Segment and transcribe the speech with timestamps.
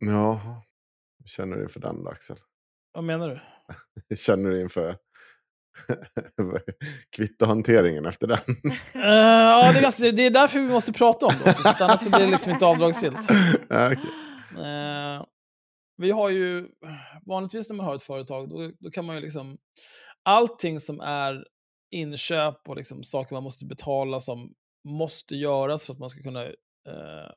[0.00, 0.62] Ja,
[1.26, 2.36] känner du inför den då, Axel?
[2.92, 3.40] Vad menar du?
[4.16, 4.96] Känner du inför
[7.16, 8.38] kvittohanteringen efter den?
[8.94, 12.00] Eh, ja, det är, ganska, det är därför vi måste prata om det också, annars
[12.00, 13.30] så blir det liksom inte avdragsgillt.
[13.68, 14.10] ja, okej.
[14.64, 15.24] Eh,
[15.96, 16.68] vi har ju,
[17.26, 19.58] vanligtvis när man har ett företag, då, då kan man ju liksom,
[20.22, 21.44] allting som är
[21.90, 24.52] inköp och liksom saker man måste betala som
[24.88, 27.30] måste göras för att man ska kunna eh,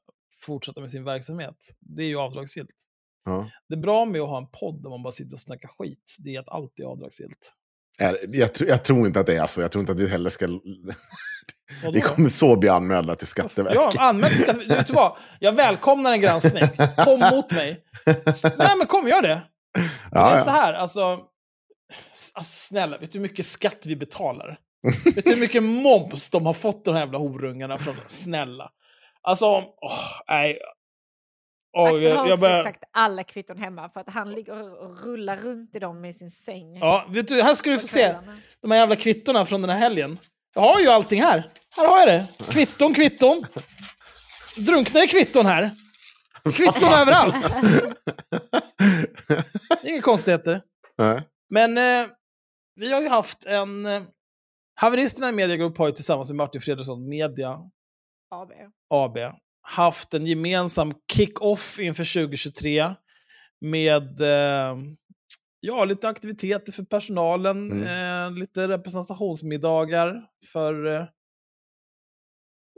[0.46, 2.76] fortsätta med sin verksamhet, det är ju avdragsgillt.
[3.25, 3.50] Ja.
[3.69, 6.36] Det bra med att ha en podd där man bara sitter och snackar skit, det
[6.36, 7.53] är att allt är avdragsgillt.
[7.97, 9.62] Jag, tr- jag tror inte att det är så.
[9.62, 10.47] Jag tror inte att vi heller ska...
[10.47, 11.94] Vadå?
[11.94, 13.81] vi kommer så bli anmälda till Skatteverket.
[13.96, 15.18] Ja, anmäl till Skatte- Vet du vad?
[15.40, 16.64] Jag välkomnar en granskning.
[17.06, 17.84] Kom mot mig.
[18.58, 19.41] Nej, men kom, gör det.
[20.12, 20.44] Ja, det är ja.
[20.44, 21.02] så här, alltså,
[22.34, 22.44] alltså...
[22.44, 24.59] Snälla, vet du hur mycket skatt vi betalar?
[25.16, 27.78] vet du hur mycket moms de har fått, de här jävla horungarna?
[27.78, 28.72] Från, snälla.
[29.24, 30.59] Alltså, åh, nej.
[31.78, 35.02] Åh, Axel har jag, också börjar- exakt alla kvitton hemma för att han ligger och
[35.06, 36.78] rullar runt i dem i sin säng.
[36.78, 38.16] Ja, vet du, här ska du få se.
[38.62, 40.18] De här jävla kvittorna från den här helgen.
[40.56, 41.50] Jag har ju allting här.
[41.78, 42.28] Här har jag det.
[42.52, 43.46] Kvitton, kvitton.
[44.58, 45.72] Drunknar i kvitton här.
[46.53, 47.56] Kvitton överallt.
[49.82, 50.62] Det är inga konstigheter.
[50.98, 51.22] Nej.
[51.50, 52.08] Men eh,
[52.76, 53.86] vi har ju haft en...
[53.86, 54.02] Eh,
[54.76, 57.59] Haveristerna i Media Group har ju tillsammans med Martin Fredriksson Media
[58.31, 58.52] AB.
[58.90, 59.18] AB
[59.64, 62.90] haft en gemensam kick-off inför 2023
[63.62, 64.78] med eh,
[65.59, 68.34] ja, lite aktiviteter för personalen, Mm.
[68.34, 70.22] eh, lite representationsmiddagar
[70.53, 71.06] för eh,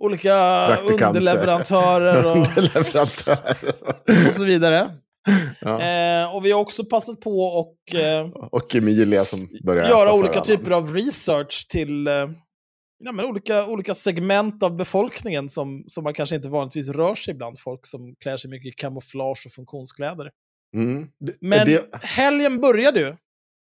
[0.02, 0.36] olika
[0.78, 3.74] underleverantörer och, Underleverantörer.
[4.28, 4.92] och så vidare.
[5.62, 5.82] ja.
[5.82, 10.42] Eh, och vi har också passat på och eh, Och Emilia som börjar göra olika
[10.42, 12.28] typer av research till eh,
[13.00, 17.34] ja, men olika, olika segment av befolkningen som, som man kanske inte vanligtvis rör sig
[17.34, 17.60] bland.
[17.60, 20.32] Folk som klär sig mycket i kamouflage och funktionskläder.
[20.76, 21.08] Mm.
[21.20, 23.16] Det- Men det, helgen började ju.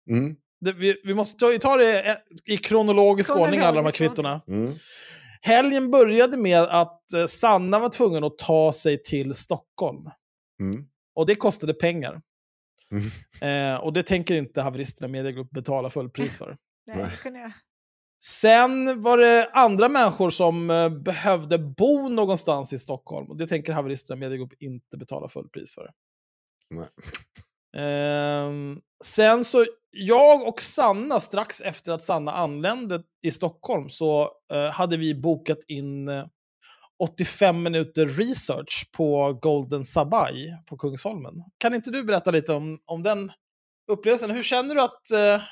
[0.09, 0.35] mm.
[0.59, 2.15] Det, vi, vi måste ta, ta det eh,
[2.45, 4.41] i kronologisk ordning, alla de här kvittona.
[4.47, 4.71] Mm.
[5.41, 10.09] Helgen började med att eh, Sanna var tvungen att ta sig till Stockholm.
[10.59, 10.85] Mm.
[11.15, 12.21] Och det kostade pengar.
[12.91, 13.73] Mm.
[13.75, 16.57] Eh, och det tänker inte haveristerna Media Group betala fullpris för.
[16.87, 17.51] Nej, det kunde jag.
[18.23, 23.29] Sen var det andra människor som eh, behövde bo någonstans i Stockholm.
[23.29, 25.91] Och det tänker haveristerna Media Group inte betala fullpris för.
[26.69, 26.87] Nej.
[27.77, 34.69] Ehm, sen så, jag och Sanna, strax efter att Sanna anlände i Stockholm, så eh,
[34.69, 36.25] hade vi bokat in eh,
[37.03, 41.33] 85 minuter research på Golden Sabai på Kungsholmen.
[41.57, 43.31] Kan inte du berätta lite om, om den
[43.91, 44.31] upplevelsen?
[44.31, 45.11] Hur känner du att...
[45.11, 45.43] Eh,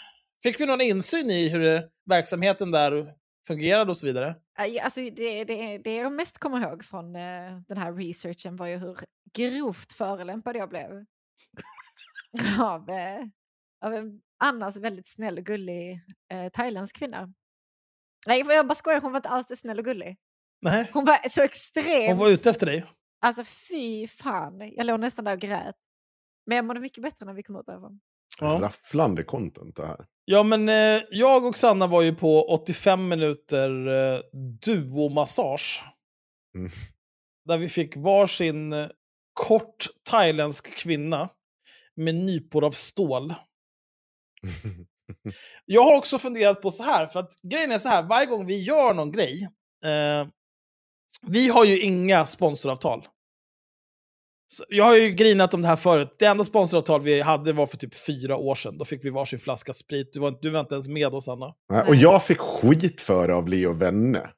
[0.45, 3.13] fick vi någon insyn i hur det, verksamheten där
[3.47, 4.35] fungerade och så vidare?
[4.83, 8.77] Alltså, det, det, det jag mest kommer ihåg från eh, den här researchen var ju
[8.77, 8.97] hur
[9.33, 10.89] grovt förolämpad jag blev.
[12.59, 13.25] av, eh,
[13.85, 16.01] av en annars väldigt snäll och gullig
[16.31, 17.33] eh, thailändsk kvinna.
[18.27, 20.17] Nej, för jag bara skojar, hon var inte alls snäll och gullig.
[20.61, 20.89] Nej.
[20.93, 22.09] Hon var så extremt...
[22.09, 22.85] Hon var ute efter dig.
[23.21, 25.75] Alltså fy fan, jag låg nästan där och grät.
[26.45, 27.99] Men jag mådde mycket bättre när vi kom ut därifrån.
[28.39, 28.59] Ja.
[28.61, 30.05] Rafflande content det här.
[30.25, 34.19] Ja, men eh, jag och Sanna var ju på 85 minuter eh,
[34.65, 35.83] duomassage.
[36.55, 36.71] Mm.
[37.45, 38.87] Där vi fick varsin eh,
[39.33, 41.29] kort thailändsk kvinna
[41.95, 43.33] med nypor av stål.
[45.65, 48.45] Jag har också funderat på så här, för att grejen är så här, varje gång
[48.45, 49.49] vi gör någon grej,
[49.85, 50.27] eh,
[51.21, 53.07] vi har ju inga sponsoravtal.
[54.69, 56.15] Jag har ju grinat om det här förut.
[56.19, 58.77] Det enda sponsoravtal vi hade var för typ fyra år sedan.
[58.77, 60.09] Då fick vi varsin flaska sprit.
[60.13, 61.53] Du var, du var inte ens med oss, Anna.
[61.71, 64.29] Nej, Och jag fick skit för det av Leo Venne.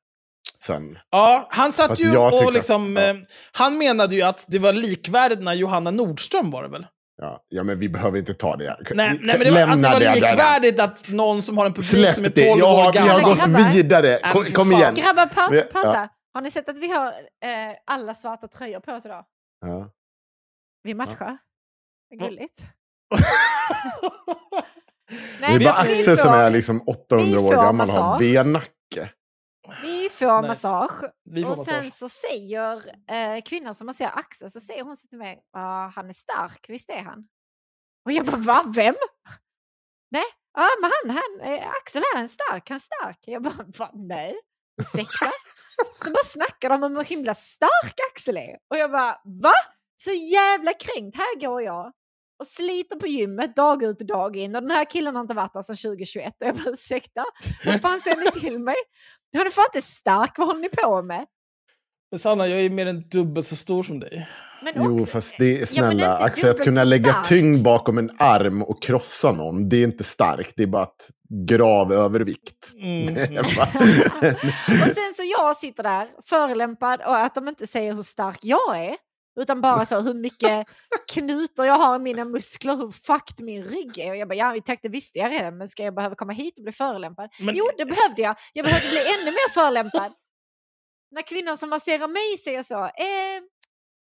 [0.64, 0.98] Sen.
[1.12, 2.96] Ja, han satt Att ju och att- liksom...
[2.96, 3.04] ja.
[3.04, 3.16] Eh,
[3.52, 6.86] han menade ju att det var likvärdigt när Johanna Nordström var det väl?
[7.22, 8.78] Ja, ja, men vi behöver inte ta det här.
[8.96, 10.14] Nej, nej men det var, att det var där.
[10.16, 12.50] likvärdigt att någon som har en publik som är Släpp det.
[12.50, 13.24] 12 Ja, år vi har gammal...
[13.36, 13.74] gått Grabbar.
[13.74, 14.20] vidare.
[14.34, 14.96] Kom, men kom igen.
[14.96, 15.94] Grabbar, pausa, pausa.
[15.94, 16.08] ja.
[16.34, 17.14] Har ni sett att vi har eh,
[17.92, 19.24] alla svarta tröjor på oss idag?
[19.66, 19.90] Ja.
[20.88, 21.26] Vi matchar.
[21.26, 21.38] Va?
[22.10, 22.62] gulligt.
[25.40, 28.04] Det är vi bara Axel som är liksom 800 år vi får gammal och har
[28.04, 28.22] massage.
[28.22, 29.12] V-nacke.
[29.82, 30.48] Vi får Nice.
[30.48, 31.12] massage.
[31.24, 31.94] Vi får och sen massage.
[31.94, 32.76] så säger
[33.12, 36.66] eh, kvinnan som masserar Axel, så säger hon så till mig, ah, han är stark,
[36.70, 37.28] visst är han?
[38.06, 38.64] Och jag bara, va?
[38.76, 38.96] Vem?
[40.12, 43.20] Nej, ja men han, han, eh, Axel är en stark, han är stark.
[43.22, 43.92] Jag bara, va?
[43.94, 44.36] Nej,
[44.82, 45.32] ursäkta?
[46.04, 48.58] så bara snackar de om hur himla stark Axel är.
[48.70, 49.54] Och jag bara, va?
[49.98, 51.92] Så jävla kränkt, här går jag
[52.40, 55.34] och sliter på gymmet dag ut och dag in och den här killen har inte
[55.34, 57.26] varit där sedan 2021 och jag bara ursäkta,
[57.66, 58.76] vad fan säger ni till mig?
[59.38, 61.26] Han är fan inte stark, vad håller ni på med?
[62.12, 64.28] Men Sanna, jag är mer än dubbelt så stor som dig.
[64.64, 65.92] Men Jo, också- fast det är Ja, snälla.
[65.92, 67.28] inte Axel, att kunna lägga stark.
[67.28, 70.54] tyngd bakom en arm och krossa någon, det är inte starkt.
[70.58, 71.10] Det är bara ett
[71.48, 72.72] grav övervikt.
[72.82, 73.38] Mm.
[74.68, 78.86] Och sen så jag sitter där förelämpad och att de inte säger hur stark jag
[78.86, 78.96] är.
[79.40, 80.68] Utan bara så hur mycket
[81.12, 84.10] knutor jag har i mina muskler, hur fucked min rygg är.
[84.10, 86.58] Och jag bara, ja tack det visste jag redan, men ska jag behöva komma hit
[86.58, 87.30] och bli förolämpad?
[87.40, 88.36] Men- Jo, det behövde jag.
[88.54, 90.14] Jag behövde bli ännu mer förolämpad.
[91.12, 93.38] När kvinnan som masserar mig säger så, eh,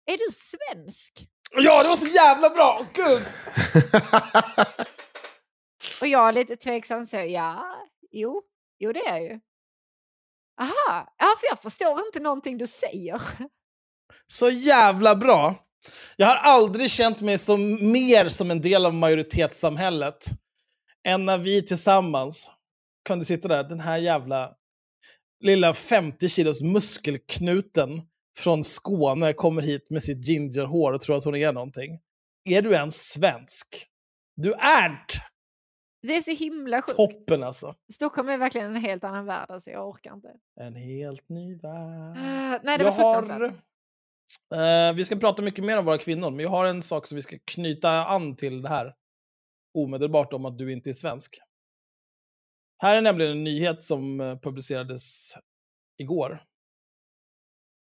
[0.06, 1.28] är du svensk?
[1.51, 2.86] Ja, det var så jävla bra!
[2.94, 3.24] Gud!
[6.01, 7.75] Och jag är lite tveksam säger, ja,
[8.12, 8.42] jo,
[8.80, 9.40] jo det är jag ju.
[10.62, 13.22] Aha, ja för jag förstår inte någonting du säger.
[14.27, 15.56] Så jävla bra.
[16.15, 20.25] Jag har aldrig känt mig som mer som en del av majoritetssamhället
[21.07, 22.51] än när vi tillsammans
[23.07, 24.53] kunde sitta där, den här jävla
[25.44, 28.01] lilla 50 kilos muskelknuten
[28.38, 32.00] från Skåne kommer hit med sitt gingerhår och tror att hon är någonting.
[32.45, 33.88] Är du ens svensk?
[34.35, 35.13] Du är inte
[36.07, 36.95] Det är så himla sjukt.
[36.97, 37.75] toppen alltså.
[37.94, 40.30] Stockholm är verkligen en helt annan värld, alltså jag orkar inte.
[40.62, 42.18] En helt ny värld.
[42.18, 43.53] Ah, nej, det var jag har,
[44.56, 47.15] Uh, vi ska prata mycket mer om våra kvinnor, men jag har en sak som
[47.15, 48.94] vi ska knyta an till det här
[49.74, 51.39] omedelbart om att du inte är svensk.
[52.77, 55.33] Här är nämligen en nyhet som eh, publicerades
[55.97, 56.44] igår.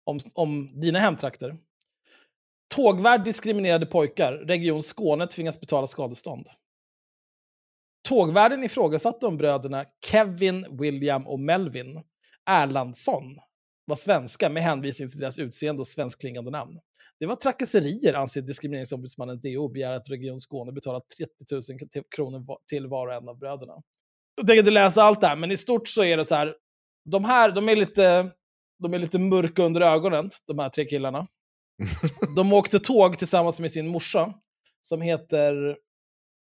[0.05, 1.58] Om, om dina hemtrakter.
[2.75, 4.32] Tågvärd diskriminerade pojkar.
[4.32, 6.46] Region Skåne tvingas betala skadestånd.
[8.08, 12.02] Tågvärden ifrågasatte om bröderna Kevin, William och Melvin
[12.46, 13.38] Erlandsson
[13.88, 16.75] var svenska med hänvisning till deras utseende och svenskklingande namn.
[17.20, 22.02] Det var trakasserier, anser diskrimineringsombudsmannen DO och begär att Region Skåne betalar 30 000 till-
[22.17, 23.73] kronor till var och en av bröderna.
[24.37, 26.55] Jag tänker inte läsa allt det här, men i stort så är det så här.
[27.05, 28.31] De här, de är lite,
[28.82, 31.27] de är lite mörka under ögonen, de här tre killarna.
[32.36, 34.34] De åkte tåg tillsammans med sin morsa,
[34.82, 35.77] som heter,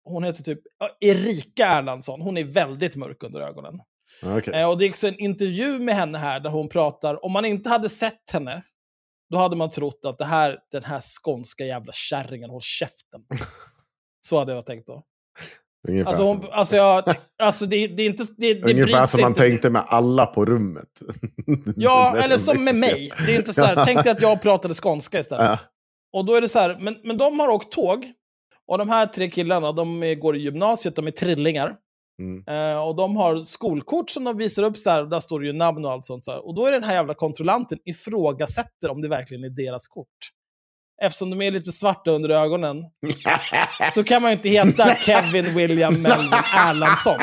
[0.04, 0.60] hon heter typ
[1.00, 2.20] Erika Erlandsson.
[2.20, 3.80] Hon är väldigt mörk under ögonen.
[4.22, 4.54] Okej.
[4.54, 7.44] Eh, och det är också en intervju med henne här där hon pratar, om man
[7.44, 8.62] inte hade sett henne,
[9.30, 13.20] då hade man trott att det här, den här skånska jävla kärringen, håll käften.
[14.26, 15.02] Så hade jag tänkt då.
[15.88, 18.24] Ungefär, Alltså, hon, alltså, jag, alltså det, det är inte...
[18.36, 19.40] Det, det ungefär som man inte.
[19.40, 20.88] tänkte med alla på rummet.
[21.76, 23.12] Ja, eller som med mig.
[23.26, 25.46] Det är inte så här, tänk dig att jag pratade skånska istället.
[25.46, 25.58] Ja.
[26.12, 28.06] Och då är det så här, men, men de har åkt tåg.
[28.66, 31.76] Och de här tre killarna, de går i gymnasiet, de är trillingar.
[32.18, 32.44] Mm.
[32.48, 35.52] Eh, och de har skolkort som de visar upp så här, där står det ju
[35.52, 36.24] namn och allt sånt.
[36.24, 36.46] Så här.
[36.46, 40.08] Och då är den här jävla kontrollanten ifrågasätter om det verkligen är deras kort.
[41.02, 42.84] Eftersom de är lite svarta under ögonen,
[43.94, 47.18] då kan man ju inte heta Kevin William Melvin Erlandsson.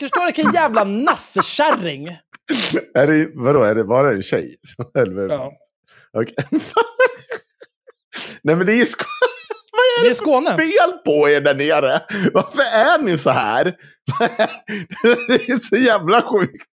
[0.00, 2.08] Förstår du vilken jävla nassekärring?
[2.94, 4.56] är det, vadå, är det, var det en tjej?
[4.98, 5.52] Eller, Ja.
[6.12, 6.60] Okej.
[8.42, 8.86] Nej men det är ju
[9.98, 10.56] sk- Det är Skåne.
[10.56, 12.00] fel på er där nere.
[12.34, 13.64] Varför är ni så här?
[15.02, 16.66] det är så jävla sjukt.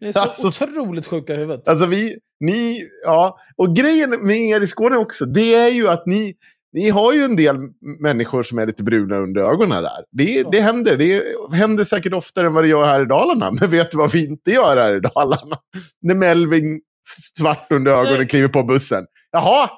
[0.00, 1.68] Det är så Alltså- otroligt sjuka i huvudet.
[1.68, 3.38] Alltså vi, ni, ja.
[3.56, 6.34] Och grejen med er i Skåne också, det är ju att ni,
[6.72, 7.56] ni har ju en del
[8.02, 10.04] människor som är lite bruna under ögonen där.
[10.10, 10.96] Det, det händer.
[10.96, 11.22] Det
[11.56, 13.50] händer säkert oftare än vad det gör här i Dalarna.
[13.60, 15.56] Men vet du vad vi inte gör här i Dalarna?
[16.02, 16.80] När Melvin
[17.38, 19.04] svart under ögonen kliver på bussen.
[19.32, 19.70] Jaha,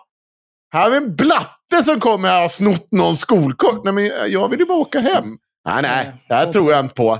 [0.73, 1.17] här har vi en
[1.71, 3.81] blatte som kommer här har snott någon skolkort.
[3.85, 5.25] Nej, men jag vill ju bara åka hem.
[5.67, 7.19] Nej, nej, det här tror jag inte på.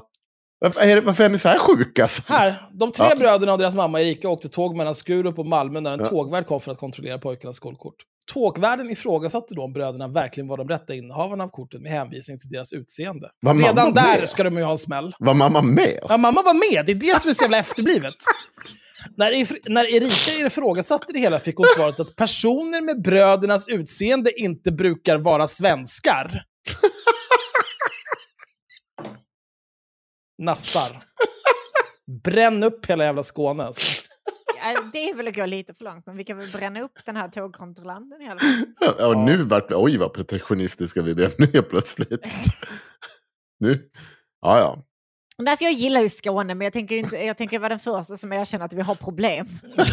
[0.59, 2.03] Varför är, det, varför är ni så här sjuka?
[2.03, 2.23] alltså?
[2.27, 3.17] Här, de tre Ja.
[3.17, 6.07] bröderna och deras mamma Erika åkte tåg mellan Skurup och Malmö när en Ja.
[6.07, 7.95] tågvärd kom för att kontrollera pojkarnas skolkort.
[8.33, 12.51] Tågvärden ifrågasatte då om bröderna verkligen var de rätta innehavarna av korten med hänvisning till
[12.51, 13.29] deras utseende.
[13.41, 14.29] Var Redan där med?
[14.29, 15.15] ska de ju ha en smäll.
[15.19, 15.99] Var mamma med?
[16.09, 18.15] Ja, mamma var med, det är det som är så jävla efterblivet.
[19.17, 24.73] När, när Erika ifrågasatte det hela fick hon svaret att personer med brödernas utseende inte
[24.73, 26.43] brukar vara svenskar.
[30.39, 31.03] Nassar.
[32.25, 33.65] Bränn upp hela jävla Skåne.
[33.65, 34.03] Alltså.
[34.59, 36.99] Ja, det är väl att gå lite för långt, men vi kan väl bränna upp
[37.05, 38.65] den här tågkontrollanten i alla fall.
[38.81, 42.21] Ja, och nu vart Oj, vad protektionistiska vi blev nu plötsligt.
[43.61, 43.91] nu?
[44.41, 44.85] Ja, ja.
[45.39, 48.33] Alltså jag gillar ju Skåne, men jag tänker, inte, jag tänker vara den första som
[48.33, 49.47] erkänner att vi har problem.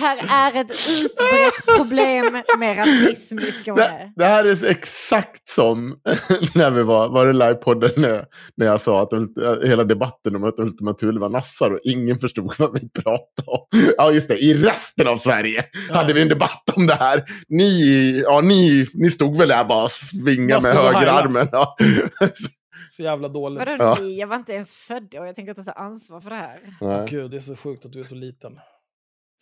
[0.00, 0.18] Här
[0.56, 4.12] är ett utbrett problem med rasism i Det, Skåne.
[4.16, 5.88] det här är exakt som
[6.54, 8.24] när vi var, var det livepodden när,
[8.56, 9.08] när jag sa att
[9.64, 13.66] hela debatten om att Ultima Thule var nassar och ingen förstod vad vi pratade om.
[13.96, 14.38] Ja, just det.
[14.38, 17.24] I resten av Sverige hade vi en debatt om det här.
[17.48, 21.48] Ni, ja, ni, ni stod väl där bara och svingade med högerarmen.
[21.52, 21.76] Ja.
[22.90, 23.58] Så jävla dåligt.
[23.58, 23.96] Vadå Ja.
[24.00, 24.18] ni?
[24.20, 26.60] Jag var inte ens född och jag tänker inte ta ansvar för det här.
[26.80, 27.06] Nej.
[27.10, 28.52] Gud, det är så sjukt att du är så liten.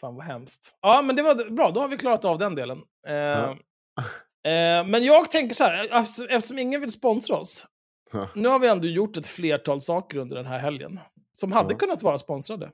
[0.01, 0.79] Fan vad hemskt.
[0.81, 1.71] Ja, men det var bra.
[1.71, 2.79] Då har vi klarat av den delen.
[3.07, 3.51] Eh, Ja.
[4.51, 7.67] eh, men jag tänker så här, eftersom, eftersom ingen vill sponsra oss.
[8.13, 8.29] Ja.
[8.35, 11.01] Nu har vi ändå gjort ett flertal saker under den här helgen.
[11.33, 11.79] Som hade Ja.
[11.79, 12.71] kunnat vara sponsrade.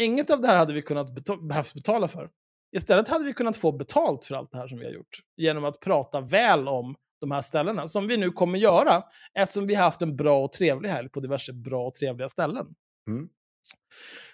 [0.00, 2.30] Inget av det här hade vi kunnat beta- behövt betala för.
[2.76, 5.18] Istället hade vi kunnat få betalt för allt det här som vi har gjort.
[5.36, 7.88] Genom att prata väl om de här ställena.
[7.88, 9.02] Som vi nu kommer göra.
[9.34, 12.66] Eftersom vi har haft en bra och trevlig helg på diverse bra och trevliga ställen.
[13.08, 13.28] Mm.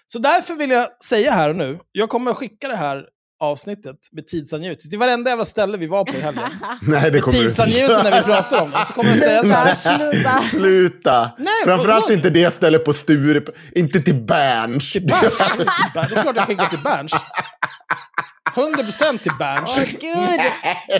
[0.07, 3.05] Så därför vill jag säga här och nu, jag kommer att skicka det här
[3.39, 6.43] avsnittet med tidsangivet till varenda jävla ställe vi var på i helgen.
[6.81, 8.85] Nej, det kommer tidsangivelsen när vi pratar om det.
[8.87, 9.75] Så kommer jag säga så här.
[10.11, 10.41] Sluta!
[10.41, 11.31] Sluta!
[11.37, 12.13] Nej, Framförallt vadå?
[12.13, 13.49] inte det stället på Sturup.
[13.75, 14.01] Inte.
[14.01, 14.91] Till Berns.
[14.91, 15.37] Till Berns.
[15.93, 17.13] Det är klart jag skickar till Berns.
[18.55, 19.75] 100% till Berns.
[19.77, 20.41] Åh gud!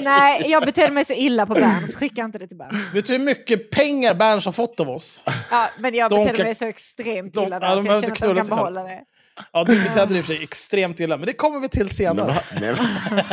[0.01, 1.95] Nej, jag betedde mig så illa på Berns.
[1.95, 2.93] Skicka inte det till Berns.
[2.93, 5.23] Vet du hur mycket pengar Berns har fått av oss?
[5.51, 7.87] Ja, men jag De betedde kan- mig så extremt de- illa ja, där de så
[7.87, 8.55] jag inte känner att de kan sig själva.
[8.55, 9.01] behålla det.
[9.53, 12.39] Ja, du betedde dig för sig extremt illa, men det kommer vi till senare.
[12.61, 13.23] nej, men-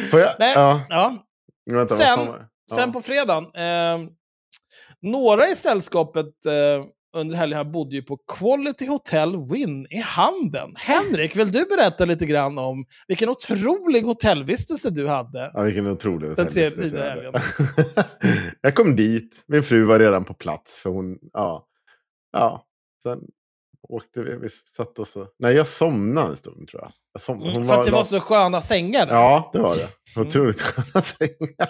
[0.10, 0.34] Får jag?
[0.38, 1.24] Nej, Ja, ja.
[1.70, 2.28] vänta, Sen-.
[2.74, 3.98] Sen på fredagen, eh,
[5.02, 6.84] några i sällskapet eh,
[7.14, 10.74] under helgen här bodde ju på Quality Hotel Win i Handen.
[10.76, 15.50] Henrik, vill du berätta lite grann om vilken otrolig hotellvistelse du hade?
[15.54, 17.42] Ja, vilken otrolig hotellvistelse jag hade.
[18.60, 20.78] Jag kom dit, min fru var redan på plats.
[20.78, 21.66] För hon, ja.
[22.32, 22.66] Ja,
[23.02, 23.18] sen
[23.88, 25.28] åkte vi, vi satt oss och...
[25.38, 26.92] Nej, jag somnade en stund tror jag.
[27.12, 29.14] jag som, hon Mm, för att det var så sköna sängar där.
[29.14, 29.88] Ja, det var det.
[30.16, 30.28] Mm.
[30.28, 31.68] Otroligt sköna sängar.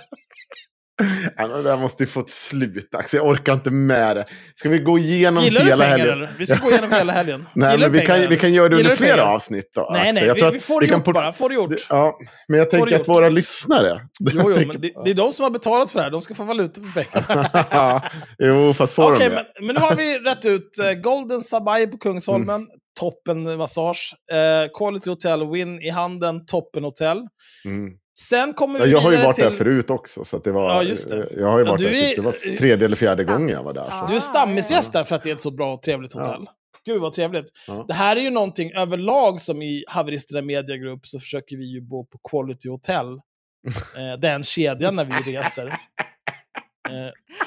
[1.36, 3.16] Men det där måste ju få ett slut, Axel.
[3.18, 4.24] Jag orkar inte med det.
[4.54, 6.12] Ska vi gå igenom Gillar hela pengar helgen?
[6.18, 6.30] eller?
[6.38, 7.46] Vi ska gå igenom hela helgen.
[7.54, 9.26] Nej, Gillar men vi kan, vi kan göra det under flera pengar?
[9.34, 9.90] avsnitt då.
[9.92, 11.32] Nej, nej, vi, vi får det gjort bara.
[11.32, 11.72] Får det gjort.
[11.88, 14.00] Ja, men jag tänker att våra lyssnare...
[14.20, 16.10] Jo, jo, tänker- men det, det är de som har betalat för det här.
[16.10, 18.02] De ska få valuta för pengarna.
[18.38, 19.44] Jo, fast får Okej, de det?
[19.60, 22.66] men, men nu har vi rätt ut eh, Golden Sabai på Kungsholmen, Mm.
[23.00, 24.14] toppen massage.
[24.32, 27.18] Eh, Quality Hotel Win i handen, toppen hotell.
[27.64, 27.90] Mm.
[28.18, 29.58] Sen kommer Ja, vi jag har ju varit där till...
[29.58, 30.24] förut också.
[30.24, 31.28] Så att det var, Ja, just det.
[31.36, 33.48] Jag har ju Ja, varit du där, är- typ, det var tredje eller fjärde gången
[33.48, 33.86] jag var där.
[33.90, 34.00] Ja.
[34.00, 34.06] Så.
[34.12, 36.46] Du är stammisgäst där för att det är ett så bra och trevligt hotell.
[36.86, 37.46] Gud vad trevligt.
[37.66, 37.84] Ja.
[37.88, 41.80] Det här är ju någonting överlag som i Haveristerna Media Group så försöker vi ju
[41.80, 43.06] bo på Quality Hotel.
[43.98, 45.66] Eh, den kedjan när vi reser.
[45.66, 45.74] Eh,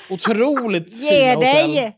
[0.10, 1.42] otroligt Ge fina hotell.
[1.74, 1.98] dig!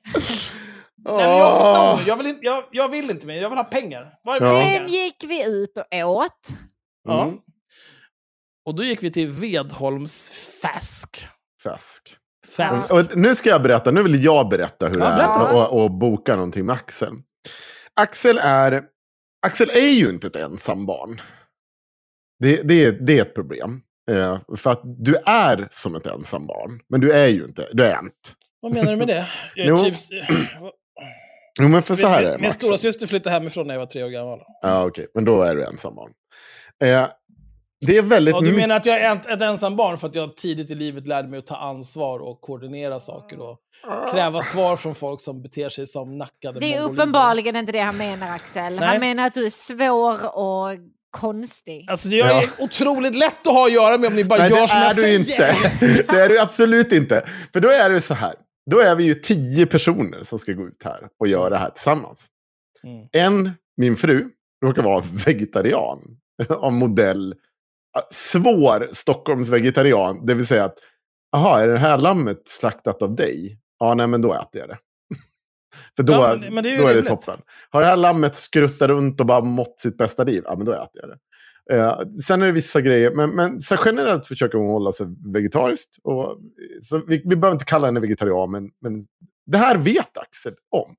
[1.05, 4.13] Nej, men jag, vill inte, jag, jag vill inte mer, jag vill ha pengar.
[4.23, 4.59] Var är Ja.
[4.59, 4.77] pengar?
[4.79, 6.31] Sen gick vi ut och åt.
[7.07, 7.23] Ja.
[7.23, 7.37] Mm.
[8.65, 10.29] Och då gick vi till Vedholms
[10.61, 11.27] Fäsk.
[11.63, 12.15] Fäsk.
[12.57, 12.93] Fäsk.
[12.93, 15.91] Och nu ska jag berätta, nu vill jag berätta hur Ja, det är och, och
[15.91, 17.13] boka någonting med Axel.
[17.93, 18.83] Axel är,
[19.47, 21.21] Axel är ju inte ett ensam barn.
[22.39, 23.81] Det, det, är, det är ett problem.
[24.11, 27.83] Eh, för att du är som ett ensam barn, men du är ju inte, du
[27.83, 28.15] är inte.
[28.61, 29.27] Vad menar du med det?
[29.55, 29.77] Jo.
[29.83, 29.95] typ,
[31.61, 32.29] Jo, men för så här är det.
[32.31, 32.55] min min Max.
[32.55, 34.39] stora syster flyttade hemifrån när jag var tre år gammal.
[34.61, 36.11] Ja, okej, men då är du ensam barn.
[36.83, 37.07] Eh,
[37.87, 40.15] det är väldigt Ja, du menar att jag är ett, ett ensam barn för att
[40.15, 43.57] jag tidigt i livet lärde mig att ta ansvar och koordinera saker och
[44.11, 46.93] kräva svar från folk som beter sig som nackade Det är mongolider.
[47.03, 48.75] uppenbarligen inte det han menar Axel.
[48.75, 48.87] Nej.
[48.87, 50.79] Han menar att du är svår att
[51.11, 51.85] konstig.
[51.89, 52.47] Alltså jag är Ja.
[52.59, 54.83] otroligt lätt att ha att göra med om ni bara Nej, gör det som är
[54.85, 55.19] jag du säger.
[55.19, 55.55] inte.
[56.13, 57.25] Det är du absolut inte.
[57.53, 58.33] För då är det så här.
[58.71, 61.69] Då är vi ju tio personer som ska gå ut här och göra det här
[61.69, 62.25] tillsammans.
[62.83, 63.07] Mm.
[63.11, 64.29] En, min fru,
[64.65, 65.99] råkar vara vegetarian.
[66.49, 67.33] Av modell
[68.11, 70.25] svår Stockholmsvegetarian.
[70.25, 70.77] Det vill säga att,
[71.31, 73.59] jaha, är det här lammet slaktat av dig?
[73.79, 74.77] Ja, nej, men då äter jag det.
[75.95, 77.39] För då, Ja, men- men det är då är det toppen.
[77.69, 80.43] Har det här lammet skruttat runt och bara mått sitt bästa liv?
[80.45, 81.17] Ja, men då äter jag det.
[81.71, 85.97] Eh, sen är det vissa grejer, men, men så generellt försöker hon hålla sig vegetariskt.
[86.03, 86.37] Och,
[86.81, 89.05] så vi, vi behöver inte kalla henne vegetarian, men, men
[89.45, 90.95] det här vet Axel om.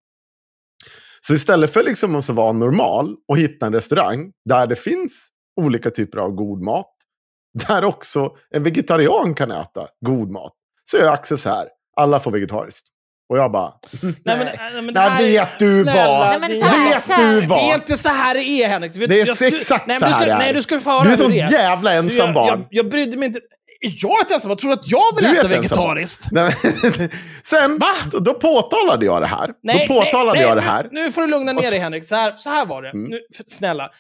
[1.21, 5.29] Så istället för liksom att vara normal och hitta en restaurang där det finns
[5.61, 6.91] olika typer av god mat,
[7.69, 10.53] där också en vegetarian kan äta god mat,
[10.85, 12.87] så är Axel så här, alla får vegetariskt.
[13.29, 16.41] Och jag bara, nej, Nej, men, nej, men det nej vet du snälla, vad?
[16.41, 17.75] Nej, här- vet här- du Det är vad?
[17.75, 18.97] inte så här det är Henrik.
[18.97, 20.39] Vet, Det är jag skulle- exakt nej, så här det är.
[20.39, 21.51] Nej, du ska få höra Du är hur så det är.
[21.53, 22.47] jävla Du, ensam jag, barn.
[22.49, 23.41] jag, jag brydde mig inte.
[23.83, 24.57] Är jag ett ensam?
[24.57, 26.29] Tror du att jag vill Du äta vegetariskt?
[26.33, 26.53] Nej,
[27.45, 27.87] Sen, Va?
[28.13, 29.47] då, då påtalade jag det här.
[29.63, 30.89] då påtalade nej, jag det nej, här.
[30.93, 32.05] Nu, nu får du lugna ner dig Henrik.
[32.05, 32.89] Så här, så här var det.
[32.91, 33.11] Mm.
[33.11, 33.91] Nu, snälla.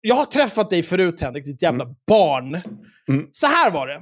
[0.00, 2.60] Jag har träffat dig förut Henrik, ditt jävla barn.
[3.08, 3.28] Mm.
[3.32, 4.00] Så här var det.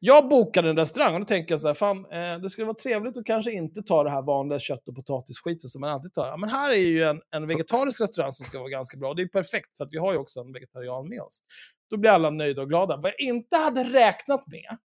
[0.00, 2.74] Jag bokade en restaurang och då tänker jag så här, fan, eh, det skulle vara
[2.74, 6.26] trevligt att kanske inte ta det här vanliga kött och potatisskiten som man alltid tar.
[6.26, 9.14] Ja, men här är ju en, en vegetarisk restaurang som ska vara ganska bra.
[9.14, 11.42] Det är perfekt för att vi har ju också en vegetarian med oss.
[11.90, 12.96] Då blir alla nöjda och glada.
[12.96, 14.76] Vad jag inte hade räknat med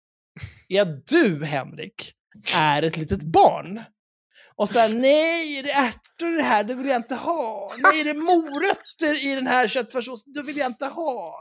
[0.67, 2.13] är att du, Henrik,
[2.55, 3.81] är ett litet barn.
[4.57, 6.63] Och så här, nej, är det ärtor det här?
[6.63, 7.73] Det vill jag inte ha.
[7.77, 10.33] Nej, är det morötter i den här köttfärssåsen?
[10.33, 11.35] Det vill jag inte ha.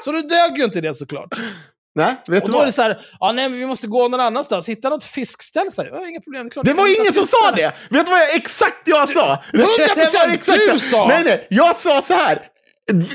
[0.00, 1.28] Så du dög ju inte det såklart.
[1.94, 2.74] Nej, vet Och du då är det vad?
[2.74, 4.68] så här, ja, nej, men vi måste gå någon annanstans.
[4.68, 5.70] Hitta något fiskställe.
[5.70, 6.44] Så här, ja, inga problem.
[6.44, 7.72] Det, klart, Det var ingen som sa det!
[7.90, 9.42] Vet du vad jag, exakt jag sa?
[9.52, 10.78] 100% Det var exakt du det.
[10.78, 11.06] sa!
[11.08, 12.42] Nej, nej, jag sa så här.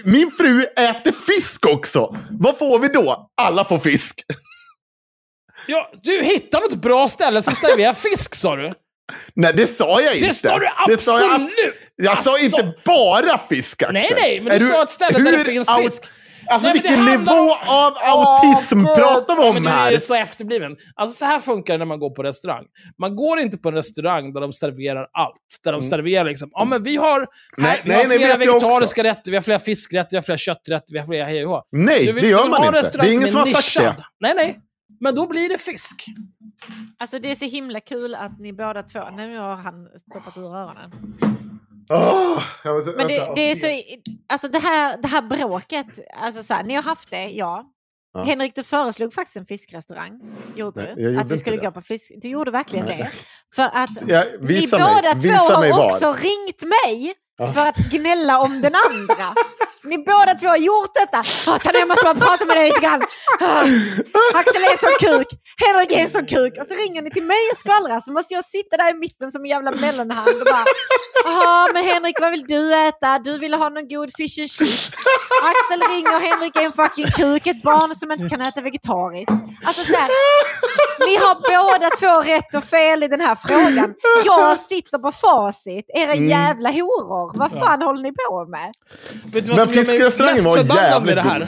[0.05, 2.17] Min fru äter fisk också.
[2.31, 3.31] Vad får vi då?
[3.41, 4.23] Alla får fisk.
[5.67, 8.73] Ja, du hittar något bra ställe som serverar fisk, sa du.
[9.35, 10.27] Nej, det sa jag inte.
[10.27, 11.75] Det sa du Det sa jag, absolut!
[11.95, 12.45] jag sa Alltså.
[12.45, 13.93] inte bara fisk, Axel.
[13.93, 16.03] Nej, nej, men Är du sa ett ställe där det finns fisk.
[16.49, 19.91] Alltså Nej, vilken nivå om- av autism Åh, pratar vi om men Du här?
[19.91, 20.75] är så efterbliven.
[20.95, 22.63] Alltså så här funkar det när man går på restaurang.
[23.01, 25.35] Man går inte på en restaurang där de serverar allt.
[25.63, 29.03] Där de serverar liksom, ja men vi har, här, Nej, vi har nej, flera vegetariska
[29.03, 31.45] rätter, vi har flera fiskrätter, vi har flera kötträtter, vi har flera hej.
[31.71, 32.97] Nej, Du vill- det gör du man inte.
[32.97, 33.95] Det är ingen som är har sagt nischad.
[33.97, 34.03] det.
[34.19, 34.57] Nej, nej.
[34.99, 36.05] Men då blir det fisk.
[36.97, 40.55] Alltså det är så himla kul att ni båda två, nu har han stoppat ur
[40.55, 40.91] öronen.
[42.63, 43.67] Jag måste- Men det, det är så,
[44.33, 45.87] alltså det här, det här bråket,
[46.21, 47.71] alltså så här, ni har haft det, ja.
[48.13, 48.23] Ja.
[48.23, 50.21] Henrik, du föreslog faktiskt en fiskrestaurang.
[50.55, 51.01] Gjorde Nej, du?
[51.01, 51.65] jag gjorde att vi skulle det.
[51.65, 52.11] gå på fisk.
[52.21, 52.97] Du gjorde verkligen Nej.
[52.97, 53.11] det.
[53.55, 55.11] För att Ja, ni båda mig.
[55.13, 55.85] två Visa har var.
[55.85, 57.53] också ringt mig Ja.
[57.53, 59.35] för att gnälla om den andra.
[59.83, 61.19] Ni båda två har gjort detta.
[61.19, 63.01] Oh, så jag måste bara prata med dig lite grann.
[63.01, 65.27] Oh, Axel är en sån kuk.
[65.65, 66.53] Henrik är en sån kuk.
[66.59, 69.31] Och så ringer ni till mig och skvallrar så måste jag sitta där i mitten
[69.31, 70.65] som en jävla mellanhand och bara
[71.25, 73.19] Jaha, men Henrik vad vill du äta?
[73.19, 74.89] Du ville ha någon god fish and chips.
[75.51, 79.31] Axel ringer, Henrik är en fucking kuk, ett barn som inte kan äta vegetariskt.
[79.67, 80.09] Alltså så här,
[81.07, 83.93] ni har båda två rätt och fel i den här frågan.
[84.25, 85.85] Jag sitter på facit.
[85.93, 86.27] Era Mm.
[86.29, 87.31] jävla horor.
[87.37, 88.71] Vad fan håller ni på med?
[89.33, 91.47] Vet du vad Men som mig fiskrestaurangen var jävligt god.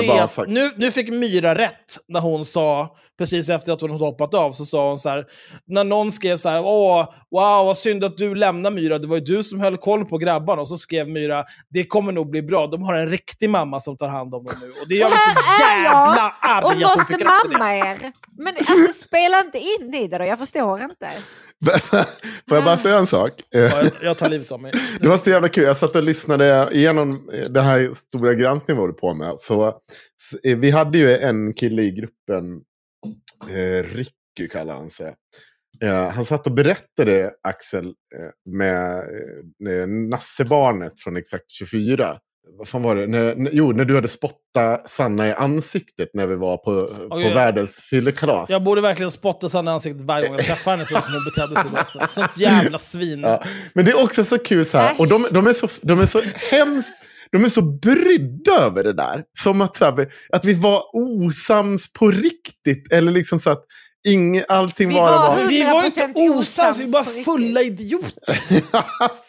[0.00, 0.06] Det
[0.46, 4.52] nu, nu fick Myra rätt när hon sa, precis efter att hon hade hoppat av,
[4.52, 5.24] så sa hon så här,
[5.66, 9.16] när någon skrev så här, åh, wow, vad synd att du lämnar Myra, det var
[9.16, 10.62] ju du som höll koll på grabbarna.
[10.62, 13.96] Och så skrev Myra, det kommer nog bli bra, de har en riktig mamma som
[13.96, 14.66] tar hand om dem nu.
[14.80, 15.18] Och det gör mig
[15.58, 17.98] så jävla arg och måste mamma er.
[18.38, 21.10] Men alltså, spela inte in i det då, jag förstår inte.
[22.48, 23.32] Får jag bara säga en sak?
[23.50, 24.72] Ja, jag, tar livet av mig.
[25.00, 25.64] Det var så jävla kul.
[25.64, 29.34] Jag satt och lyssnade igenom eh, den här stora granskningen vi håller på med.
[29.38, 29.66] Så,
[30.44, 32.60] eh, vi hade ju en kille i gruppen,
[33.50, 35.14] eh, Ricky kallar han sig.
[35.82, 38.98] Eh, han satt och berättade, Axel, eh, med
[39.68, 42.18] eh, Nassebarnet från Exakt 24.
[42.58, 43.06] Vad fan var det?
[43.06, 47.34] När, jo, när du hade spottat Sanna i ansiktet när vi var på, på ja.
[47.34, 48.50] världens fyllekalas.
[48.50, 51.24] Jag borde verkligen spotta Sanna i ansiktet varje gång jag träffar henne så som hon
[51.24, 51.78] betedde sig.
[51.78, 52.00] Alltså.
[52.08, 53.20] Sånt jävla svin.
[53.20, 53.44] Ja.
[53.74, 56.06] Men det är också så kul så här, och de, de, är så, de är
[56.06, 56.92] så hemskt,
[57.32, 59.22] de är så brydda över det där.
[59.38, 62.92] Som att, så här, att vi var osams på riktigt.
[62.92, 63.64] Eller liksom så att
[64.08, 65.44] ing, allting Vi bara var var...
[65.44, 67.24] Vi var inte 100% osams, vi var bara på riktigt.
[67.24, 68.36] fulla idioter.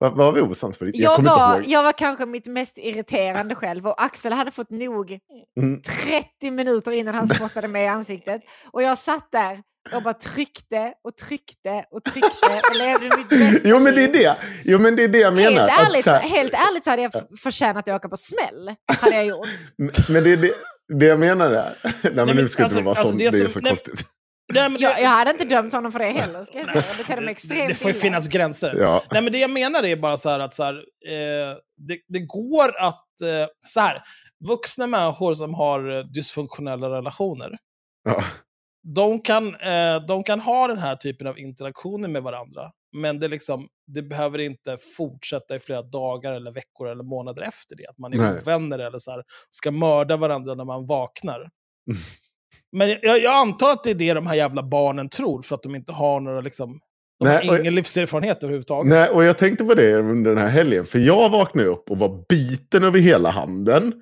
[0.00, 0.90] Var, var vi osams på?
[0.94, 5.18] Jag kommer var, jag var kanske mitt mest irriterande själv och Axel hade fått nog
[5.60, 5.82] Mm.
[6.40, 8.42] 30 minuter innan han spottade mig i ansiktet.
[8.70, 9.62] Och jag satt där
[9.94, 14.12] och bara tryckte och tryckte och tryckte och levde mitt bästa Jo, men det är
[14.12, 15.50] det, jo, men det, är det jag menar.
[15.68, 18.74] Helt ärligt, så så, helt ärligt så hade jag förtjänat att åka på smäll.
[19.00, 19.48] Hade jag gjort.
[20.08, 20.52] Men det är det,
[20.98, 21.76] det jag menar är...
[22.02, 23.60] Nej, men men nu ska alltså- inte vara alltså sånt, det det, är som- så
[23.60, 24.06] nej, konstigt.
[24.54, 26.44] Nej, men det, Jag, jag hade inte dömt honom för det heller.
[26.44, 26.84] Ska jag, säga.
[26.88, 28.02] jag betedde mig extremt det får ju illa.
[28.02, 28.74] finnas gränser.
[28.78, 29.02] Ja.
[29.12, 30.74] Nej, men det jag menar är bara så här att så här,
[31.08, 33.20] eh, det, det går att...
[33.20, 34.02] Eh, så här,
[34.48, 37.58] vuxna människor som har eh, dysfunktionella relationer,
[38.04, 38.24] Ja.
[38.94, 42.70] de kan, eh, de kan ha den här typen av interaktioner med varandra.
[42.96, 47.76] Men det, liksom, det behöver inte fortsätta i flera dagar, eller veckor eller månader efter
[47.76, 47.86] det.
[47.86, 48.40] Att man är Nej.
[48.42, 51.48] ovänner eller så här, ska mörda varandra när man vaknar.
[52.72, 55.62] Men jag, jag antar att det är det de här jävla barnen tror, för att
[55.62, 56.78] de inte har några liksom,
[57.18, 58.90] de Nej, har ingen livserfarenhet överhuvudtaget.
[58.90, 60.84] Nej, och jag tänkte på det under den här helgen.
[60.84, 63.92] För jag vaknade upp och var biten över hela handen.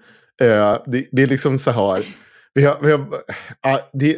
[0.41, 2.05] Eh, det, det är liksom så här.
[2.55, 3.07] Vi har, vi har,
[3.61, 4.17] ah, det,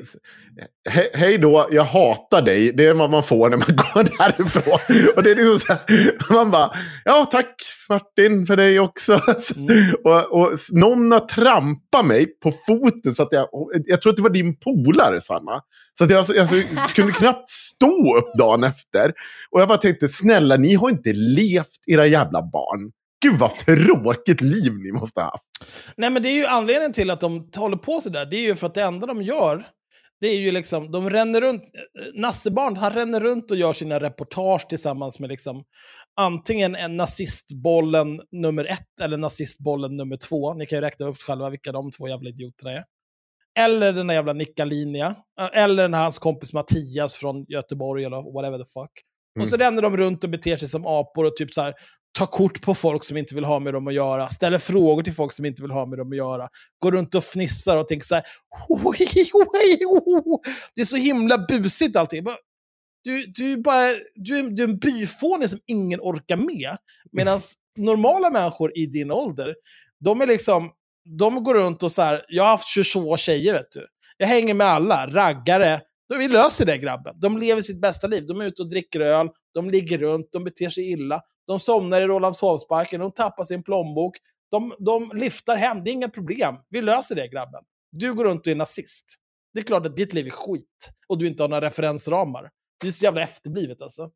[0.89, 2.73] he, hej då, jag hatar dig.
[2.73, 5.13] Det är vad man får när man går därifrån.
[5.17, 6.71] Och det är liksom så här, man bara,
[7.05, 7.55] ja tack
[7.89, 9.21] Martin för dig också.
[9.57, 9.95] Mm.
[10.05, 13.49] och, och någon har trampat mig på foten så att jag,
[13.87, 15.61] jag tror att det var din polare Sanna.
[15.99, 16.57] Så att jag alltså, alltså,
[16.95, 19.13] kunde knappt stå upp dagen efter.
[19.51, 22.91] Och jag bara tänkte, snälla ni har inte levt era jävla barn.
[23.25, 25.45] Gud vad tråkigt liv ni måste ha haft.
[25.97, 28.27] Nej, men det är ju anledningen till att de håller på sådär.
[28.31, 29.67] Det är ju för att det enda de gör,
[30.21, 34.01] det är ju liksom, de ränner runt, eh, Nassebarn, han ränner runt och gör sina
[34.01, 35.65] reportage tillsammans med liksom
[36.21, 40.55] antingen en nazistbollen nummer ett eller nazistbollen nummer två.
[40.55, 42.85] Ni kan ju räkna upp själva vilka de två jävla idioterna är.
[43.59, 45.15] Eller den där jävla Nickalinja.
[45.41, 48.91] eh, Eller den här hans kompis Mattias från Göteborg eller whatever the fuck.
[49.41, 51.75] Och så ränner de runt och beter sig som apor och typ så här,
[52.19, 55.15] tar kort på folk som inte vill ha med dem att göra, ställer frågor till
[55.15, 58.07] folk som inte vill ha med dem att göra, går runt och fnissar och tänker
[58.07, 58.25] så här,
[60.75, 62.25] det är så himla busigt allting.
[63.05, 66.77] Du, du, är bara, du, du är en byfåne som ingen orkar med.
[67.13, 67.39] Medan
[67.79, 69.55] normala människor i din ålder,
[70.05, 70.71] de är liksom,
[71.19, 73.87] de går runt och så här, jag har haft 22 tjejer vet du.
[74.17, 75.81] Jag hänger med alla, raggare.
[76.19, 77.15] Vi löser det grabben.
[77.21, 78.25] De lever sitt bästa liv.
[78.27, 81.21] De är ute och dricker öl, de ligger runt, de beter sig illa.
[81.51, 84.17] De somnar i Rålambshovsparken, de tappar sin plånbok.
[84.51, 86.55] De, de liftar hem, det är inga problem.
[86.69, 87.65] Vi löser det grabben.
[87.93, 89.05] Du går runt och är nazist.
[89.55, 90.91] Det är klart att ditt liv är skit.
[91.09, 92.51] Och du inte har några referensramar.
[92.81, 94.11] Det är så jävla efterblivet alltså.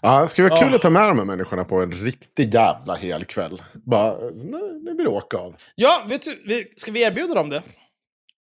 [0.00, 0.76] Ja, det skulle vara kul Ja.
[0.76, 3.62] att ta med de här människorna på en riktig jävla hel kväll.
[3.74, 5.56] Bara, nu, nu vill det åka av.
[5.74, 7.62] Ja, vet du, vi, ska vi erbjuda dem det?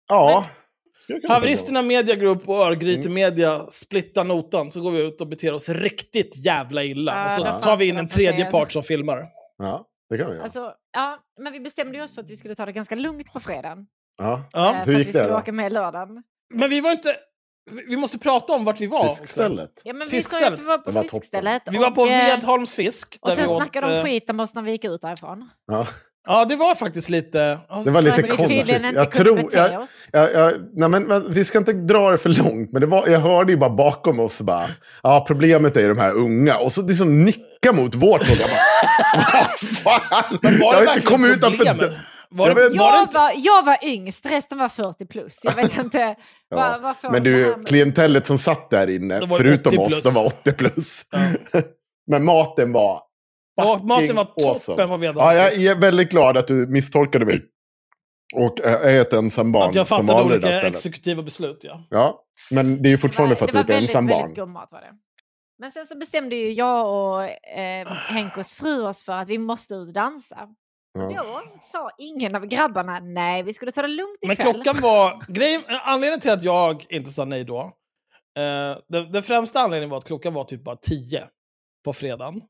[0.08, 0.46] Ja.
[1.28, 5.68] Haveristerna Media Group och Örgryte Media splittar notan, så går vi ut och beter oss
[5.68, 7.12] riktigt jävla illa.
[7.16, 7.30] Ja, och
[7.62, 9.28] så tar vi in en tredje part som filmar.
[9.58, 10.42] Ja, det kan vi göra.
[10.44, 13.40] Alltså, ja, men vi bestämde oss för att vi skulle ta det ganska lugnt på
[13.40, 13.86] fredagen.
[14.18, 14.44] ja.
[14.52, 14.74] Ja.
[14.74, 15.36] eh, hur för att gick vi skulle då?
[15.38, 16.22] åka med lördagen.
[16.54, 17.16] Men vi var inte...
[17.88, 19.10] Vi måste prata om vart vi var.
[19.10, 19.22] också.
[19.22, 19.70] Fiskstället.
[19.84, 20.60] Ja, men Fiskstället.
[20.60, 21.62] vi var på var fiskstället.
[21.70, 23.18] Vi var på Vedholms fisk.
[23.20, 25.50] Och sen vi åt, snackade de eh, skit om oss när vi gick ut därifrån.
[25.66, 25.86] Ja.
[26.26, 27.38] Ja, det var faktiskt lite...
[27.84, 28.68] Det var lite konstigt.
[28.94, 29.86] Jag tror- jag-.
[30.12, 33.08] Jag, jag, nej men, men, vi ska inte dra det för långt, men det var,
[33.08, 34.66] jag hörde ju bara bakom oss bara,
[35.02, 36.56] ja problemet är ju de här unga.
[36.58, 38.36] Och så liksom nicka mot vårt håll.
[38.40, 39.46] Jag bara,
[39.84, 40.38] vad fan?
[40.60, 41.64] Var jag har inte kommit utanför.
[42.34, 43.18] Var Jag det, vet- var Jag inte...
[43.18, 45.40] var, jag var yngst, resten var 40 plus.
[45.44, 46.14] Jag vet inte
[46.50, 46.78] Ja.
[46.82, 50.26] vad får Men du, klientellet som satt där inne, var förutom 80 oss, de var
[50.26, 51.02] 80 plus.
[51.10, 51.60] Ja.
[52.10, 53.00] Men maten var
[53.64, 54.76] maten var fucking awesome.
[54.76, 57.42] toppen på Vedholms Ja, jag är väldigt glad att du misstolkade mig.
[58.34, 61.86] Och är ett ensam barn Att jag fattade olika exekutiva beslut, ja.
[61.90, 64.14] Ja, men det är ju fortfarande för att det du var är ett ensam väldigt,
[64.14, 64.22] barn.
[64.22, 64.92] väldigt god mat var det.
[65.58, 67.24] Men sen så bestämde ju jag och
[67.58, 70.48] eh, Henkos fru oss för att vi måste ut och dansa.
[70.98, 71.08] Ja.
[71.08, 74.54] Då sa ingen av grabbarna nej, vi skulle ta det lugnt Men ikväll.
[74.54, 75.24] klockan var...
[75.28, 77.60] Grejen, anledningen till att jag inte sa nej då,
[78.38, 81.24] eh, den, den främsta anledningen var att klockan var typ bara 10
[81.84, 82.40] på fredagen.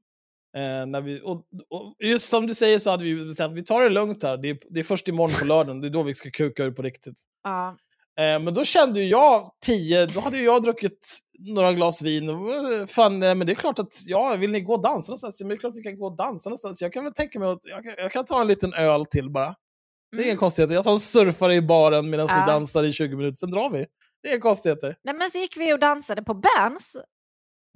[0.57, 1.37] Eh, när vi, och,
[1.71, 4.37] och just som du säger så hade vi bestämt vi tar det lugnt här.
[4.37, 6.71] Det är, det är först imorgon på lördagen, det är då vi ska kuka ur
[6.71, 7.21] på riktigt.
[7.43, 7.77] Ja,
[8.19, 12.29] Eh, men då kände jag 10, då hade jag druckit några glas vin.
[12.29, 15.11] Och, eh, fan, eh, men det är klart att, ja, vill ni gå och dansa
[15.11, 15.41] någonstans?
[15.41, 16.83] Ja, men det är klart vi kan gå och dansa någonstans.
[16.83, 19.31] Jag kan väl tänka mig att jag kan, jag kan ta en liten öl till
[19.31, 19.55] bara.
[20.11, 20.39] Det är inga Mm.
[20.39, 20.75] konstigheter.
[20.75, 22.41] Jag tar en surfare i baren medan Ja.
[22.47, 23.87] ni dansar i 20 minuter, sen drar vi.
[24.23, 24.97] Det är inga konstigheter.
[25.05, 26.97] Nej, men så gick vi och dansade på Berns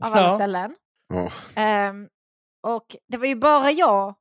[0.05, 0.35] av alla Ja.
[0.35, 0.75] ställen.
[1.09, 1.31] Ja.
[1.63, 2.09] Ehm,
[2.67, 4.15] och det var ju bara jag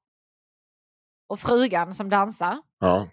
[1.30, 2.62] och frugan som dansade.
[2.80, 3.08] Ja.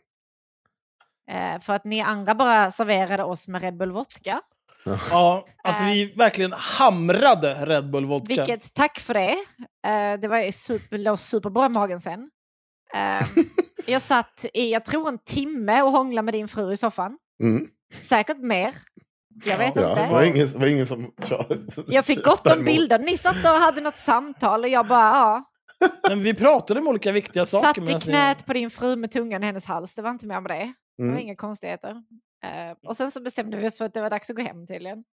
[1.31, 4.41] Eh, för att ni andra bara serverade oss med Red Bull vodka.
[5.11, 5.91] Ja, alltså Eh.
[5.91, 8.35] vi verkligen hamrade Red Bull vodka.
[8.35, 9.33] Vilket, tack för det.
[9.87, 12.31] Eh, det var super, låg superbra i magen sen.
[12.95, 13.27] Eh,
[13.87, 17.19] jag satt i, jag tror en timme och hånglade med din fru i soffan.
[17.43, 17.69] Mm.
[18.01, 18.75] Säkert mer.
[19.45, 20.03] Jag vet Ja, inte.
[20.07, 21.13] det var ingen, var ingen som...
[21.87, 22.99] Jag fick gott om bilder.
[22.99, 25.45] Ni satt och hade något samtal och jag bara, ja.
[26.09, 27.87] Men vi pratade om olika viktiga saker.
[27.87, 29.95] Satt i knät på din fru med tungan i hennes hals.
[29.95, 30.73] Det var inte mer med det.
[30.99, 31.19] Det var Mm.
[31.23, 31.91] inga konstigheter.
[32.45, 34.67] Eh, och sen så bestämde vi oss för att det var dags att gå hem
[34.67, 35.05] tydligen.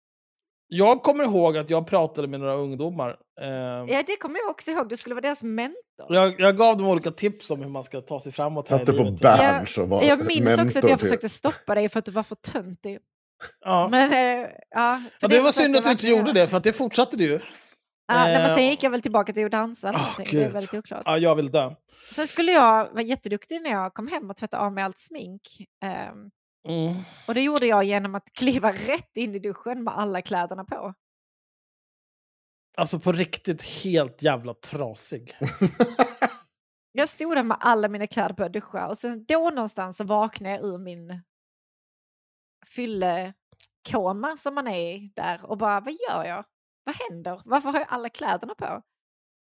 [0.71, 3.09] Jag kommer ihåg att jag pratade med några ungdomar.
[3.41, 3.47] Eh,
[3.87, 4.89] Ja, det kommer jag också ihåg.
[4.89, 5.75] Du skulle vara deras mentor.
[6.09, 8.67] jag, jag gav dem olika tips om hur man ska ta sig framåt.
[8.67, 9.21] Satte på livet.
[9.21, 12.23] Berns och var Jag minns också att jag försökte stoppa dig för att du var
[12.23, 12.99] för töntig.
[13.65, 13.87] Ja.
[13.91, 16.63] Men, eh, ja, Ja, det var försökte synd att du inte gjorde det, för att
[16.63, 17.39] det fortsatte du ju.
[18.11, 19.91] Nej, men sen Eh, gick jag väl tillbaka till att dansa.
[20.17, 21.01] det är väldigt oklart.
[21.05, 21.75] Ja, jag vill dö.
[22.15, 25.41] Sen skulle jag vara jätteduktig när jag kom hem och tvätta av mig allt smink.
[25.85, 26.29] Ehm,
[26.67, 26.95] Mm.
[27.27, 30.93] och det gjorde jag genom att kliva rätt in i duschen med alla kläderna på.
[32.77, 35.35] Alltså på riktigt helt jävla trasig.
[36.91, 40.03] Jag stod där med alla mina kläder på att duscha och sen då någonstans så
[40.03, 41.21] vaknade jag ur min
[42.75, 46.45] fyllekoma som man är i där och bara vad gör jag?
[46.83, 47.41] Vad händer?
[47.45, 48.81] Varför har jag alla kläderna på?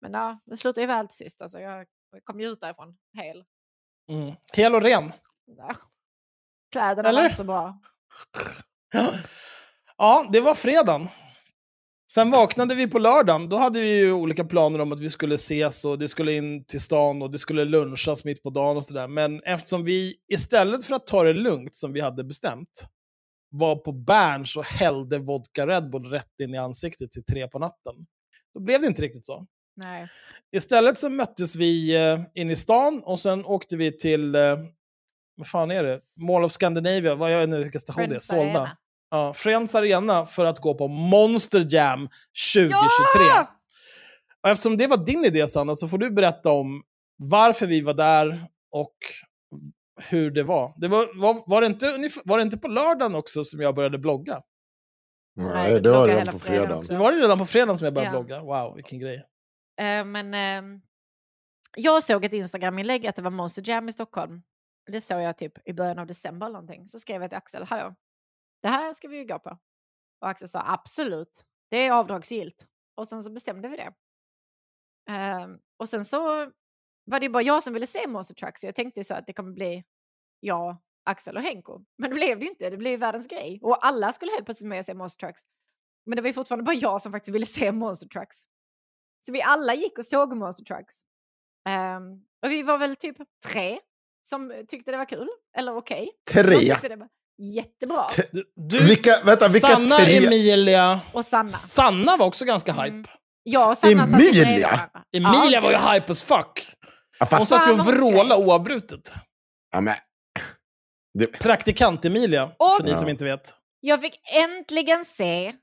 [0.02, 1.42] Men ja, det slutade ju väl till sist.
[1.42, 1.86] Alltså, jag
[2.24, 3.44] kom ju ut därifrån hel.
[4.10, 4.36] Mm.
[4.54, 5.14] Hel och ren.
[5.46, 5.76] Ja.
[6.72, 7.20] Kläderna Eller?
[7.20, 7.80] var inte så bra.
[9.98, 11.08] Ja, det var fredagen.
[12.12, 13.50] Sen vaknade vi på lördagen.
[13.50, 16.66] Då hade vi ju olika planer om att vi skulle ses och det skulle in
[16.66, 19.08] till stan och det skulle lunchas mitt på dagen och sådär.
[19.08, 22.88] Men eftersom vi istället för att ta det lugnt som vi hade bestämt
[23.58, 27.60] var på Berns och hällde vodka Red Bull rätt in i ansiktet till tre på
[27.60, 27.96] natten.
[28.54, 29.46] Då blev det inte riktigt så.
[29.76, 30.08] Nej.
[30.56, 34.58] Istället så möttes vi eh, in i stan och sen åkte vi till, eh,
[35.36, 36.00] vad fan är det?
[36.28, 38.60] Mall of Scandinavia, vad jag inte vilken station det är, Friends Solna.
[38.60, 38.78] Arena.
[39.10, 42.80] Ja, Friends Arena för att gå på Monster Jam 2023.
[43.30, 43.52] Ja!
[44.44, 46.84] Och eftersom det var din idé Sanna, så får du berätta om
[47.18, 48.96] varför vi var där och
[50.10, 50.74] hur det var.
[50.78, 53.98] Det var, var, var, det inte, var det inte på lördagen också som jag började
[53.98, 54.42] blogga?
[55.36, 56.94] Nej, det var redan på fredagen också.
[56.94, 58.24] Det var det redan på fredagen som jag började Ja.
[58.24, 58.42] blogga.
[58.42, 59.16] Wow, vilken grej.
[59.82, 60.82] Eh, men ehm,
[61.78, 64.42] jag såg ett Instagram-inlägg att det var Monster Jam i Stockholm.
[64.92, 66.88] Det såg jag typ i början av december eller någonting.
[66.88, 67.96] Så skrev jag till Axel, hallå,
[68.62, 69.58] det här ska vi ju gå på.
[70.22, 72.68] Och Axel sa absolut, det är avdragsgillt.
[72.98, 73.94] Och sen så bestämde vi det.
[75.12, 76.52] Ehm, och sen så
[77.06, 78.62] var det bara jag som ville se Monster Trucks.
[78.62, 79.84] Så jag tänkte så att det kommer bli
[80.40, 80.78] jag,
[81.10, 81.80] Axel och Henko.
[81.98, 83.60] Men det blev det ju inte, det blev världens grej.
[83.62, 85.42] Och alla skulle helt plötsligt med och se Monster Trucks.
[86.06, 88.38] Men det var ju fortfarande bara jag som faktiskt ville se Monster Trucks.
[89.26, 90.94] Så vi alla gick och såg Monster Trucks.
[91.70, 92.12] Ehm,
[92.46, 93.80] och vi var väl typ tre
[94.28, 96.10] som tyckte det var kul, eller okej.
[96.34, 96.56] Jag Tre.
[96.60, 97.08] tyckte det var
[97.56, 98.04] jättebra.
[98.04, 98.24] T-
[98.56, 100.18] Du, Vilka, vänta, vilka Sanna, tre?
[100.26, 101.48] Emilia, Och Sanna.
[101.50, 102.88] Sanna var också ganska hype.
[102.88, 103.06] Mm.
[103.70, 104.68] Och Sanna Emilia?
[104.68, 105.04] varandra.
[105.14, 106.75] Emilia Ja, var ju hype as fuck.
[107.20, 109.14] Ja, Hon satt ju och vrålade oavbrutet.
[109.72, 109.96] ja, men,
[111.40, 113.10] Praktikant-Emilia, Och- för ni som Ja.
[113.12, 113.56] inte vet.
[113.80, 115.56] Jag fick äntligen se.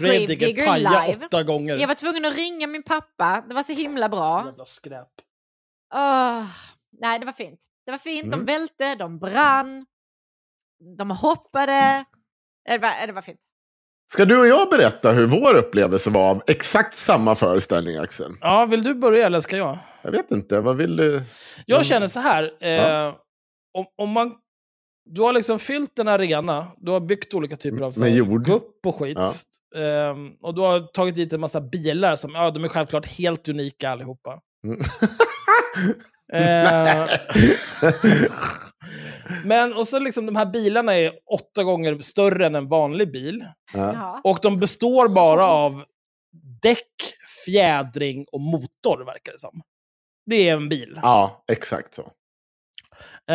[0.00, 1.26] Gravedigger paja live.
[1.26, 1.76] åtta gånger.
[1.76, 3.44] Jag var tvungen att ringa min pappa.
[3.48, 4.44] Det var så himla bra.
[4.46, 5.08] Jävla skräp.
[5.94, 6.46] Åh,
[7.00, 7.66] nej, det var fint.
[7.86, 8.22] Det var fint.
[8.30, 8.44] De Mm.
[8.46, 9.86] välte, de brann,
[10.98, 12.04] de hoppade.
[12.64, 13.40] Det var, det var fint.
[14.12, 18.32] Ska du och jag berätta hur vår upplevelse var av exakt samma föreställning, Axel?
[18.40, 19.78] Ja, vill du börja eller ska jag?
[20.02, 21.22] Jag vet inte, vad vill du?
[21.66, 21.84] Jag Mm.
[21.84, 22.52] känner så här.
[22.60, 23.18] Eh, Ja.
[23.78, 24.32] om, om man,
[25.10, 27.92] du har liksom fyllt en arena, du har byggt olika typer av
[28.44, 29.18] gupp och skit.
[29.76, 33.48] Ehm, och du har tagit dit en massa bilar som, ja de är självklart helt
[33.48, 34.40] unika allihopa.
[34.66, 34.80] Mm.
[36.32, 37.08] Eh,
[39.44, 43.44] Men och så liksom de här bilarna är åtta gånger större än en vanlig bil.
[43.72, 44.20] Ja.
[44.24, 45.84] Och de består bara av
[46.62, 49.62] däck, fjädring och motor, verkar det som.
[50.26, 50.98] Det är en bil.
[51.02, 52.02] ja, exakt så.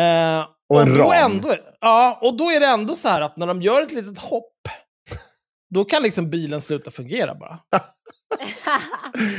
[0.00, 1.32] Eh, Och en då ram.
[1.32, 4.18] Ändå, ja, och då är det ändå så här att när de gör ett litet
[4.18, 4.52] hopp,
[5.74, 7.58] då kan liksom bilen sluta fungera bara.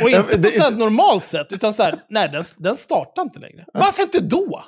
[0.04, 3.66] Och inte på ett normalt sätt, utan så här, nej, den, den startar inte längre.
[3.74, 4.64] Varför inte då?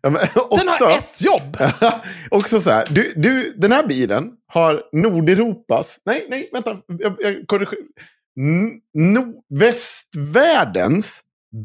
[0.00, 1.56] Ja, men, Den också, har ett jobb!
[2.30, 7.46] också så här, du, du, den här bilen har Nordeuropas, nej, nej, vänta, jag, jag
[7.46, 7.84] korrigerar.
[8.94, 11.22] No, västvärldens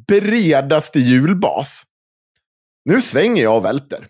[0.07, 1.83] bredaste hjulbas.
[2.85, 4.07] Nu svänger jag och välter.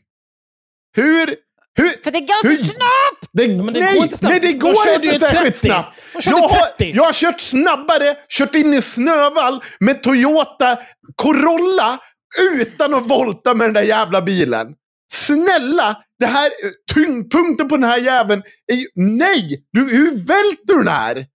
[0.95, 1.35] Hur,
[1.75, 3.29] hur, För det går Hur- så snabbt!
[3.33, 4.31] det, men det nej, går inte snabbt.
[4.31, 5.67] nej, det De går körde inte särskilt 30.
[5.67, 5.95] snabbt.
[6.13, 6.91] De Jag har, 30.
[6.95, 10.79] jag har kört snabbare, kört in i snövall med Toyota
[11.15, 11.99] Corolla
[12.41, 14.67] utan att volta med den där jävla bilen.
[15.13, 16.49] Snälla, det här,
[16.93, 19.65] tyngdpunkten på den här jäveln är ju, nej!
[19.71, 21.25] Du, hur välter du den här?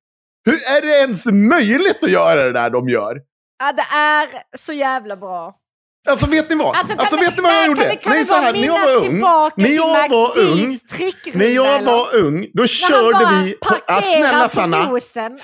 [0.44, 3.16] Hur är det ens möjligt att göra det där de gör?
[3.60, 5.54] Ja, det är så jävla bra.
[6.08, 6.76] Alltså vet ni vad?
[6.76, 7.80] Alltså, Alltså, vi- vet ni vad jag nej, gjorde?
[7.82, 9.20] kan vi- kan vi Nej, när jag var ung,
[9.56, 10.78] när jag var ung,
[11.34, 13.52] när jag var ung, då körde vi...
[13.52, 15.36] På, parkerar snälla på Sanna, nosen.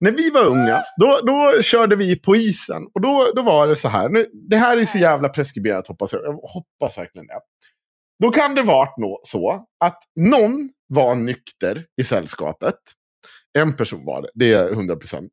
[0.00, 2.86] När vi var unga, då, då körde vi på isen.
[2.94, 6.12] Och då, då var det så här, nu, det här är så jävla preskriberat hoppas
[6.12, 7.40] jag, jag hoppas verkligen det.
[8.22, 8.88] Då kan det vara
[9.22, 12.74] så att någon var nykter i sällskapet.
[13.58, 15.32] En person var det, det är 100 procent.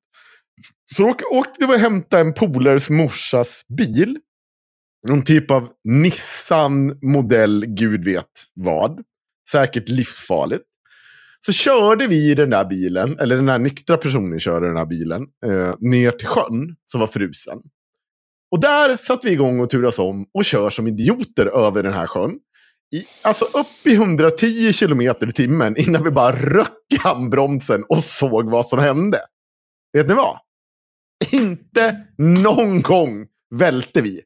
[0.95, 4.19] Så åk, åkte vi och hämtade en polares morsas bil.
[5.08, 9.03] Någon typ av Nissan modell, gud vet vad.
[9.51, 10.63] Säkert livsfarligt.
[11.47, 14.86] Så körde vi i den där bilen, eller den där nyktra personen körde den där
[14.86, 17.57] bilen, eh, ner till sjön som var frusen.
[18.51, 22.07] Och där satt vi igång och turas om och kör som idioter över den här
[22.07, 22.31] sjön.
[22.95, 28.03] I, alltså upp i 110 kilometer i timmen innan vi bara röck i handbromsen och
[28.03, 29.17] såg vad som hände.
[29.93, 30.38] Vet ni vad?
[31.31, 34.21] Inte någon gång välte vi.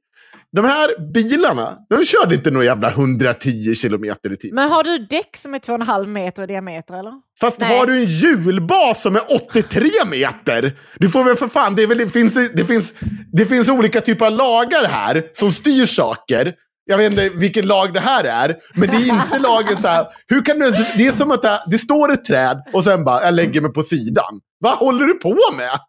[0.56, 4.56] De här bilarna, de körde inte några jävla 110 kilometer i timmen.
[4.56, 7.14] Men har du däck som är 2,5 meter i diameter eller?
[7.40, 7.78] Fast Nej.
[7.78, 10.78] har du en hjulbas som är 83 meter?
[10.98, 12.94] Du får väl för fan, det, väl, det, finns, det, finns,
[13.34, 16.54] det finns olika typer av lagar här som styr saker.
[16.86, 20.06] Jag vet inte vilken lag det här är, men det är inte lagen så här.
[20.28, 23.24] Hur kan du, det är som att det, det står ett träd och sen bara,
[23.24, 24.40] jag lägger mig på sidan.
[24.60, 25.80] Vad håller du på med?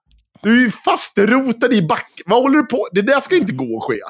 [0.43, 2.11] Du är ju fastrotad i back.
[2.27, 4.01] Vad håller du på Det där ska inte gå att ske.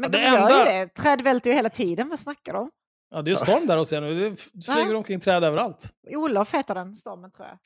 [0.00, 0.88] Men Ja, de det gör ju det.
[0.94, 2.08] Träd välter ju hela tiden.
[2.08, 2.70] Vad snackar de om?
[3.10, 4.30] Ja, det är ju storm där hos er nu.
[4.30, 4.96] Det flyger Ja.
[4.96, 5.88] omkring träd överallt.
[6.10, 7.58] Olof heter den stormen tror jag.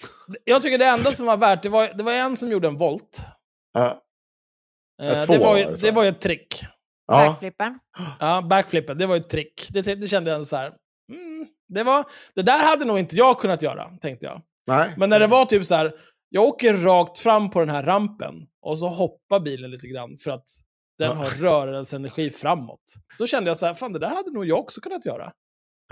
[0.45, 2.77] Jag tycker det enda som var värt, det var, det var en som gjorde en
[2.77, 3.21] volt.
[3.73, 4.03] Ja.
[5.03, 6.62] Eh, två det, var ju, det var ju ett trick.
[7.07, 7.29] Ja.
[7.29, 7.79] Backflippen.
[8.21, 9.69] Ja, backflippen, det var ju ett trick.
[9.71, 10.73] Det, det kände jag så här.
[11.12, 14.43] Mm, det, var, det där hade nog inte jag kunnat göra, tänkte jag.
[14.67, 14.95] Nej.
[14.97, 15.93] Men när det var typ så här,
[16.29, 20.31] jag åker rakt fram på den här rampen och så hoppar bilen lite grann för
[20.31, 20.49] att
[20.98, 21.14] den Ja.
[21.16, 22.94] har rörelseenergi framåt.
[23.18, 25.32] Då kände jag så här, fan det där hade nog jag också kunnat göra.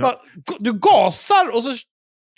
[0.02, 0.16] Bara,
[0.58, 1.72] Du gasar och så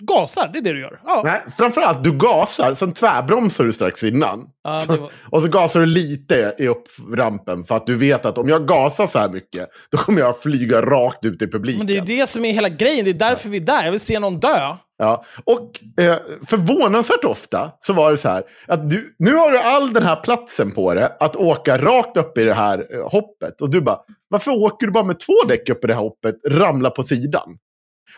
[0.02, 1.00] gasar, det är det du gör.
[1.04, 4.40] Ja, Nej, framförallt du gasar, sen tvärbromsar du strax innan.
[4.88, 8.48] det var, Och så gasar du lite i upprampen för att du vet att om
[8.48, 11.78] jag gasar så här mycket, då kommer jag flyga rakt ut i publiken.
[11.78, 13.84] men det är ju det som är hela grejen, det är därför vi är där.
[13.84, 14.74] Jag vill se någon dö.
[14.98, 15.24] Ja.
[15.44, 16.16] Och eh,
[16.48, 20.16] förvånansvärt ofta så var det så här att du, nu har du all den här
[20.16, 23.60] platsen på det att åka rakt upp i det här eh, hoppet.
[23.60, 26.34] Och du bara, varför åker du bara med två däck upp i det här hoppet,
[26.48, 27.58] ramla på sidan?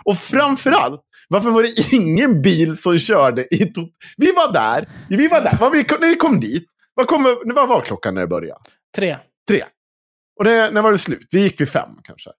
[0.05, 5.29] Och framförallt, varför var det ingen bil som körde i tot- Vi var där, vi
[5.29, 8.61] var där, vi, när vi kom dit, vad, kom, vad var klockan när det började?
[8.97, 9.17] Tre.
[9.49, 9.65] Tre.
[10.39, 11.29] Och det, när var det slut?
[11.31, 12.31] Vi gick vid fem kanske.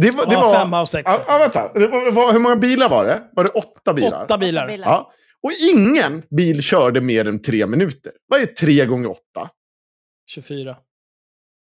[0.00, 1.02] Det var, det Ja, var, fem av sex.
[1.06, 1.32] Ja, alltså.
[1.32, 1.72] ja, vänta.
[1.72, 3.22] Det var, var, hur många bilar var det?
[3.32, 4.24] Var det åtta bilar?
[4.24, 4.66] Åtta bilar.
[4.68, 4.86] bilar.
[4.88, 5.12] Ja.
[5.42, 8.12] Och ingen bil körde mer än tre minuter.
[8.28, 9.50] Vad är tre gånger åtta?
[10.30, 10.76] 24.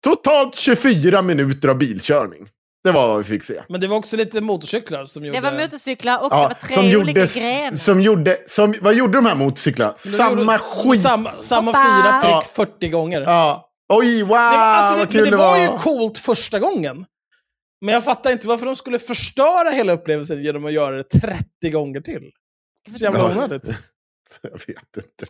[0.03, 2.49] Totalt 24 minuter av bilkörning.
[2.83, 3.63] Det var vad vi fick se.
[3.69, 5.37] Men det var också lite motorcyklar som gjorde...
[5.37, 7.71] Det var motorcyklar och det Ja, var tre som olika gjorde, grenar.
[7.77, 9.93] som gjorde, som, vad gjorde de här motorcyklarna?
[9.97, 11.01] Samma gjorde skit.
[11.01, 11.83] Samma, samma Hoppa!
[11.83, 12.65] fyra trick Ja.
[12.65, 13.21] 40 gånger.
[13.21, 13.67] Ja.
[13.93, 15.57] Oj, wow, Det, var- alltså, det, vad men kul det det var var.
[15.57, 17.05] ju coolt första gången.
[17.85, 21.69] Men jag fattar inte varför de skulle förstöra hela upplevelsen genom att göra det 30
[21.71, 22.31] gånger till.
[22.91, 23.63] Så jävla onödigt.
[24.41, 24.67] Jag vet
[24.97, 25.25] inte.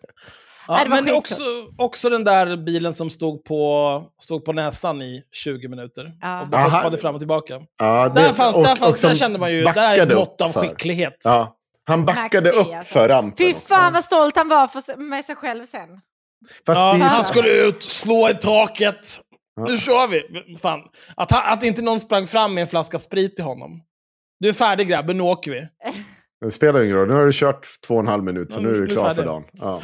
[0.68, 1.42] Ja, men också,
[1.78, 6.12] också den där bilen som stod på, stod på näsan i 20 minuter.
[6.22, 6.42] Ja.
[6.42, 6.78] Och bara Aha.
[6.78, 7.62] hoppade fram och tillbaka.
[7.78, 10.42] Ja, det, Där, fanns, och- där, fanns, där kände man ju, där är ett mått
[10.42, 11.18] av skicklighet.
[11.24, 11.58] Ja.
[11.84, 12.94] Han backade Max upp alltså.
[12.94, 13.38] för rampen.
[13.38, 13.66] Fy också.
[13.68, 15.90] fan vad stolt han var för, med sig själv sen.
[16.66, 19.20] Fast Ja, det han skulle ut, slå i taket.
[19.56, 19.64] Ja.
[19.64, 20.24] Nu kör vi!
[20.62, 20.80] Fan.
[21.16, 23.82] Att, han, att inte någon sprang fram med en flaska sprit till honom.
[24.40, 25.68] Du är färdig grabben, nu åker vi.
[26.46, 27.08] Det spelar ingen roll.
[27.08, 28.88] Nu har du kört två och en halv minut, så Ja, nu är nu- du
[28.88, 29.44] nu klar för dagen.
[29.54, 29.82] Ja.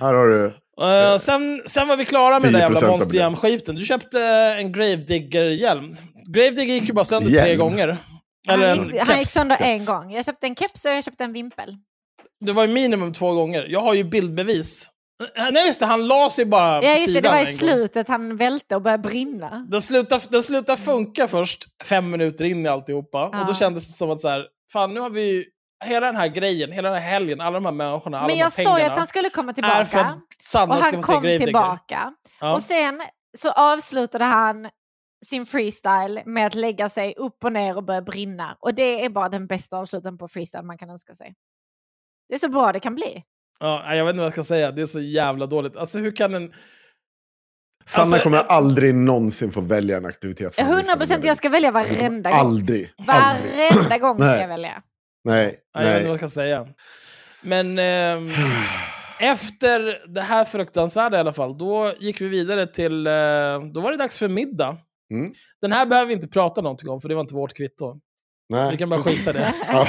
[0.00, 0.44] Här har du...
[0.82, 3.74] Eh, sen, sen var vi klara med den där 10% jävla Monster Jam-skiten.
[3.74, 4.20] Du köpte
[4.58, 5.92] en Gravedigger-hjälm.
[6.34, 7.58] Gravedigger gick ju bara sönder tre Hjälm?
[7.58, 7.96] gånger.
[8.48, 9.30] Eller han, gick, han gick keps.
[9.32, 10.12] sönder en gång.
[10.12, 11.76] Jag köpte en keps och jag köpte en vimpel.
[12.46, 13.66] Det var ju minimum två gånger.
[13.68, 14.88] Jag har ju bildbevis.
[15.36, 17.42] Eh, Nej just det, han la sig bara Ja på just det, sidan det var
[17.42, 17.52] i gång.
[17.54, 19.66] slutet han välte och började brinna.
[19.70, 23.24] Den slutade, den slutade funka först fem minuter in i alltihopa.
[23.26, 23.54] Och då Ja.
[23.54, 25.44] kändes det som att så här, fan nu har vi
[25.82, 28.52] hela den här grejen, hela den här helgen, alla de här människorna, alla Men jag
[28.52, 30.22] sa ju att han skulle komma är för att tillbaka.
[30.40, 32.14] Sanna Och ska han kom tillbaka.
[32.40, 32.54] Ja.
[32.54, 33.02] Och sen
[33.38, 34.68] så avslutade han
[35.26, 38.56] sin freestyle med att lägga sig upp och ner och börja brinna.
[38.60, 41.34] Och det är bara den bästa avsluten på freestyle man kan önska sig.
[42.28, 43.24] Det är så bra det kan bli.
[43.60, 45.76] Ja, jag vet inte vad jag ska säga, det är så jävla dåligt.
[45.76, 46.52] Alltså hur kan en...
[47.86, 50.54] Sanna Alltså, kommer jag- aldrig någonsin få välja en aktivitet.
[50.54, 52.38] för 100 procent, jag ska välja varenda gång.
[52.40, 52.92] Aldrig.
[53.08, 53.72] Aldrig.
[53.72, 54.82] Varenda gång ska jag välja.
[55.24, 56.66] Nej, Nej, jag vet inte vad jag ska säga.
[57.42, 57.78] Men...
[57.78, 58.30] ehm,
[59.20, 63.06] Efter det här fruktansvärda i alla fall, då gick vi vidare till...
[63.06, 63.12] eh,
[63.74, 64.76] Då var det dags för middag.
[65.14, 65.32] Mm.
[65.60, 67.92] Den här behöver vi inte prata någonting om, för det var inte vårt kvitto.
[67.92, 67.98] Så
[68.58, 68.70] Nej.
[68.70, 69.54] vi kan bara skita det.
[69.72, 69.86] Ja.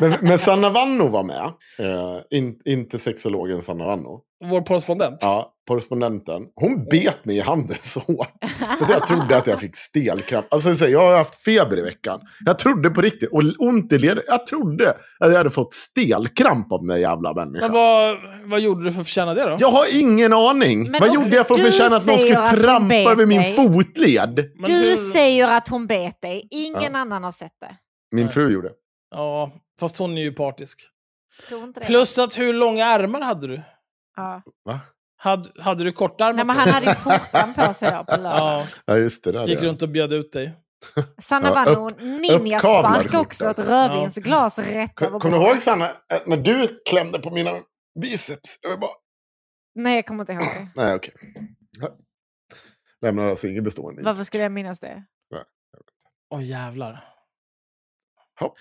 [0.00, 1.52] men, men Sanna Vanno var med.
[1.78, 4.22] Eh, in, inte sexologen Sanna Vanno.
[4.44, 5.18] Vår korrespondent.
[5.20, 6.42] Ja, korrespondenten.
[6.54, 8.28] Hon bet mig i handen så hårt.
[8.78, 10.46] Så att jag trodde att jag fick stelkramp.
[10.50, 12.20] Alltså, jag har haft feber i veckan.
[12.44, 14.24] Jag trodde på riktigt, och ont i leden.
[14.26, 17.60] Jag trodde att jag hade fått stelkramp av den där jävla människan.
[17.60, 19.56] Men vad, vad gjorde du för att förtjäna det då?
[19.60, 20.90] Jag har ingen aning.
[20.90, 24.50] Men Vad gjorde jag för att du förtjäna att någon skulle trampa över min fotled?
[24.56, 26.48] Men Du hur- säger att hon bet dig.
[26.50, 26.98] Ingen Ja.
[26.98, 27.76] annan har sett det.
[28.16, 28.70] Min fru gjorde.
[29.10, 30.80] Ja, fast hon är ju partisk.
[31.48, 31.86] Tror inte det.
[31.86, 33.60] Plus att hur långa ärmar hade du?
[34.16, 34.42] Ja.
[34.64, 34.80] Va?
[35.16, 38.38] Hade, hade du kortärmat Nej, men han hade ju skjortan på sig då på lördag.
[38.38, 39.32] Ja, Ja, just det.
[39.32, 40.52] Där gick runt och bjöd ut dig.
[41.18, 43.50] Sanna Ja, Vanno, ninjaspark också.
[43.50, 45.90] Ett rödvinsglas rätt över Kommer du ihåg Sanna,
[46.26, 47.50] när du klämde på mina
[48.00, 48.58] biceps?
[48.70, 48.90] Jag bara,
[49.74, 50.68] Nej, jag kommer inte ihåg det.
[50.76, 51.14] nej, okej.
[51.80, 51.88] Ja.
[53.02, 54.02] Lämnar alltså inget bestående.
[54.02, 55.04] Varför skulle jag minnas det?
[56.34, 57.04] Åh jävlar.
[58.40, 58.58] Hopp.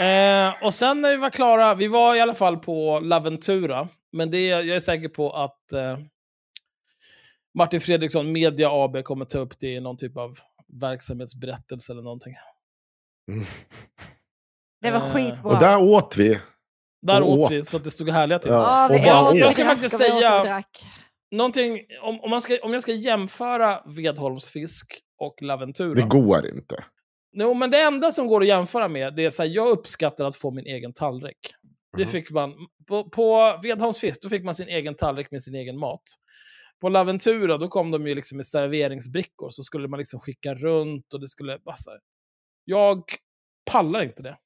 [0.00, 3.88] Eh, och sen när vi var klara, vi var i alla fall på Laventura.
[4.12, 5.98] Men det, jag är säker på att eh,
[7.58, 10.38] Martin Fredriksson, Media AB, kommer ta upp det i någon typ av
[10.80, 12.34] verksamhetsberättelse eller någonting.
[13.32, 13.46] Mm.
[14.82, 15.52] Det var Eh, skitbra.
[15.52, 16.40] Och där åt vi.
[17.02, 17.50] Där åt åt.
[17.50, 18.50] vi så att det stod härliga till.
[18.50, 18.84] Ja.
[18.84, 19.34] Och bara åt.
[19.34, 20.62] Jag ska faktiskt säga-.
[21.30, 25.94] Någonting, om, om, man ska, om jag ska jämföra Vedholmsfisk och Laventura.
[25.94, 26.84] Det går inte.
[27.38, 30.24] Jo, men det enda som går att jämföra med, det är så här, jag uppskattar
[30.24, 31.38] att få min egen tallrik.
[31.96, 32.10] Det Mhm.
[32.12, 32.54] fick man,
[32.88, 36.02] på, på Vedholms fisk, då fick man sin egen tallrik med sin egen mat.
[36.80, 41.14] På Laventura, då kom de ju liksom med serveringsbrickor, så skulle man liksom skicka runt
[41.14, 41.58] och det skulle...
[41.58, 42.00] bara så här.
[42.64, 43.02] Jag
[43.72, 44.36] pallar inte det.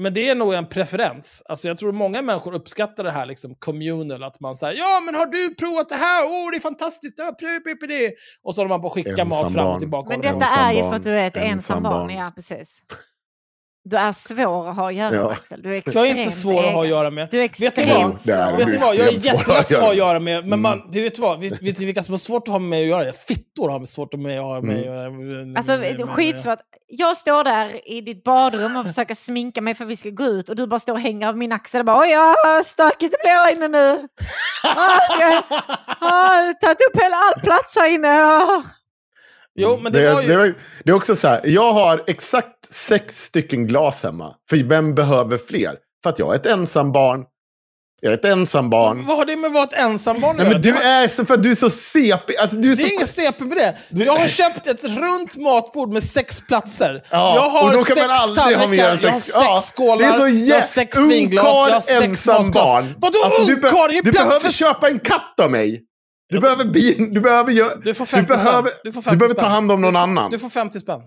[0.00, 1.42] Men det är nog en preferens.
[1.44, 5.14] Alltså jag tror många människor uppskattar det här liksom communal, att man säger ja men
[5.14, 6.24] har du provat det här?
[6.24, 7.14] Åh det är fantastiskt!
[7.18, 8.12] Ja, pröv det.
[8.42, 10.08] Och så håller man på att skicka mat Ensam fram och tillbaka.
[10.08, 11.92] Men detta det- är ju för att du är ett ensam ensam barn.
[11.92, 12.14] barn.
[12.14, 12.82] Ja, precis.
[13.90, 15.22] Du är svår att ha att göra Ja.
[15.22, 15.62] med, Axel.
[15.62, 17.28] Du är Jag extremt är inte svår att ha att göra med.
[17.30, 18.20] Du är Vet du extremt vad?
[18.20, 18.56] Svår.
[18.56, 20.60] Vet du vad, jag är extremt jättelätt att göra ha att göra med, men Mm.
[20.62, 22.82] man, du vet vad, vet, vet du vilka som har svårt att ha med mig
[22.82, 23.12] att göra?
[23.12, 24.70] Fittor har svårt att ha med Mm.
[24.78, 25.04] att göra.
[25.58, 26.58] Alltså det är skitsvårt.
[26.86, 30.24] Jag står där i ditt badrum och försöker sminka mig för att vi ska gå
[30.24, 32.34] ut och du bara står och hänger av min axel och bara oj, ja,
[32.64, 34.08] stökigt det blir här inne nu.
[34.64, 35.42] Ah, jag
[36.08, 38.22] har tagit upp hela all plats här inne.
[38.24, 38.62] Ah.
[39.58, 40.28] Jo, men det, det, var ju...
[40.28, 44.34] det, var- det är också så här, jag har exakt sex stycken glas hemma.
[44.50, 45.76] För vem behöver fler?
[46.02, 47.24] För att jag är ett ensam barn.
[48.02, 49.06] Jag är ett ensam barn.
[49.06, 51.34] Vad har det med att vara ett ensambarn att Nej, men du är så för
[51.34, 52.36] att du är så CP.
[52.36, 52.88] Alltså, du är Det så...
[52.88, 54.04] är ingen CP med det.
[54.04, 57.04] Jag har köpt ett runt matbord med sex platser.
[57.10, 57.94] Ja, jag har sex
[58.36, 58.50] tallrikar,
[58.94, 61.80] jag har sex- ja, skålar, det är så jag har jä- sex vinglas, jag har
[61.80, 62.64] sex ensam matglas.
[62.64, 62.94] barn.
[62.98, 63.88] Vadå Alltså, du, ungkarl?
[63.90, 64.50] Det är du plats behöver för...
[64.52, 65.82] köpa en katt av mig.
[66.30, 67.74] Du behöver bin, du behöver göra...
[67.76, 68.44] Du får 50 spänn.
[68.44, 69.52] behöver, Du får du 50 behöver ta spänn.
[69.52, 70.30] hand om någon du får, annan.
[70.30, 71.00] Du får 50 spänn.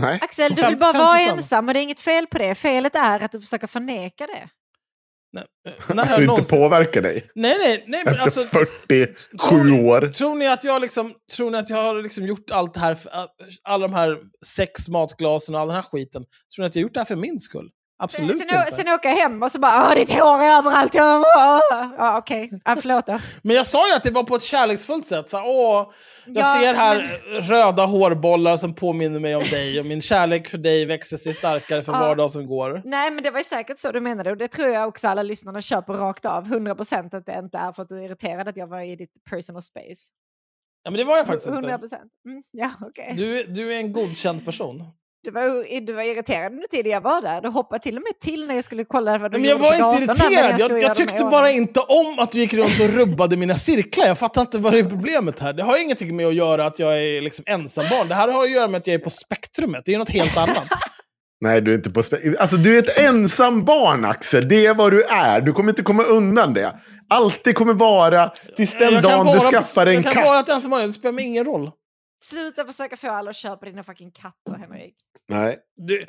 [0.00, 0.18] Nej.
[0.22, 1.34] Axel, du vill bara 50 vara spänn.
[1.34, 2.54] ensam och det är inget fel på det.
[2.54, 4.48] Felet är att du försöker förneka det.
[5.32, 7.30] Nej, eh, Att jag du inte någonsin- påverkar dig.
[7.34, 8.44] Nej, nej, nej, men Efter alltså...
[8.44, 10.08] 47 tror- år.
[10.08, 12.94] Tror ni att jag liksom, tror ni att jag har liksom gjort allt det här,
[12.94, 13.10] för,
[13.62, 14.16] alla de här
[14.46, 16.22] sex matglasen och all den här skiten,
[16.56, 17.70] tror ni att jag har gjort det här för min skull?
[17.98, 18.72] Absolut sen, inte.
[18.72, 20.94] sen åker jag hem och så bara åh ditt hår är överallt.
[20.94, 21.24] Jag.
[21.98, 23.18] Ja, Okej, ja, förlåt då.
[23.42, 25.28] Men jag sa ju att det var på ett kärleksfullt sätt.
[25.28, 25.92] Så åh,
[26.26, 26.98] jag Ja, ser här
[27.42, 31.82] röda hårbollar som påminner mig om dig och min kärlek för dig växer sig starkare
[31.82, 31.98] för Ja.
[31.98, 32.82] var dag som går.
[32.84, 35.60] Nej, men det var säkert så du menade och det tror jag också alla lyssnarna
[35.60, 36.44] köper rakt av.
[36.46, 39.24] 100% att det inte är för att du är irriterad att jag var i ditt
[39.30, 40.02] personal space.
[40.82, 41.74] Ja, men det var jag faktiskt 100%.
[41.82, 41.96] inte.
[42.28, 43.14] Mm, ja, okej.
[43.16, 44.84] Du, du är en godkänd person.
[45.24, 47.40] Du, var, du var irriterad under tiden jag var där.
[47.40, 49.80] Du hoppade till och med till när jag skulle kolla vad du Men jag gjorde
[49.82, 50.60] var inte irriterad.
[50.60, 51.56] Jag, jag gjorde tyckte bara ordning.
[51.56, 54.06] inte om att du gick runt och rubbade mina cirklar.
[54.06, 55.52] Jag fattar inte vad det är problemet här.
[55.52, 58.08] Det har ingenting med att göra att jag är liksom ensambarn.
[58.08, 59.82] Det här har att göra med att jag är på spektrumet.
[59.84, 60.68] Det är något helt annat.
[61.40, 64.48] Nej, du är inte på spe- Alltså, du är ett ensam barn, Axel.
[64.48, 65.40] Det är vad du är.
[65.40, 66.74] Du kommer inte komma undan det.
[67.10, 70.24] Alltid kommer vara tills den Jag dagen du skaffar en Jag kan katt.
[70.24, 71.70] vara ett ensambarn, det spelar mig ingen roll.
[72.30, 74.94] Sluta försöka få alla att köpa dina fucking katter, Henrik.
[75.28, 75.58] Nej.
[75.76, 76.06] Du,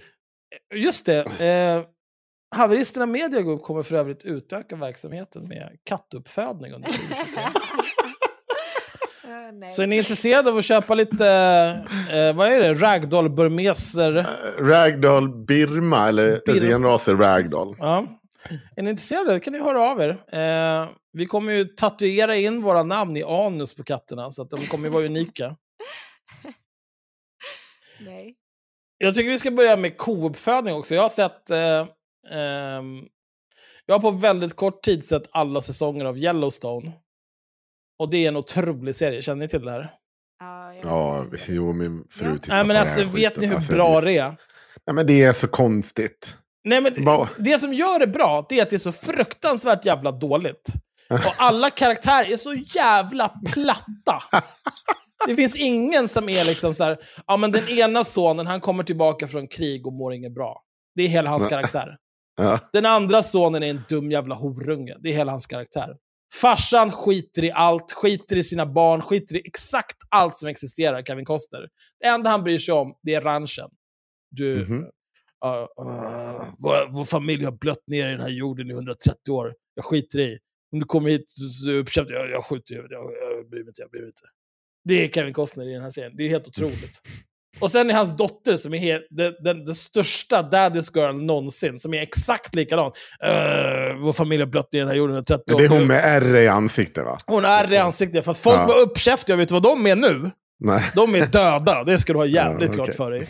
[0.76, 1.20] just det.
[1.20, 1.86] Eh,
[2.56, 7.42] Haveristerna Media Group kommer för övrigt utöka verksamheten med kattuppfödning under 2023.
[9.28, 9.72] Eh, nej.
[9.72, 11.28] Så är ni intresserade av att köpa lite,
[12.12, 14.28] eh, vad är det, ragdoll burmeser?
[14.60, 16.68] Ragdoll Birma, eller Birma.
[16.68, 17.76] renraser Ragdoll.
[17.80, 18.06] Ja.
[18.76, 20.10] Är ni intresserade kan ni höra av er.
[20.32, 24.68] Eh, vi kommer ju tatuera in våra namn i anus på katterna, så att de
[24.68, 25.56] kommer ju vara unika.
[28.06, 28.36] nej.
[28.98, 30.96] Jag tycker vi ska börja med kouppfödning också.
[30.96, 31.50] Jag har sett...
[31.50, 31.86] Eh,
[32.40, 33.04] ehm,
[33.86, 36.92] Jag har på väldigt kort tid sett alla säsonger av Yellowstone.
[38.00, 39.94] Och det är en otrolig serie, känner ni till det här?
[40.40, 42.38] Ja, jag- Ja, jo, min fru Ja.
[42.38, 43.42] tittar Nej på men det alltså, här vet skiten.
[43.42, 44.26] ni hur Alltså, bra det det är...
[44.26, 44.36] är?
[44.86, 46.38] Nej, men det är så konstigt.
[46.64, 49.86] Nej men Bara- det som gör det bra, det är att det är så fruktansvärt
[49.86, 50.68] jävla dåligt.
[51.10, 54.20] Och alla karaktärer är så jävla platta.
[55.28, 56.98] Det finns ingen som är liksom så här,
[57.28, 60.64] ja men den ena sonen han kommer tillbaka från krig och mår inget bra.
[60.96, 61.98] Det är hela hans karaktär.
[62.38, 62.60] Ja.
[62.74, 64.96] Den andra sonen är en dum jävla horunge.
[65.00, 65.98] Det är hela hans karaktär.
[66.34, 71.26] Farsan skiter i allt, skiter i sina barn, skiter i exakt allt som existerar, Kevin
[71.26, 71.68] Costner.
[72.00, 73.70] Det enda han bryr sig om, det är ranchen.
[74.32, 74.74] Du, Mhm.
[74.74, 75.50] uh,
[75.88, 79.54] uh, vår, vår familj har blött ner i den här jorden i 130 år.
[79.76, 80.38] Jag skiter i.
[80.72, 82.88] Om du kommer hit så, så uppkäftig, jag, jag skjuter ju.
[82.90, 84.28] Jag, jag bryr mig inte, jag bryr mig inte.
[84.86, 86.12] Det är Kevin Costner i den här serien.
[86.16, 87.02] Det är helt otroligt.
[87.60, 89.02] Och sen är hans dotter som är
[89.44, 92.86] den, största daddy's girl någonsin, som är exakt likadan.
[93.26, 95.58] Uh, vår familj har blött i den här jorden i 30 år.
[95.58, 97.18] Det är hon med ärr i ansiktet va?
[97.26, 98.24] Hon är i ansiktet.
[98.26, 98.66] För att folk Ja.
[98.68, 100.32] var uppkäftiga, vet du vad de är nu?
[100.60, 100.84] Nej.
[100.96, 102.96] De är döda, det ska du ha jävligt Ja, klart okej.
[102.98, 103.28] för dig.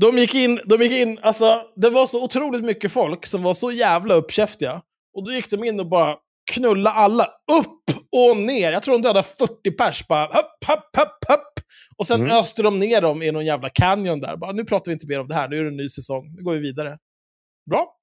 [0.00, 3.54] De gick in, de gick in, alltså det var så otroligt mycket folk som var
[3.54, 4.82] så jävla uppkäftiga.
[5.16, 6.16] Och då gick de in och bara
[6.52, 7.82] knulla alla upp
[8.12, 8.72] och ner.
[8.72, 11.52] Jag tror de dödade 40 pers bara hopp, hopp, hopp, hopp.
[11.98, 12.36] Och sen Mm.
[12.36, 14.36] öste de ner dem i någon jävla canyon där.
[14.36, 16.34] Bara, nu pratar vi inte mer om det här, nu är det en ny säsong,
[16.36, 16.98] nu går vi vidare.
[17.70, 17.96] Bra,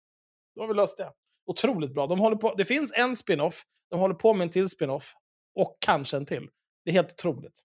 [0.56, 1.12] då har vi löst det.
[1.48, 2.08] Otroligt bra.
[2.08, 5.14] De håller på, det finns en spin-off, de håller på med en till spin-off.
[5.60, 6.48] Och kanske en till.
[6.86, 7.60] Det är helt otroligt.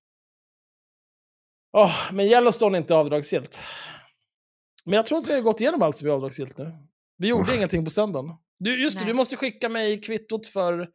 [1.77, 3.63] Åh, men Yellowstone är inte avdragsgillt.
[4.85, 6.73] Men jag tror att vi har gått igenom allt som är avdragsgillt nu.
[7.19, 8.35] Vi gjorde ingenting på söndagen.
[8.61, 10.91] Du, just det, du måste skicka mig kvittot för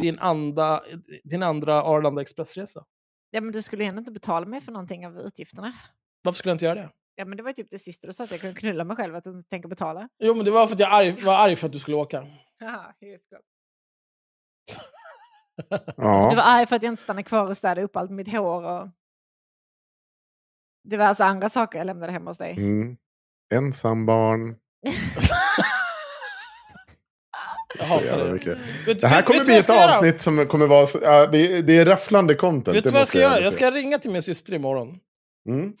[0.00, 0.82] din, anda,
[1.24, 2.84] din andra Arlanda Expressresa.
[3.30, 5.72] Ja, men du skulle ju ändå inte betala mig för någonting av utgifterna.
[6.22, 6.90] Varför skulle jag inte göra det?
[7.14, 8.96] Ja, men det var ju typ det sista du sa, att jag kunde knulla mig
[8.96, 10.08] själv, att jag inte tänker betala.
[10.18, 12.26] Jo, men det var för att jag arg, var arg för att du skulle åka.
[12.60, 13.38] Haha, just det.
[15.96, 16.30] Ja.
[16.30, 18.64] Du var arg för att jag inte stannade kvar och städade upp allt mitt hår
[18.64, 18.88] och
[20.88, 22.52] diverse andra saker jag lämnade hemma hos dig.
[22.52, 22.96] Mm.
[23.54, 24.56] Ensam barn.
[27.78, 28.32] Jag hatar det.
[28.32, 28.58] mycket.
[28.86, 29.96] Vet, Det här vet- kommer vet bli ett ska göra?
[29.96, 30.88] avsnitt som kommer vara...
[31.02, 32.76] Ja, det, är- det är rafflande content.
[32.76, 33.40] Vet du vad jag ska göra?
[33.40, 34.98] Jag ska ringa till min syster imorgon.
[35.48, 35.72] Mm.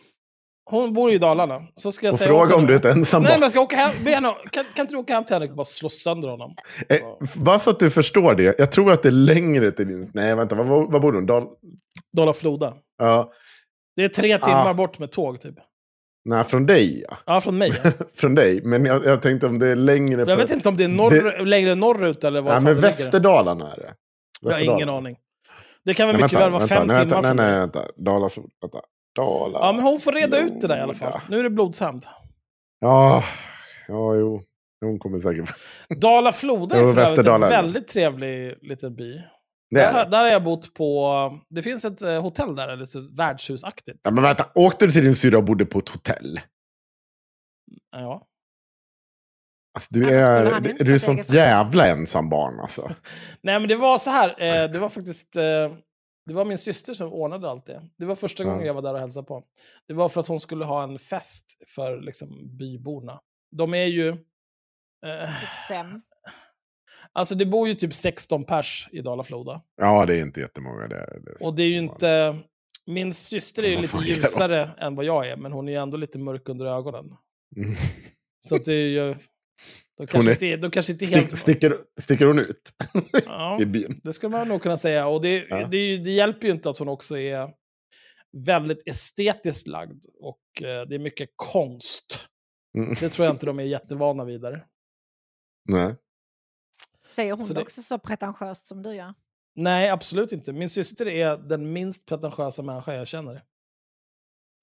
[0.70, 1.60] Hon bor i Dalarna.
[1.74, 3.60] Så ska jag Och säga fråga om du är ett ensam Nej, men jag ska
[3.60, 4.04] åka hem.
[4.04, 6.54] Be henne, kan, kan inte du åka hem till henne och bara slå sönder honom?
[6.88, 6.98] Eh,
[7.34, 8.54] bara så att du förstår det.
[8.58, 10.10] Jag tror att det är längre till din...
[10.14, 10.54] Nej, vänta.
[10.56, 11.26] Vad, vad bor hon?
[11.26, 11.44] Dal...
[12.16, 12.74] Dala-Floda.
[12.98, 13.32] Ja.
[13.96, 14.74] Det är tre timmar Ah.
[14.74, 15.54] bort med tåg, typ.
[16.28, 17.16] Nej, från dig ja.
[17.26, 17.72] Ja, från mig.
[17.84, 17.90] ja.
[18.14, 18.60] Från dig.
[18.62, 20.24] Men jag, jag tänkte om det är längre...
[20.28, 22.80] Jag vet inte om det är norr, längre norrut eller vad Nej, men det.
[22.80, 23.94] Västerdalarna är det.
[24.40, 25.16] Jag har ingen aning.
[25.84, 27.46] Det kan väl Nej, mycket väl vara fem nej, timmar nej, mig.
[27.50, 27.82] nej, vänta.
[27.96, 28.50] Dalaflod.
[28.62, 28.80] Vänta.
[29.16, 29.58] Dala.
[29.58, 31.10] Ja, men hon får reda ut det där i alla fall.
[31.10, 31.22] Floda.
[31.28, 32.04] Nu är det blodshämnd.
[32.80, 33.24] Ja,
[33.88, 34.42] ja, jo.
[34.80, 35.54] Hon kommer säkert...
[35.96, 37.48] Dala-Floda är Jo, för övrigt en Västerdalarna.
[37.48, 39.20] väldigt trevlig liten by.
[39.70, 41.38] Det är Där, där har jag bott på...
[41.48, 44.00] Det finns ett eh, hotell där, lite värdshusaktigt.
[44.02, 46.40] Ja, men vänta, åkte du till din syrra och bodde på ett hotell?
[47.90, 48.26] Ja.
[49.74, 52.90] Alltså, du Ja, är, inte du är sånt jävla ensam barn alltså.
[53.42, 54.28] Nej, men det var så här.
[54.28, 55.36] Eh, det var faktiskt...
[55.36, 55.72] Eh,
[56.26, 57.82] det var min syster som ordnade allt det.
[57.98, 58.50] Det var första Ja.
[58.50, 59.44] gången jag var där och hälsade på.
[59.88, 61.44] Det var för att hon skulle ha en fest
[61.74, 63.20] för liksom, byborna.
[63.56, 64.08] De är ju...
[65.06, 65.30] Eh,
[65.68, 66.02] Fem.
[67.12, 69.62] Alltså det bor ju typ 16 pers i Dala-Floda.
[69.76, 70.88] Ja, det är inte jättemånga.
[70.88, 72.38] Det är, det är Och det är ju inte...
[72.86, 74.02] Min syster är ju lite då?
[74.02, 77.04] ljusare än vad jag är, men hon är ju ändå lite mörk under ögonen.
[77.56, 77.74] Mm.
[78.46, 79.14] Så att det är ju...
[79.98, 81.38] De kanske, är- inte, de kanske inte Stick, helt...
[81.38, 82.72] sticker, sticker hon ut
[83.26, 83.58] Ja.
[83.62, 84.00] i byn?
[84.04, 85.06] Det skulle man nog kunna säga.
[85.08, 85.56] Och det, Ja.
[85.70, 87.50] det, det hjälper ju inte att hon också är
[88.46, 90.04] väldigt estetiskt lagd.
[90.20, 92.26] Och eh, det är mycket konst.
[92.78, 92.94] Mm.
[93.00, 94.64] Det tror jag inte de är jättevana vid där.
[95.68, 95.94] Nej.
[97.08, 99.14] Säger hon Så det också så pretentiöst som du gör?
[99.56, 100.52] Nej, absolut inte.
[100.52, 103.42] Min syster är den minst pretentiösa människa jag känner.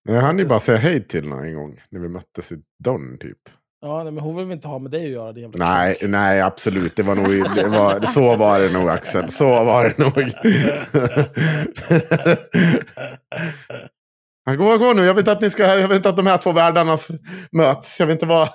[0.04, 3.18] Jag hann ju bara säga hej till henne en gång när vi möttes i dörren
[3.20, 3.38] typ.
[3.82, 5.96] Ja, nej, men hon vill väl inte ha med dig att göra, det jävla Nej,
[5.96, 6.10] kuk.
[6.10, 6.96] nej, absolut.
[6.96, 9.32] Det var nog, det var, så var det nog Axel.
[9.32, 10.14] Så var det nog.
[14.58, 15.02] Gå, gå nu.
[15.02, 16.98] Jag vet att, ni ska, jag vet att de här två världarna
[17.52, 18.00] möts.
[18.00, 18.50] Jag vet inte vad...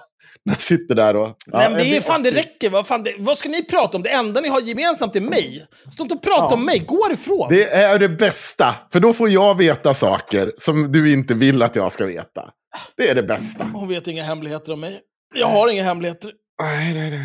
[0.44, 1.36] När jag sitter där och...
[1.46, 2.70] Nej, men det, är fan, det räcker.
[2.70, 4.02] Vad, fan, det, vad ska ni prata om?
[4.02, 5.66] Det enda ni har gemensamt är mig.
[5.92, 6.54] Stå inte och prata Ja.
[6.54, 6.78] om mig.
[6.78, 7.46] Gå ifrån.
[7.50, 8.74] Det är det bästa.
[8.92, 12.50] För då får jag veta saker som du inte vill att jag ska veta.
[12.96, 13.64] Det är det bästa.
[13.74, 15.00] Hon vet inga hemligheter om mig.
[15.34, 16.32] Jag har inga hemligheter.
[16.62, 17.20] Nej, nej, nej.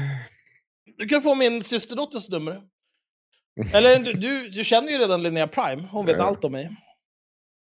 [0.97, 2.59] Du kan få min systerdotters nummer.
[3.73, 5.83] Eller du, du, du känner ju redan Linnea Prime.
[5.91, 6.23] Hon vet Ja.
[6.23, 6.69] allt om mig.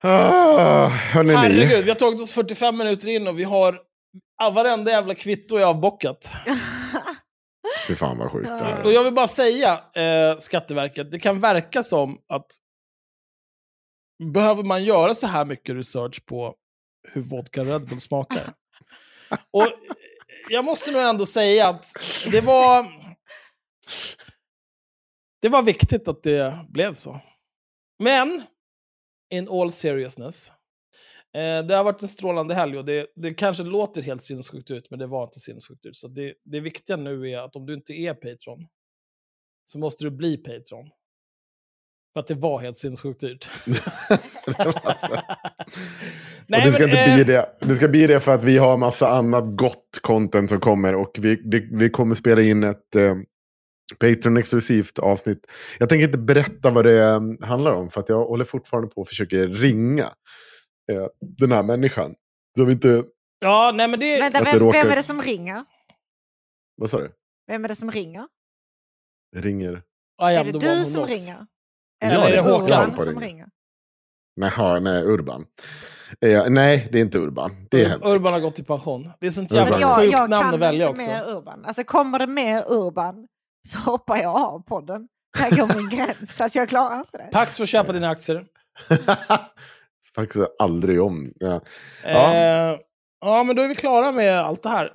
[0.05, 0.11] Ni.
[1.35, 3.79] Herregud, vi har tagit oss 45 minuter in och vi har
[4.51, 6.33] varenda jävla kvitto är avbockat.
[7.87, 8.95] Fy fan vad sjukt det här Och är.
[8.95, 12.47] jag vill bara säga, eh, Skatteverket, det kan verka som att
[14.33, 16.55] behöver man göra så här mycket research på
[17.09, 18.55] hur vodka Red Bull smakar?
[19.51, 19.69] Och
[20.49, 21.93] jag måste nog ändå säga att
[22.31, 23.05] det var...
[25.43, 27.21] Det var viktigt att det blev så.
[27.99, 28.43] Men,
[29.31, 30.53] in all seriousness,
[31.39, 34.99] det har varit en strålande helg och det, det kanske låter helt sinnessjukt ut, men
[34.99, 35.97] det var inte sinnessjukt ut.
[35.97, 38.67] Så det, det viktiga nu är att om du inte är Patreon,
[39.65, 40.91] så måste du bli Patreon.
[42.13, 43.51] För att det var helt sinnessjukt dyrt.
[46.47, 47.47] och det ska inte eh, bli det.
[47.61, 50.95] Det ska bli det för att vi har massa annat gott content som kommer.
[50.95, 53.15] Och vi, det, vi kommer spela in ett eh,
[53.99, 55.47] Patreon-exklusivt avsnitt.
[55.79, 57.91] Jag tänker inte berätta vad det eh, handlar om.
[57.91, 60.11] För att jag håller fortfarande på och försöker ringa
[60.93, 62.15] eh, den här människan.
[62.57, 63.05] Så vi inte...
[63.39, 64.21] Ja, nej men det...
[64.21, 65.65] Vänta, vem, råkar- vem är det som ringer?
[66.77, 67.13] Vad sa du?
[67.47, 68.27] Vem är det som ringer?
[69.37, 69.73] Ringer?
[70.23, 71.11] I Är am det du som knocks.
[71.27, 71.47] ringer?
[71.99, 73.47] Ja, Eller det är är det Håkan som ringer.
[74.37, 75.47] Naha, nej, Urban.
[76.21, 77.67] Eh, nej, det är inte Urban.
[77.71, 78.07] Det är Henrik.
[78.07, 79.11] Urban har gått i pension.
[79.21, 81.11] Det är sånt jävla Men jag, sjukt jag namn kan att välja också.
[81.11, 81.65] mer Urban.
[81.65, 83.29] Alltså kommer det mer Urban
[83.69, 85.09] så hoppar jag av podden.
[85.39, 86.41] Där går min gräns.
[86.41, 87.29] Alltså jag klarar inte det.
[87.33, 88.47] Pax får köpa dina aktier.
[90.17, 91.33] Faktiskt aldrig om.
[91.37, 91.61] Ja.
[92.05, 92.35] Ja.
[92.35, 92.79] Eh,
[93.21, 94.93] ja, men då är vi klara med allt det här.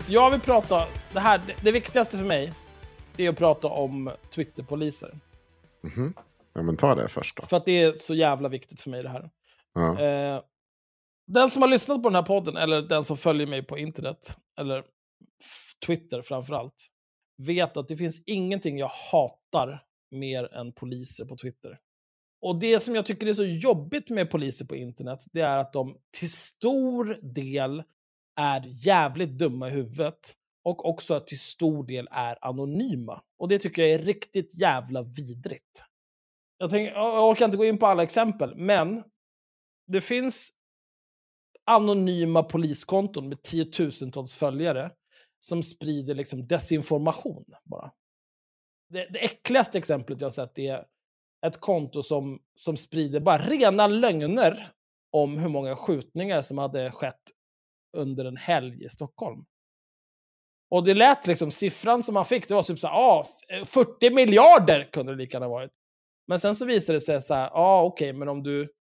[0.08, 2.52] Jag vill prata, det här, det, viktigaste för mig,
[3.16, 5.10] det är att prata om Twitterpoliser.
[5.82, 6.14] Mhm.
[6.54, 7.42] ja, men ta det först då.
[7.42, 9.30] För att det är så jävla viktigt för mig det här.
[9.74, 10.00] Ja.
[10.00, 10.40] Eh,
[11.32, 14.36] den som har lyssnat på den här podden, eller den som följer mig på internet,
[14.60, 14.84] eller
[15.86, 16.88] Twitter framförallt,
[17.42, 21.78] vet att det finns ingenting jag hatar mer än poliser på Twitter.
[22.42, 25.72] Och det som jag tycker är så jobbigt med poliser på internet, det är att
[25.72, 27.82] de till stor del
[28.40, 33.22] är jävligt dumma i huvudet och också att till stor del är anonyma.
[33.38, 35.84] Och det tycker jag är riktigt jävla vidrigt.
[36.58, 39.02] Jag, tänker, jag orkar inte gå in på alla exempel, men
[39.86, 40.52] det finns
[41.66, 44.90] anonyma poliskonton med tiotusentals följare
[45.40, 47.92] som sprider liksom desinformation bara.
[48.88, 50.86] Det, det äckligaste exemplet jag har sett är
[51.46, 54.72] ett konto som, som sprider bara rena lögner
[55.12, 57.22] om hur många skjutningar som hade skett
[57.96, 59.44] under en helg i Stockholm.
[60.70, 63.24] Och det lät liksom, siffran som man fick, det var typ så här, ah,
[63.66, 65.70] 40 eh, miljarder kunde det lika gärna varit.
[66.28, 68.72] Men sen så visade det sig så här, ja ah, okej, men om du,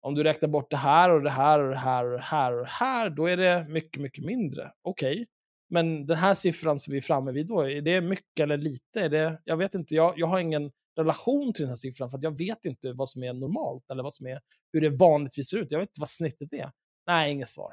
[0.00, 2.52] om du räknar bort det här och det här och det här och det här
[2.52, 4.72] och det här, då är det mycket, mycket mindre.
[4.82, 5.26] Okej.
[5.70, 9.00] Men den här siffran som vi är framme vid då, är det mycket eller lite?
[9.00, 12.18] Är det, jag vet inte, jag, jag har ingen relation till den här siffran för
[12.18, 14.40] att jag vet inte vad som är normalt eller vad som är,
[14.72, 15.70] hur det vanligtvis ser ut.
[15.70, 16.72] Jag vet inte vad snittet är.
[17.06, 17.72] Nej, inget svar.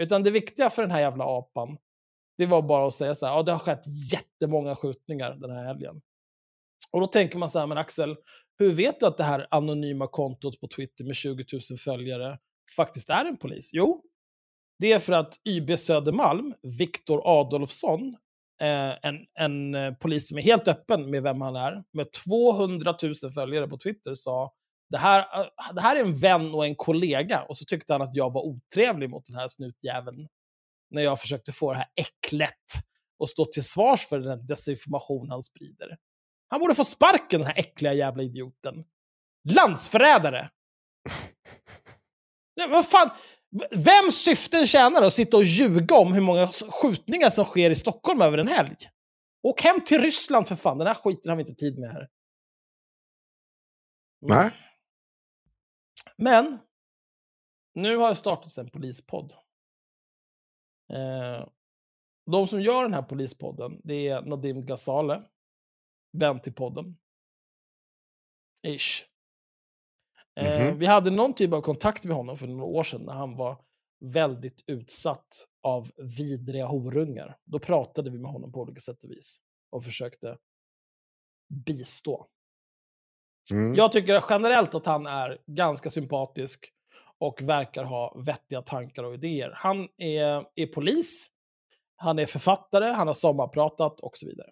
[0.00, 1.78] Utan det viktiga för den här jävla apan,
[2.38, 5.64] det var bara att säga så här, ja det har skett jättemånga skjutningar den här
[5.64, 6.02] helgen.
[6.90, 8.16] Och då tänker man så här, men Axel,
[8.58, 12.38] hur vet du att det här anonyma kontot på Twitter med 20 000 följare
[12.76, 13.70] faktiskt är en polis?
[13.72, 14.02] Jo,
[14.78, 18.16] det är för att YB Södermalm, Viktor Adolfsson,
[18.60, 22.96] eh, en, en eh, polis som är helt öppen med vem han är, med 200
[23.02, 24.52] 000 följare på Twitter, sa
[24.90, 27.42] det här, eh, det här är en vän och en kollega.
[27.42, 30.28] Och så tyckte han att jag var otrevlig mot den här snutjäveln.
[30.90, 32.64] När jag försökte få det här äcklet
[33.18, 35.96] och stå till svars för den desinformation han sprider.
[36.54, 38.84] Han borde få sparken, den här äckliga jävla idioten.
[39.48, 40.50] Landsförrädare!
[42.56, 43.10] Nej, vad fan?
[43.70, 47.74] Vems syften tjänar det att sitta och ljuga om hur många skjutningar som sker i
[47.74, 48.76] Stockholm över en helg?
[49.42, 52.08] Åk hem till Ryssland för fan, den här skiten har vi inte tid med här.
[54.20, 54.50] Nej.
[56.16, 56.58] Men,
[57.74, 59.32] nu har det startats en polispodd.
[60.92, 61.48] Eh,
[62.30, 65.22] de som gör den här polispodden, det är Nadim Ghazale,
[66.18, 66.96] vän till podden.
[68.62, 69.02] Ish.
[70.40, 70.78] Eh, Mhm.
[70.78, 73.58] Vi hade någon typ av kontakt med honom för några år sedan när han var
[74.00, 77.38] väldigt utsatt av vidriga horungar.
[77.44, 79.40] Då pratade vi med honom på olika sätt och vis
[79.70, 80.38] och försökte
[81.48, 82.26] bistå.
[83.52, 83.74] Mm.
[83.74, 86.72] Jag tycker generellt att han är ganska sympatisk
[87.18, 89.52] och verkar ha vettiga tankar och idéer.
[89.56, 91.30] Han är, är polis,
[91.96, 94.50] han är författare, han har sommarpratat och så vidare.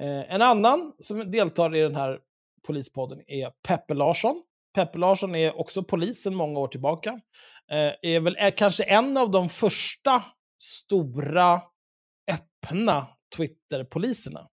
[0.00, 2.20] Eh, en annan som deltar i den här
[2.66, 4.42] polispodden är Peppe Larsson.
[4.74, 7.20] Peppe Larsson är också polis sedan många år tillbaka.
[7.70, 10.24] Eh, är väl är kanske en av de första
[10.58, 11.62] stora
[12.30, 14.48] öppna Twitter-poliserna.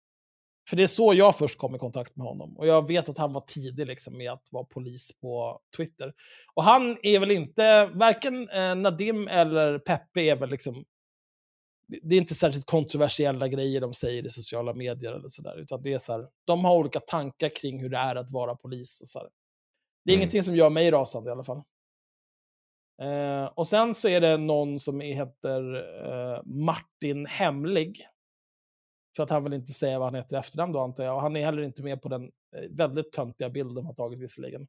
[0.71, 2.57] För det är så jag först kom i kontakt med honom.
[2.57, 6.13] Och jag vet att han var tidig liksom, med att vara polis på Twitter.
[6.55, 10.85] Och han är väl inte, varken eh, Nadim eller Peppe är väl liksom,
[12.03, 15.59] det är inte särskilt kontroversiella grejer de säger i sociala medier eller sådär.
[15.59, 18.55] Utan det är så här, de har olika tankar kring hur det är att vara
[18.57, 19.01] polis.
[19.01, 19.29] Och så här.
[20.05, 20.21] Det är Mm.
[20.21, 21.63] ingenting som gör mig rasande i alla fall.
[23.03, 25.75] Eh, och sen så är det någon som heter
[26.37, 28.07] eh, Martin Hemlig.
[29.17, 31.15] För att han vill inte säga vad han heter i efternamn då antar jag.
[31.15, 32.23] Och han är heller inte med på den
[32.57, 34.67] eh, väldigt töntiga bilden de har tagit visserligen.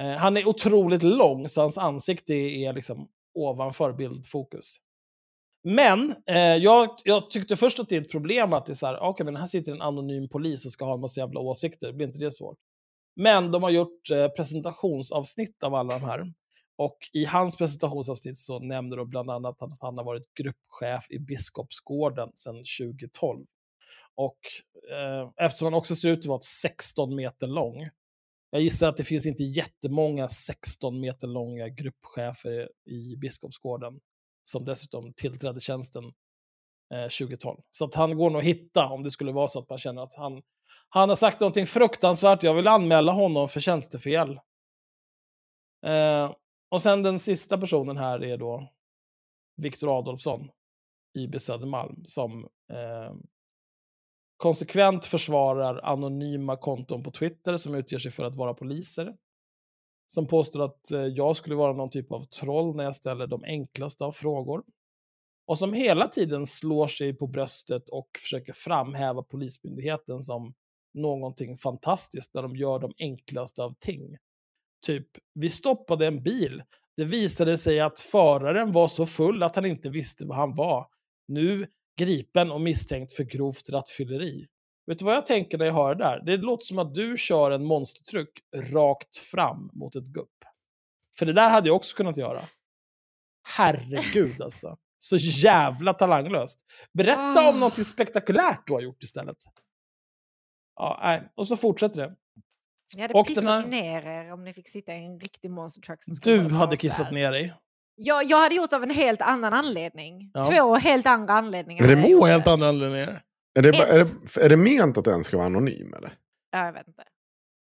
[0.00, 4.76] Eh, han är otroligt lång så hans ansikte är liksom ovanför bildfokus.
[5.68, 8.86] Men eh, jag, jag tyckte först att det är ett problem att det är så
[8.86, 11.92] här, okej men här sitter en anonym polis och ska ha en massa jävla åsikter,
[11.92, 12.58] blir inte det svårt?
[13.16, 16.32] Men de har gjort eh, presentationsavsnitt av alla de här.
[16.78, 21.18] Och i hans presentationsavsnitt så nämner de bland annat att han har varit gruppchef i
[21.18, 23.46] Biskopsgården sedan 2012.
[24.14, 24.38] Och
[24.92, 27.88] eh, eftersom han också ser ut att vara 16 meter lång,
[28.50, 34.00] jag gissar att det finns inte jättemånga 16 meter långa gruppchefer i Biskopsgården
[34.48, 36.04] som dessutom tillträdde tjänsten
[36.94, 37.60] eh, 2012.
[37.70, 40.02] Så att han går nog att hitta om det skulle vara så att man känner
[40.02, 40.42] att han,
[40.88, 44.40] han har sagt någonting fruktansvärt, jag vill anmäla honom för tjänstefel.
[45.86, 46.32] Eh,
[46.70, 48.68] och sen den sista personen här är då
[49.56, 50.50] Viktor Adolfsson,
[51.18, 53.14] IB Södermalm, som eh,
[54.36, 59.16] konsekvent försvarar anonyma konton på Twitter som utger sig för att vara poliser.
[60.06, 63.44] Som påstår att eh, jag skulle vara någon typ av troll när jag ställer de
[63.44, 64.62] enklaste av frågor.
[65.46, 70.54] Och som hela tiden slår sig på bröstet och försöker framhäva Polismyndigheten som
[70.94, 74.16] någonting fantastiskt där de gör de enklaste av ting.
[74.86, 76.62] Typ, vi stoppade en bil.
[76.96, 80.86] Det visade sig att föraren var så full att han inte visste vad han var.
[81.28, 81.66] Nu
[81.98, 84.46] gripen och misstänkt för grovt rattfylleri.
[84.86, 86.20] Vet du vad jag tänker när jag hör det där?
[86.26, 88.30] Det låter som att du kör en monstertruck
[88.72, 90.30] rakt fram mot ett gupp.
[91.18, 92.42] För det där hade jag också kunnat göra.
[93.56, 94.76] Herregud alltså.
[94.98, 96.64] Så jävla talanglöst.
[96.92, 97.58] Berätta om Ah.
[97.58, 99.36] något spektakulärt du har gjort istället.
[100.76, 101.32] Ja, nej.
[101.34, 102.14] Och så fortsätter det.
[102.96, 105.80] Ni hade Och pissat här- ner er om ni fick sitta i en riktig monster
[105.82, 106.04] truck.
[106.04, 107.54] Som Du hade kissat ner dig.
[107.94, 110.30] Jag, jag hade gjort av en helt annan anledning.
[110.34, 110.44] Ja.
[110.44, 111.82] Två helt andra anledningar.
[111.82, 112.30] Det Två gjorde.
[112.30, 113.22] helt andra anledningar.
[113.56, 116.12] Är det, är, det, är det ment att den ska vara anonym eller?
[116.50, 117.02] Ja, jag vet inte.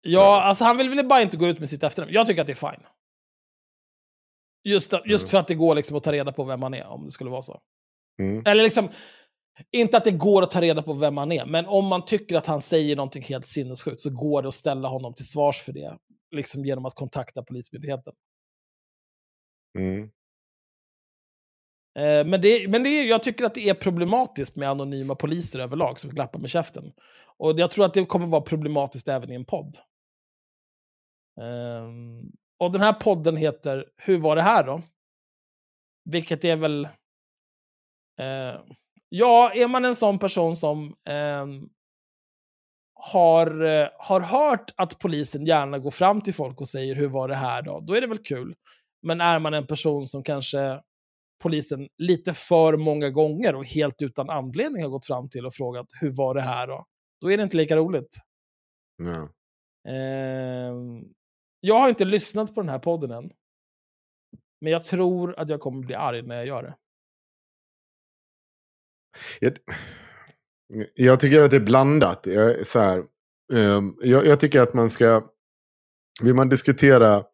[0.02, 2.14] Ja, alltså han vill väl bara inte gå ut med sitt efternamn.
[2.14, 2.86] Jag tycker att det är fine.
[4.64, 5.30] Just, just Mm.
[5.32, 7.30] för att det går liksom att ta reda på vem man är, om det skulle
[7.30, 7.62] vara så.
[8.22, 8.44] Mm.
[8.46, 8.90] Eller liksom,
[9.72, 12.36] inte att det går att ta reda på vem man är, men om man tycker
[12.38, 15.74] att han säger någonting helt sinnessjukt så går det att ställa honom till svars för
[15.74, 15.98] det.
[16.36, 18.14] Liksom genom att kontakta Polismyndigheten.
[19.80, 20.10] Mm.
[21.98, 25.60] Eh, men det, men det, är- jag tycker att det är problematiskt med anonyma poliser
[25.60, 26.92] överlag som klappar med käften.
[27.38, 29.76] Och jag tror att det kommer vara problematiskt även i en podd.
[31.42, 32.22] Ehm,
[32.60, 34.82] och den här podden heter Hur var det här då?
[36.06, 36.86] Vilket är väl...
[38.20, 38.62] eh,
[39.10, 41.70] ja, är man en sån person som ehm,
[43.00, 47.28] har, eh, har hört att polisen gärna går fram till folk och säger hur var
[47.28, 47.80] det här då?
[47.80, 48.56] Då är det väl kul.
[49.02, 50.82] Men är man en person som kanske
[51.42, 55.86] polisen lite för många gånger och helt utan anledning har gått fram till och frågat
[56.02, 56.86] hur var det här då?
[57.22, 58.18] Då är det inte lika roligt.
[58.98, 59.30] Ja.
[59.92, 61.04] Ehm,
[61.60, 63.32] jag har inte lyssnat på den här podden än.
[64.62, 66.76] Men jag tror att jag kommer bli arg när jag gör det.
[69.40, 69.58] Jag,
[70.94, 72.26] jag tycker att det är blandat.
[72.26, 73.04] Jag, så här,
[73.54, 75.30] ehm, jag, jag tycker att man ska...
[76.22, 77.26] Vill man diskutera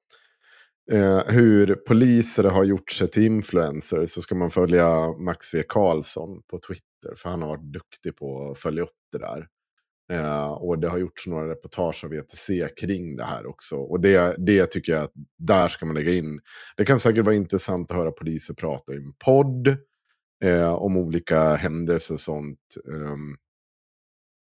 [0.91, 5.63] eh, hur poliser har gjort sig till influencers så ska man följa Max V.
[5.67, 7.15] Karlsson på Twitter.
[7.15, 9.47] För han har varit duktig på att följa upp det där.
[10.11, 13.75] Eh, och det har gjorts några reportage av ETC kring det här också.
[13.75, 16.39] Och det, det tycker jag att där ska man lägga in.
[16.77, 19.67] Det kan säkert vara intressant att höra poliser prata i en podd
[20.43, 22.59] eh, om olika händelser och sånt.
[22.85, 23.37] Um,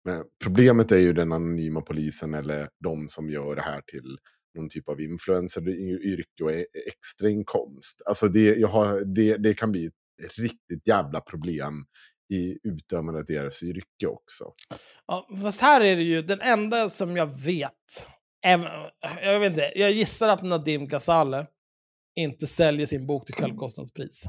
[0.05, 4.19] men problemet är ju den anonyma polisen eller de som gör det här till
[4.55, 8.03] någon typ av influencer-yrke och e- extrainkomst.
[8.07, 11.85] Alltså det, jag har, det, det kan bli ett riktigt jävla problem
[12.33, 14.45] i utövandet av deras yrke också.
[15.07, 18.09] Ja, fast här är det ju den enda som jag vet.
[18.45, 18.69] även-
[19.23, 21.47] Jag, vet inte, jag gissar att Nadim Ghazale
[22.17, 24.25] inte säljer sin bok till självkostnadspris.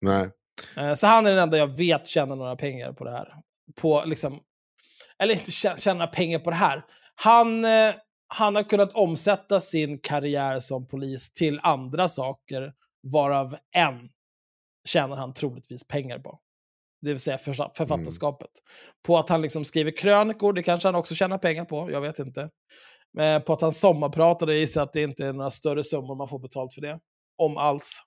[0.00, 0.30] Nej.
[0.76, 3.34] Eh, Så han är den enda jag vet tjänar några pengar på det här.
[3.80, 4.40] På liksom,
[5.18, 6.84] eller inte tjä- tjäna pengar på det här.
[7.14, 7.94] Han, eh,
[8.34, 12.72] han har kunnat omsätta sin karriär som polis till andra saker,
[13.12, 14.08] varav en
[14.88, 16.38] tjänar han troligtvis pengar på.
[17.02, 18.50] det vill säga försa- författarskapet.
[19.06, 22.18] På att han liksom skriver krönikor, det kanske han också tjänar pengar på, jag vet
[22.18, 22.50] inte.
[23.12, 26.28] Men på att han sommarpratar, det gissar att det inte är några större summor man
[26.28, 26.98] får betalt för det.
[27.38, 28.02] Om alls.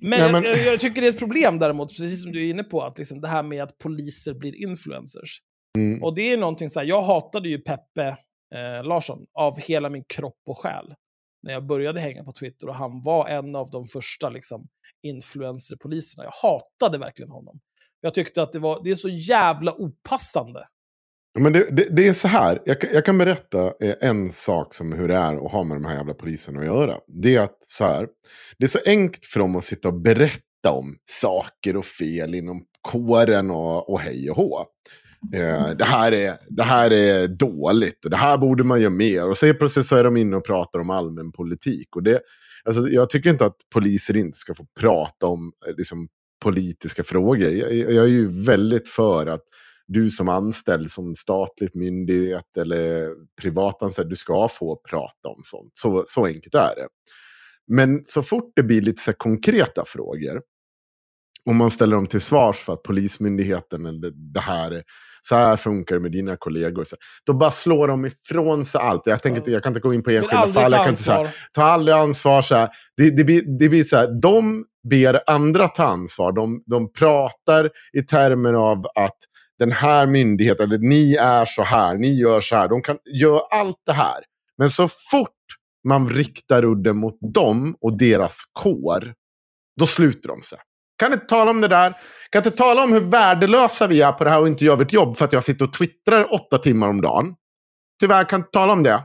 [0.00, 2.50] Men, Nej, men- Jag, jag tycker det är ett problem däremot, precis som du är
[2.50, 5.38] inne på, att liksom det här med att poliser blir influencers.
[5.78, 6.02] Mm.
[6.02, 8.16] Och det är någonting så här, jag hatade ju Peppe
[8.54, 10.94] eh, Larsson av hela min kropp och själ.
[11.42, 14.66] När jag började hänga på Twitter och han var en av de första liksom,
[15.02, 16.24] influencerpoliserna.
[16.24, 17.60] Jag hatade verkligen honom.
[18.00, 20.66] Jag tyckte att det, var, det är så jävla opassande.
[21.38, 24.74] Men det, det, det är så här, jag, kan- jag kan berätta eh, en sak
[24.74, 26.98] som hur det är att ha med de här jävla poliserna att göra.
[27.22, 28.08] Det är att så här,
[28.58, 32.64] det är så enkelt för dem att sitta och berätta om saker och fel inom
[32.80, 34.64] kåren och, och hej och hå.
[35.34, 39.28] Eh, det, här är, det här är dåligt och det här borde man göra mer.
[39.28, 41.96] Och så helt plötsligt så är de inne och pratar om allmän politik.
[41.96, 42.20] Och det,
[42.64, 46.08] alltså, jag tycker inte att poliser inte ska få prata om eh, liksom,
[46.42, 47.50] politiska frågor.
[47.50, 49.42] Jag, jag är ju väldigt för att
[49.86, 53.10] du som anställd som statligt myndighet eller
[53.42, 55.70] privatanställd, du ska få prata om sånt.
[55.74, 56.88] Så, så enkelt är det.
[57.66, 60.40] Men så fort det blir lite så konkreta frågor,
[61.50, 64.82] om man ställer dem till svars för att polismyndigheten eller det här,
[65.20, 69.02] så här funkar det med dina kollegor, så, då bara slår de ifrån sig allt.
[69.06, 70.54] Jag, tänker, jag kan inte gå in på enskilda fall.
[70.54, 72.42] ta Jag kan inte, så här, ta aldrig ansvar.
[72.42, 72.68] Så här.
[72.96, 76.32] Det, det, blir, det blir så här, de ber andra ta ansvar.
[76.32, 79.18] De, de pratar i termer av att
[79.58, 82.68] den här myndigheten, eller ni är så här, ni gör så här.
[82.68, 84.22] De kan göra allt det här.
[84.58, 85.30] Men så fort
[85.88, 89.14] man riktar udden mot dem och deras kår,
[89.80, 90.58] då sluter de sig.
[90.98, 91.92] Kan inte tala om det där.
[92.30, 94.92] Kan inte tala om hur värdelösa vi är på det här och inte gör vårt
[94.92, 97.34] jobb för att jag sitter och twittrar åtta timmar om dagen.
[98.00, 99.02] Tyvärr kan inte tala om det.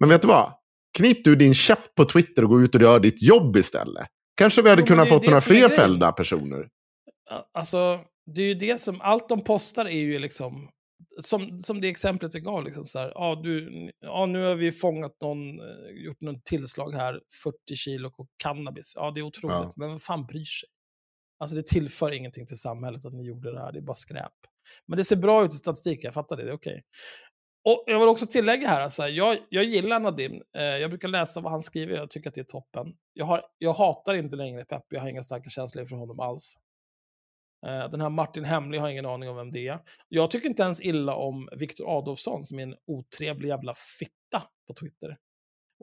[0.00, 0.52] Men vet du vad?
[0.98, 4.06] Knip du din käft på Twitter och gå ut och gör ditt jobb istället.
[4.34, 6.68] Kanske vi hade Jo, kunnat fått några fler fällda personer.
[7.54, 8.00] Alltså,
[8.34, 10.68] det är ju det som, allt de postar är ju liksom,
[11.20, 14.72] som, som det exemplet jag gav, liksom så här, ja, du, ja, nu har vi
[14.72, 18.92] fångat någon, eh, gjort någon tillslag här, 40 kilo och cannabis.
[18.96, 19.70] Ja, det är otroligt, Ja.
[19.76, 20.68] men vad fan bryr sig?
[21.42, 24.32] Alltså det tillför ingenting till samhället att ni gjorde det här, det är bara skräp.
[24.86, 26.84] Men det ser bra ut i statistiken, jag fattar det, det är okej.
[27.64, 31.40] Och jag vill också tillägga här, alltså, jag, jag gillar Nadim, eh, jag brukar läsa
[31.40, 32.94] vad han skriver, jag tycker att det är toppen.
[33.12, 36.54] Jag, har, jag hatar inte längre Pep, jag har inga starka känslor för honom alls.
[37.66, 39.78] Eh, Den här Martin Hemlig har ingen aning om vem det är.
[40.08, 44.74] Jag tycker inte ens illa om Viktor Adolfsson som är en otrevlig jävla fitta på
[44.74, 45.16] Twitter.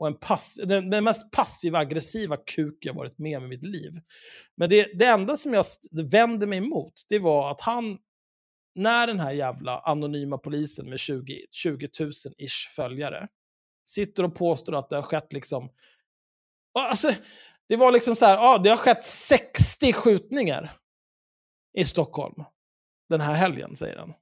[0.00, 3.64] Och en pass, den, den mest passiva aggressiva kuk jag varit med om i mitt
[3.64, 3.92] liv.
[4.56, 5.64] Men det, det enda som jag
[6.12, 7.98] vände mig emot, det var att han,
[8.74, 13.28] när den här jävla anonyma polisen med 20, 20 000-ish följare,
[13.88, 15.70] sitter och påstår att det har skett liksom...
[16.78, 17.12] Alltså,
[17.68, 20.76] det var liksom så här, ja, det har skett 60 skjutningar
[21.78, 22.44] i Stockholm
[23.08, 24.14] den här helgen, säger han.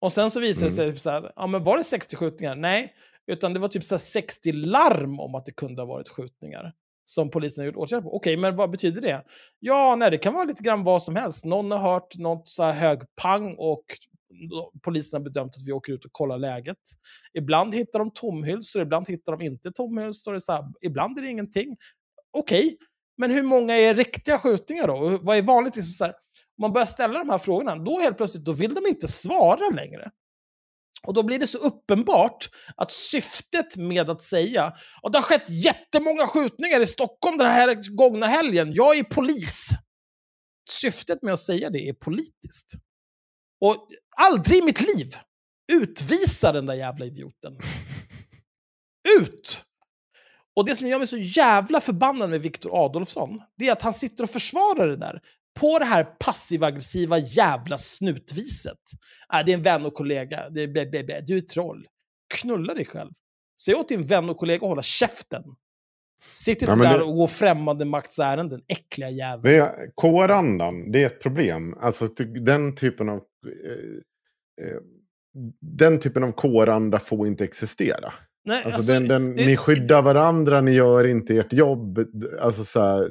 [0.00, 2.56] Och sen så visar det sig så här, ja men var det 60 skjutningar?
[2.56, 2.94] Nej,
[3.26, 6.72] utan det var typ så här 60 larm om att det kunde ha varit skjutningar
[7.04, 8.16] som polisen har gjort åtgärder på.
[8.16, 9.24] Okej, men vad betyder det?
[9.58, 11.44] Ja, nej, det kan vara lite grann vad som helst.
[11.44, 13.84] Någon har hört något så här hög pang och
[14.84, 16.78] polisen har bedömt att vi åker ut och kollar läget.
[17.34, 20.38] Ibland hittar de tomhylsor, ibland hittar de inte tomhylsor.
[20.38, 21.76] Så här, ibland är det ingenting.
[22.32, 22.76] Okej,
[23.16, 25.18] men hur många är riktiga skjutningar då?
[25.22, 25.76] Vad är vanligt?
[25.76, 28.74] Liksom så här, om man börjar ställa de här frågorna, då helt plötsligt då vill
[28.74, 30.10] de inte svara längre.
[31.02, 34.64] Och då blir det så uppenbart att syftet med att säga
[35.02, 39.68] att det har skett jättemånga skjutningar i Stockholm den här gångna helgen, jag är polis.
[40.70, 42.72] Syftet med att säga det är politiskt.
[43.60, 45.16] Och aldrig i mitt liv
[45.72, 47.58] utvisa den där jävla idioten.
[49.20, 49.62] Ut!
[50.56, 53.94] Och det som gör mig så jävla förbannad med Viktor Adolfsson, det är att han
[53.94, 55.20] sitter och försvarar det där
[55.60, 58.78] på det här passiv-aggressiva jävla snutviset.
[59.34, 61.20] Äh, det är en vän och kollega, det är blä, blä, blä.
[61.20, 61.86] du är troll.
[62.34, 63.10] Knulla dig själv.
[63.62, 65.42] Säg åt din vän och kollega att hålla käften.
[66.34, 69.42] Sitt inte Ja, där det- och gå främmande makts ärenden, äckliga jävel.
[69.42, 71.74] Det är, kårandan, det är ett problem.
[71.80, 72.06] Alltså
[72.44, 73.16] den typen av...
[73.16, 74.76] Eh, eh,
[75.60, 78.12] den typen av kåranda får inte existera.
[78.44, 81.98] Nej, Alltså, alltså, den, den, det- ni skyddar varandra, ni gör inte ert jobb.
[82.40, 83.08] Alltså så här,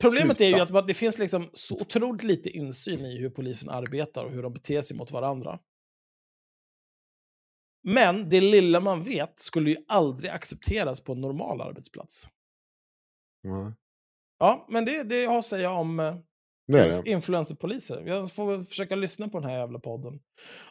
[0.00, 0.78] Problemet är ju sluta.
[0.78, 4.52] att det finns liksom så otroligt lite insyn i hur polisen arbetar och hur de
[4.52, 5.58] beter sig mot varandra.
[7.82, 12.28] Men det lilla man vet skulle ju aldrig accepteras på en normal arbetsplats.
[13.42, 13.74] Ja,
[14.38, 16.16] Ja, men det, det har att säga om eh,
[16.66, 17.10] det är det.
[17.10, 18.02] influencerpoliser.
[18.06, 20.20] Jag får försöka lyssna på den här jävla podden.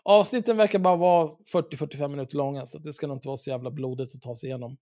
[0.03, 3.71] Avsnitten verkar bara vara 40-45 minuter långa, så det ska nog inte vara så jävla
[3.71, 4.77] blodigt att ta sig igenom.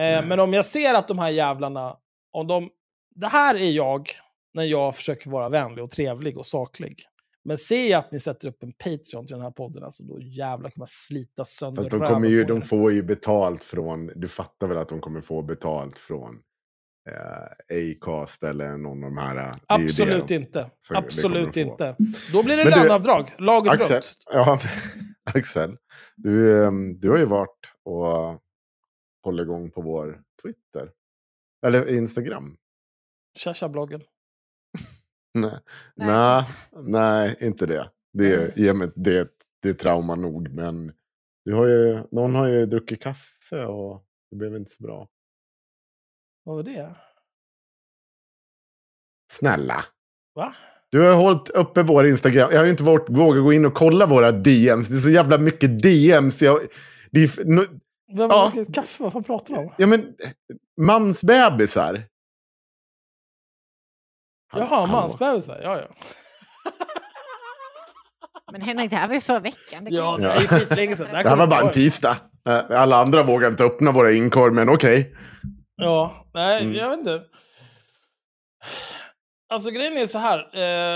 [0.00, 1.96] Eh, men om jag ser att de här jävlarna,
[2.32, 2.70] om de...
[3.14, 4.10] Det här är jag
[4.54, 7.02] när jag försöker vara vänlig och trevlig och saklig.
[7.44, 10.20] Men ser jag att ni sätter upp en Patreon till den här podden, alltså då
[10.20, 14.28] jävlar kommer jag slita sönder Fast de, kommer ju, de får ju betalt från, du
[14.28, 16.34] fattar väl att de kommer få betalt från
[17.10, 19.36] eh, Acast eller någon av de här.
[19.36, 20.70] eh, Absolut de- inte.
[20.78, 21.96] så Absolut inte.
[22.32, 24.16] Då blir det löneavdrag, laget Axel, runt.
[24.32, 24.60] ja,
[25.34, 25.76] Axel
[26.16, 28.40] du, ehm, du har ju varit och
[29.22, 30.90] hållit igång på vår Twitter.
[31.66, 32.56] Eller Instagram.
[33.38, 34.02] Tja-tja-bloggen.
[35.34, 35.58] Nej,
[35.96, 37.90] Nej, nej, inte det.
[38.12, 39.28] Det, mig- det,
[39.62, 40.48] det är trauma nog.
[40.50, 40.92] Men
[41.44, 45.08] du har ju, någon har ju druckit kaffe och det blev inte så bra.
[46.44, 46.94] Vad var det?
[49.32, 49.84] Snälla.
[50.34, 50.54] Va?
[50.90, 52.48] Du har hållit uppe vår Instagram.
[52.52, 54.88] Jag har ju inte vågat våga gå in och kolla våra DMs.
[54.88, 56.42] Det är så jävla mycket DMs.
[56.42, 56.58] Jag,
[57.10, 58.36] det är, no- Vem Ja.
[58.36, 59.02] har druckit kaffe?
[59.02, 59.70] Vad fan pratar du om?
[59.78, 60.14] ja, men,
[60.80, 62.02] mansbebisar.
[64.58, 65.60] Jaha, mansbebisar.
[65.62, 65.86] Ja, ja.
[68.52, 69.84] Men Henrik, det här var ju förra veckan.
[69.84, 71.06] Det kan Ja, det är skitlänge sedan.
[71.10, 72.16] Det här kommer var inte bara en tisdag.
[72.48, 75.14] Eh, Alla andra vågar inte öppna våra inkorg, men okej.
[75.76, 76.74] Ja, nej, Mm.
[76.74, 77.22] jag vet inte.
[79.48, 80.38] Alltså grejen är så här.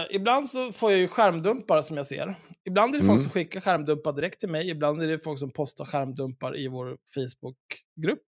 [0.00, 2.34] Eh, ibland så får jag ju skärmdumpar som jag ser.
[2.68, 3.22] Ibland är det folk Mm.
[3.22, 4.70] som skickar skärmdumpar direkt till mig.
[4.70, 8.26] Ibland är det folk som postar skärmdumpar i vår Facebookgrupp.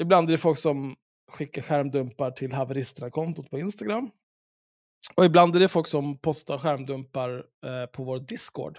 [0.00, 0.94] Ibland är det folk som
[1.32, 4.10] skickar skärmdumpar till haveristerna-kontot på Instagram.
[5.16, 8.78] Och ibland är det folk som postar skärmdumpar eh, på vår Discord.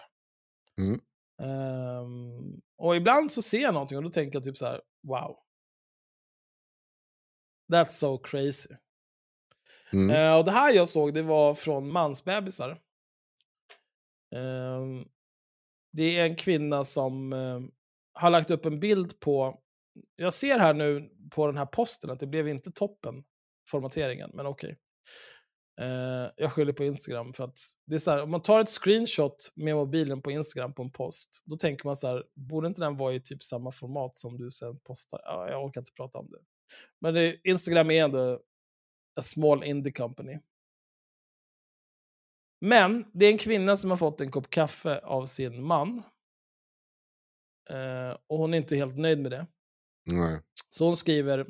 [0.78, 1.02] Mm.
[1.42, 5.38] Ehm, och ibland så ser jag någonting och då tänker jag typ så här, wow.
[7.74, 8.70] That's so crazy.
[9.94, 10.10] Mm.
[10.10, 12.82] Eh, och det här jag såg, det var från mansbebisar.
[14.36, 15.06] Ehm,
[15.92, 17.60] det är en kvinna som eh,
[18.14, 19.60] har lagt upp en bild på...
[20.16, 23.24] Jag ser här nu på den här posten att det blev inte toppen,
[23.70, 24.78] formateringen, men okej.
[25.80, 28.70] Eh, jag skyller på Instagram för att det är så här, om man tar ett
[28.70, 32.82] screenshot med mobilen på Instagram på en post, då tänker man så här, borde inte
[32.82, 35.22] den vara i typ samma format som du sen postar?
[35.24, 36.40] Ja, jag orkar inte prata om det.
[37.02, 38.42] Men det, Instagram är ändå
[39.16, 40.40] a small indie company.
[42.62, 46.04] Men det är en kvinna som har fått en kopp kaffe av sin man.
[47.70, 49.48] Eh, och hon är inte helt nöjd med det.
[50.06, 50.40] Nej.
[50.70, 51.48] Så hon skriver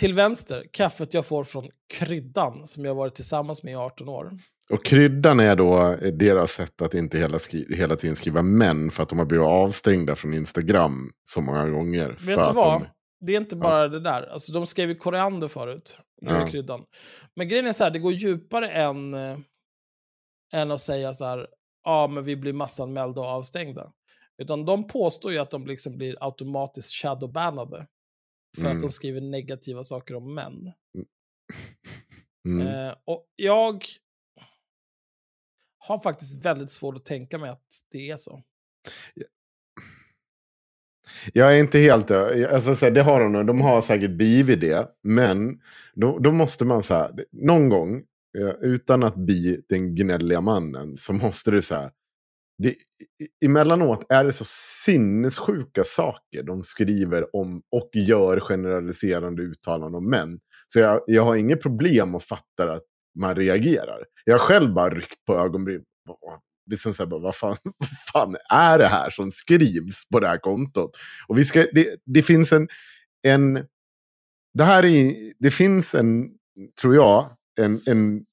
[0.00, 4.32] till vänster, kaffet jag får från kryddan som jag varit tillsammans med i 18 år.
[4.70, 7.38] Och kryddan är då deras sätt att inte hela,
[7.76, 12.08] hela tiden skriva män för att de har blivit avstängda från Instagram så många gånger.
[12.08, 12.80] Vet du vad?
[12.80, 12.86] De...
[13.20, 14.32] Det är inte bara det där.
[14.32, 15.98] Alltså, de skrev ju koriander förut.
[16.20, 16.46] Ja.
[16.46, 16.84] kryddan.
[17.36, 19.38] Men grejen är så här, det går djupare än, eh,
[20.52, 21.46] än att säga så här,
[21.84, 23.92] ja men vi blir massanmälda och avstängda.
[24.42, 27.86] Utan de påstår ju att de liksom blir automatiskt shadowbannade.
[28.56, 28.76] För Mm.
[28.76, 30.72] att de skriver negativa saker om män.
[32.48, 32.66] Mm.
[32.66, 33.84] Eh, och jag
[35.78, 38.42] har faktiskt väldigt svårt att tänka mig att det är så.
[41.32, 42.10] Jag är inte helt...
[42.10, 44.88] Alltså, det har de, de har säkert blivit det.
[45.02, 45.60] Men
[45.94, 47.96] då, då måste man så här, någon gång,
[48.38, 51.90] eh, utan att bli den gnälliga mannen, så måste du så här...
[52.62, 52.74] Det,
[53.44, 54.44] emellanåt är det så
[54.84, 60.40] sinnessjuka saker de skriver om och gör generaliserande uttalanden om män.
[60.66, 62.82] Så jag, jag har inget problem att fatta att
[63.18, 64.04] man reagerar.
[64.24, 65.84] Jag har själv bara ryckt på ögonbrynen.
[66.70, 70.28] Liksom så här, bara, vad, fan, vad fan är det här som skrivs på det
[70.28, 70.90] här kontot?
[71.28, 72.68] Och vi ska, det, det finns en,
[73.26, 73.66] en...
[74.54, 75.32] Det här är...
[75.38, 76.30] Det finns en,
[76.80, 78.24] tror jag, en, en...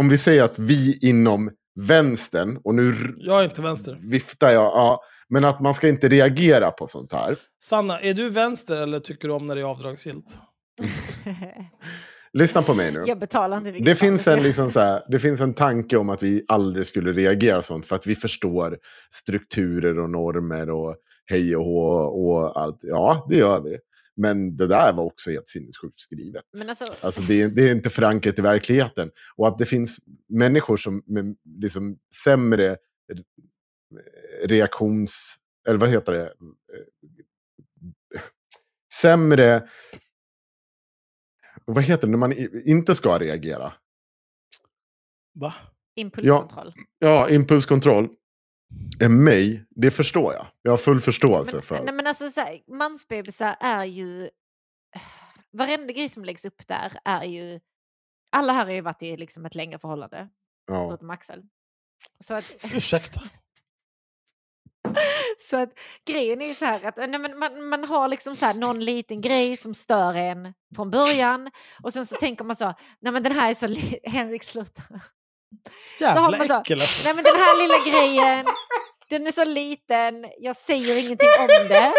[0.00, 3.98] Om vi säger att vi inom vänstern, och nu Jag är inte vänster.
[4.00, 7.36] viftar jag, ja, men att man ska inte reagera på sånt här.
[7.62, 10.38] Sanna, är du vänster eller tycker du om när det är avdragsgillt?
[12.32, 13.02] Lyssna på mig nu.
[13.06, 16.22] jag betalar inte Det finns, en, liksom så här, det finns en tanke om att
[16.22, 18.78] vi aldrig skulle reagera sånt för att vi förstår
[19.10, 20.96] strukturer och normer och
[21.26, 22.78] hej och hå och allt.
[22.82, 23.78] Ja, det gör vi.
[24.16, 26.44] Men det där var också helt sinnessjukt skrivet.
[26.58, 29.10] Men alltså, Alltså det, är- det är inte förankrat i verkligheten.
[29.36, 29.98] Och att det finns
[30.28, 32.76] människor som med liksom sämre
[34.44, 35.36] reaktions...
[35.68, 36.32] Eller vad heter det?
[39.00, 39.68] Sämre...
[41.66, 42.32] Vad heter det när man
[42.66, 43.72] inte ska reagera?
[45.34, 45.54] Va?
[45.96, 46.72] impulskontroll.
[46.98, 48.08] Ja, impulskontroll.
[49.00, 50.46] Än mig, det förstår jag.
[50.62, 51.84] Jag har full förståelse Men, för.
[51.84, 54.30] nej, men alltså, så här, mansbebisar är ju...
[55.52, 57.60] Varenda grej som läggs upp där är ju...
[58.32, 60.28] Alla här har ju varit i liksom ett längre förhållande,
[60.66, 60.88] ja.
[60.88, 61.42] förutom Axel.
[62.20, 63.20] Så att, Ursäkta.
[65.38, 65.70] Så att
[66.06, 69.20] grejen är så här att nej, men man, man har liksom så här någon liten
[69.20, 71.50] grej som stör en från början
[71.82, 73.66] och sen så tänker man så, nej men den här är så,
[74.10, 74.82] Henrik sluta.
[75.98, 77.04] Så har Jävla man så, äckel alltså.
[77.04, 78.46] nej men den här lilla grejen,
[79.08, 81.92] den är så liten, jag säger ingenting om det.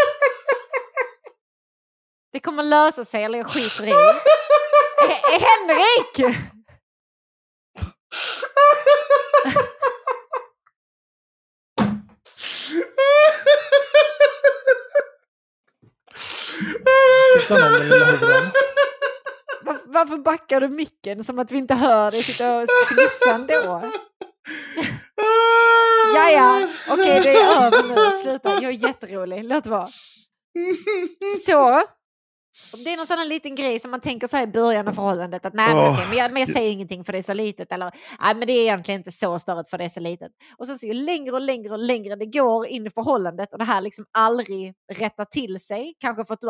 [2.33, 3.91] Det kommer lösa sig eller jag skiter i.
[3.91, 6.35] H- Henrik!
[17.47, 18.51] Den lilla horan.
[19.61, 23.91] Var, varför backar du micken som att vi inte hör dig sitta och fnissa ändå?
[26.15, 28.53] Ja, ja, okej det är över nu, sluta.
[28.53, 29.87] Jag är jätterolig, låt vara.
[31.45, 31.83] Så,
[32.83, 35.45] det är någon sån liten grej som man tänker så här i början av förhållandet
[35.45, 37.71] att nej men, okej, men, jag, men jag säger ingenting för det är så litet
[37.71, 37.91] eller
[38.21, 40.31] nej men det är egentligen inte så störigt för det är så litet.
[40.57, 43.59] Och sen så ju längre och längre och längre det går in i förhållandet och
[43.59, 46.49] det här liksom aldrig rättar till sig, kanske för att du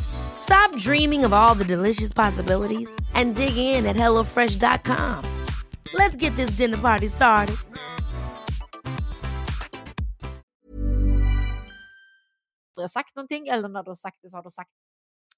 [0.00, 5.24] Stop dreaming of all the delicious possibilities and dig in at HelloFresh.com.
[5.94, 7.56] Let's get this dinner party started.
[12.82, 14.70] du har sagt någonting eller när du har sagt det så har du sagt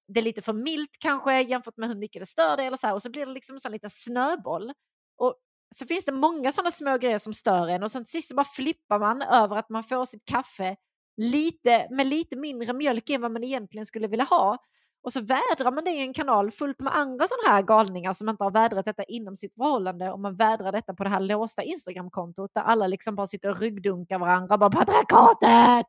[0.07, 2.87] det är lite för milt kanske jämfört med hur mycket det stör dig eller så
[2.87, 4.73] här och så blir det liksom en sån liten snöboll.
[5.17, 5.35] Och
[5.75, 8.35] så finns det många sådana små grejer som stör en och sen till sist så
[8.35, 10.75] bara flippar man över att man får sitt kaffe
[11.17, 14.57] lite, med lite mindre mjölk än vad man egentligen skulle vilja ha.
[15.03, 18.29] Och så vädrar man det i en kanal fullt med andra sådana här galningar som
[18.29, 21.63] inte har vädrat detta inom sitt förhållande och man vädrar detta på det här låsta
[21.63, 25.87] Instagramkontot där alla liksom bara sitter och ryggdunkar varandra bara patriarkatet!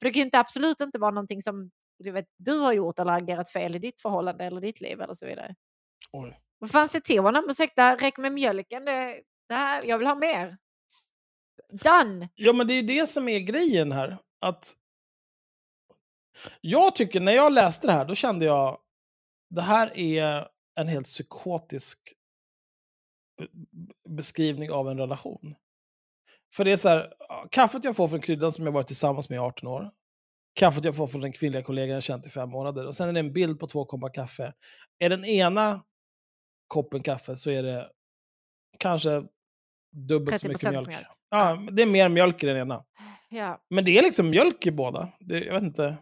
[0.00, 2.98] För det kan ju inte, absolut inte vara någonting som du, vet, du har gjort
[2.98, 5.54] eller agerat fel i ditt förhållande eller ditt liv eller så vidare.
[6.12, 6.40] Oj.
[6.58, 7.44] Vad fan, se till honom.
[7.48, 8.84] Ursäkta, räck med mjölken.
[8.84, 10.56] Det, det här, jag vill ha mer.
[11.72, 12.28] Done!
[12.34, 14.18] Ja, men det är ju det som är grejen här.
[14.40, 14.76] Att
[16.60, 18.78] jag tycker, när jag läste det här, då kände jag
[19.50, 21.98] det här är en helt psykotisk
[23.38, 25.54] be- beskrivning av en relation.
[26.54, 27.14] För det är så här,
[27.50, 29.90] kaffet jag får från kryddan som jag varit tillsammans med i 18 år,
[30.54, 33.12] kaffet jag får från den kvinnliga kollegan jag känt i fem månader, och sen är
[33.12, 34.54] det en bild på två koppar kaffe.
[34.98, 35.84] Är den ena
[36.68, 37.90] koppen kaffe så är det
[38.78, 39.24] kanske
[39.92, 40.88] dubbelt så mycket 30% mjölk.
[40.88, 41.06] mjölk.
[41.30, 42.84] Ja, det är mer mjölk i den ena.
[43.28, 43.60] Ja.
[43.70, 45.08] Men det är liksom mjölk i båda.
[45.20, 45.96] Det, jag vet inte.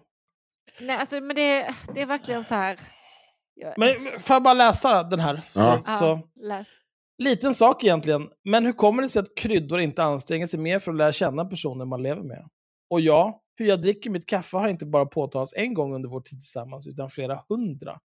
[0.80, 2.80] Nej, alltså, men det, det är verkligen så här...
[3.54, 5.36] Jag, Men får jag bara läsa den här?
[5.36, 5.74] Så, Ja.
[5.76, 6.68] ja, så, läs.
[7.22, 8.28] liten sak egentligen.
[8.44, 11.44] Men hur kommer det sig att kryddor inte anstränger sig mer för att lära känna
[11.44, 12.48] personen man lever med?
[12.90, 16.20] Och ja, hur jag dricker mitt kaffe har inte bara påtalats en gång under vår
[16.20, 17.98] tid tillsammans, utan flera hundra.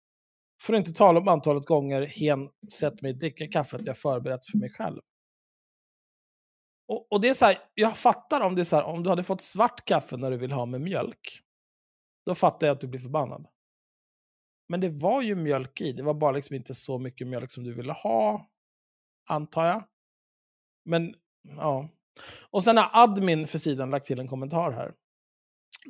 [0.63, 4.59] För att inte tala om antalet gånger hen sett mig dricka kaffet jag förberett för
[4.59, 5.01] mig själv.
[6.89, 9.11] Och, och det är så här, jag fattar om det är så här, om du
[9.11, 11.41] hade fått svart kaffe när du vill ha med mjölk.
[12.27, 13.47] Då fattar jag att du blir förbannad.
[14.69, 17.65] Men det var ju mjölk i, det var bara liksom inte så mycket mjölk som
[17.65, 18.49] du ville ha,
[19.29, 19.85] antar jag.
[20.85, 21.89] Men, ja.
[22.51, 24.95] Och sen har admin för sidan lagt till en kommentar här.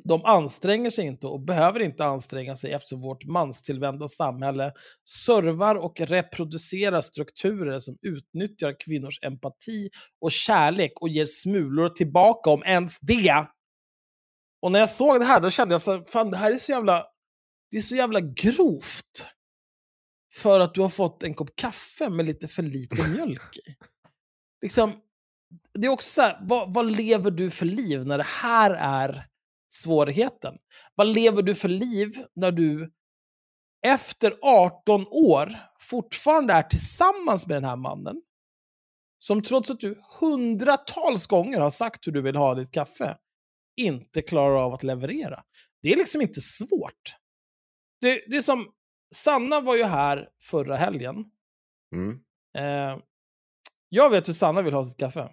[0.03, 4.73] De anstränger sig inte och behöver inte anstränga sig eftersom vårt manstillvända samhälle
[5.09, 9.89] servar och reproducerar strukturer som utnyttjar kvinnors empati
[10.21, 13.45] och kärlek och ger smulor tillbaka om ens det.
[14.61, 16.71] Och när jag såg det här då kände jag så fan det här är så
[16.71, 17.05] jävla,
[17.71, 19.35] det är så jävla grovt.
[20.33, 23.75] För att du har fått en kopp kaffe med lite för lite mjölk i.
[24.61, 24.93] Liksom,
[25.73, 29.29] det är också så här, vad, vad lever du för liv när det här är
[29.69, 30.57] svårigheten?
[30.95, 32.93] Vad lever du för liv när du
[33.85, 38.21] efter 18 år fortfarande är tillsammans med den här mannen?
[39.17, 43.17] Som trots att du hundratals gånger har sagt hur du vill ha ditt kaffe,
[43.77, 45.43] inte klarar av att leverera.
[45.83, 47.15] Det är liksom inte svårt.
[48.01, 48.71] Det, det är som,
[49.15, 51.25] Sanna var ju här förra helgen.
[51.95, 52.19] Mm.
[52.57, 53.03] Eh,
[53.89, 55.29] jag vet hur Sanna vill ha sitt kaffe.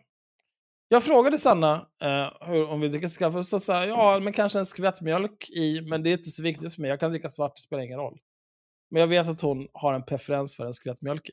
[0.89, 4.33] Jag frågade Sanna eh, hur hon vill dricka sitt kaffe och så sa ja, men
[4.33, 6.91] kanske en skvätt mjölk i, men det är inte så viktigt för mig.
[6.91, 8.19] Jag kan dricka svart, det spelar ingen roll.
[8.91, 11.33] Men jag vet att hon har en preferens för en skvätt mjölk i.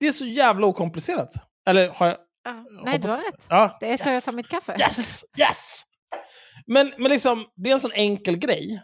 [0.00, 1.32] Det är så jävla okomplicerat.
[1.68, 2.16] Eller har jag...
[2.44, 3.46] Ja, nej, du har rätt.
[3.48, 4.14] Ja, Det är så yes.
[4.14, 4.76] jag tar mitt kaffe.
[4.80, 5.24] Yes!
[5.38, 5.82] Yes!
[6.66, 8.82] Men, men liksom, det är en sån enkel grej.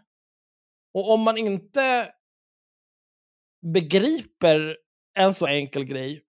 [0.95, 2.13] Och om man inte
[3.73, 4.77] begriper
[5.19, 6.24] en så enkel grej,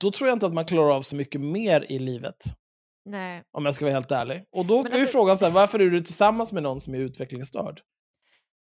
[0.00, 2.44] då tror jag inte att man klarar av så mycket mer i livet.
[3.04, 3.42] Nej.
[3.52, 4.44] Om jag ska vara helt ärlig.
[4.52, 6.94] Och då Men är alltså- frågan så här, varför är du tillsammans med någon som
[6.94, 7.80] är utvecklingsstörd?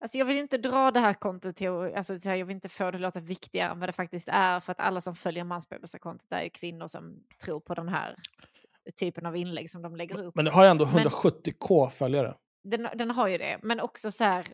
[0.01, 2.97] Alltså jag vill inte dra det här kontot till, alltså jag vill inte få det
[2.97, 6.43] att låta viktigare än vad det faktiskt är, för att alla som följer mansbebisar-kontot är
[6.43, 8.15] ju kvinnor som tror på den här
[8.99, 10.35] typen av inlägg som de lägger upp.
[10.35, 12.35] Men det har ändå Men- 170k följare.
[12.63, 14.45] Den, den har ju det, men också så här,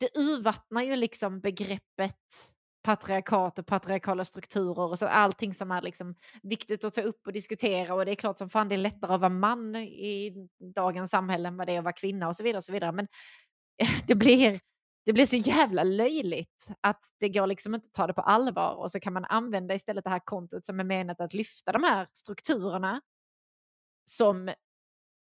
[0.00, 2.52] det urvattnar ju liksom begreppet
[2.84, 7.32] patriarkat och patriarkala strukturer och så allting som är liksom viktigt att ta upp och
[7.32, 11.10] diskutera och det är klart som fan det är lättare att vara man i dagens
[11.10, 12.58] samhälle än vad det är att vara kvinna och så vidare.
[12.58, 12.92] Och så vidare.
[12.92, 13.08] Men
[14.06, 14.60] det blir,
[15.06, 18.74] det blir så jävla löjligt att det går liksom inte att ta det på allvar
[18.74, 21.82] och så kan man använda istället det här kontot som är menat att lyfta de
[21.82, 23.00] här strukturerna
[24.04, 24.50] som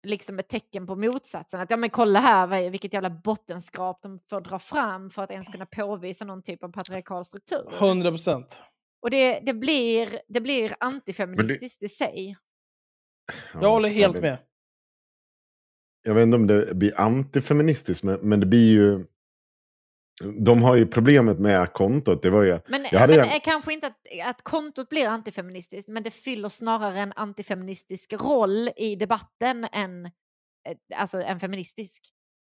[0.07, 1.61] liksom ett tecken på motsatsen.
[1.61, 5.49] Att ja men kolla här vilket jävla bottenskrap de får dra fram för att ens
[5.49, 7.69] kunna påvisa någon typ av patriarkal struktur.
[7.81, 8.63] 100 procent.
[9.03, 12.37] Och det, det, blir, det blir antifeministiskt i sig.
[13.53, 14.39] Jag håller helt vet, med.
[16.03, 19.07] Jag vet inte om det blir antifeministiskt, men, men det blir ju...
[20.25, 22.23] De har ju problemet med kontot.
[22.23, 22.59] Det var ju...
[22.69, 23.97] Men, Jag hade men är kanske inte att,
[24.27, 30.11] att kontot blir antifeministiskt, men det fyller snarare en antifeministisk roll i debatten än eh,
[30.97, 32.03] alltså en feministisk.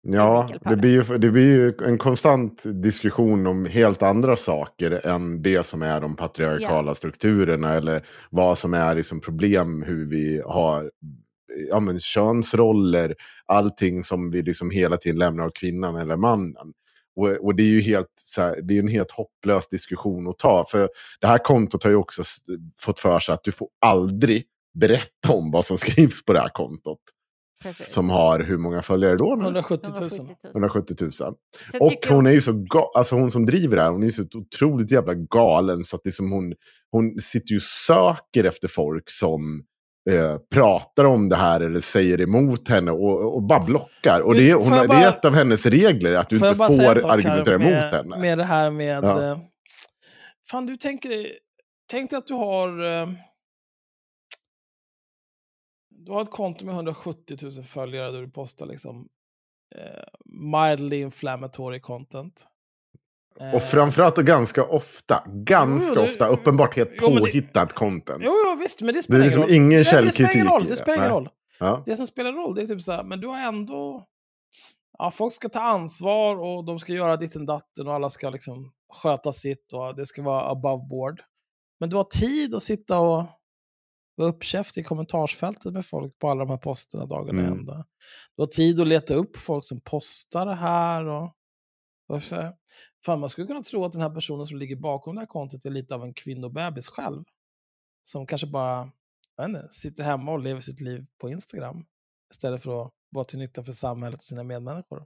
[0.08, 5.42] Ja, det blir, ju, det blir ju en konstant diskussion om helt andra saker än
[5.42, 10.90] det som är de patriarkala strukturerna eller vad som är liksom problem, hur vi har
[11.70, 13.14] ja, men, könsroller,
[13.46, 16.72] allting som vi liksom hela tiden lämnar åt kvinnan eller mannen.
[17.16, 20.38] Och, och det är ju helt, så här, det är en helt hopplös diskussion att
[20.38, 20.64] ta.
[20.70, 20.88] För
[21.20, 22.22] det här kontot har ju också
[22.80, 24.44] fått för sig att du får aldrig
[24.74, 27.00] berätta om vad som skrivs på det här kontot.
[27.62, 27.92] Precis.
[27.92, 29.34] Som har hur många följare då?
[29.36, 29.42] nu?
[29.42, 30.10] 170 000.
[30.10, 30.54] 170 000.
[30.54, 31.12] 170 000.
[31.12, 31.34] Sen
[31.80, 34.12] Och hon är ju så ga- alltså hon som driver det här, hon är ju
[34.12, 36.54] så otroligt jävla galen så att det är som hon,
[36.90, 39.64] hon sitter ju och söker efter folk som
[40.10, 44.20] eh, pratar om det här eller säger emot henne och, och bara blockar.
[44.20, 46.54] Och det, är- hon, har- det är bara- ett av hennes regler, att du inte
[46.58, 48.18] bara får argumentera med, emot henne.
[48.18, 49.04] Med det här med...
[49.04, 49.22] Ja.
[49.30, 49.38] eh,
[50.50, 51.26] Fan, du tänker.
[51.90, 52.68] Tänk dig att du har...
[53.02, 53.08] eh,
[55.98, 59.08] Du har ett konto med 170 000 följare där du postar liksom
[60.24, 62.46] mildly inflammatory content.
[63.40, 67.20] Eh, Och framförallt och ganska ofta, ganska Jo, det- ofta, uppenbart helt jo, men det-
[67.20, 68.22] påhittat content.
[68.24, 69.56] Jo, jo, visst, men det Det spelar är liksom ingen roll.
[69.56, 70.64] ingen Nej, men Det spelar källkritik ingen roll.
[70.68, 71.28] Det spelar ingen roll.
[71.58, 71.82] Ja.
[71.86, 74.04] Det som spelar roll det är typ så här, men du har ändå...
[74.98, 78.72] Ja, folk ska ta ansvar och de ska göra ditten datten och alla ska liksom
[79.02, 81.20] sköta sitt och det ska vara above board.
[81.80, 83.24] Men du har tid att sitta och
[84.16, 87.52] vara uppkäft i kommentarsfältet med folk på alla de här posterna dagarna Mm.
[87.52, 87.84] ända.
[88.36, 91.32] Du har tid att leta upp folk som postar det här och...
[93.06, 95.64] Fan, man skulle kunna tro att den här personen som ligger bakom det här kontot
[95.64, 97.24] är lite av en kvinnobebis själv.
[98.02, 98.92] Som kanske bara
[99.36, 101.86] jag inte, sitter hemma och lever sitt liv på Instagram.
[102.32, 105.04] Istället för att vara till nytta för samhället och sina medmänniskor.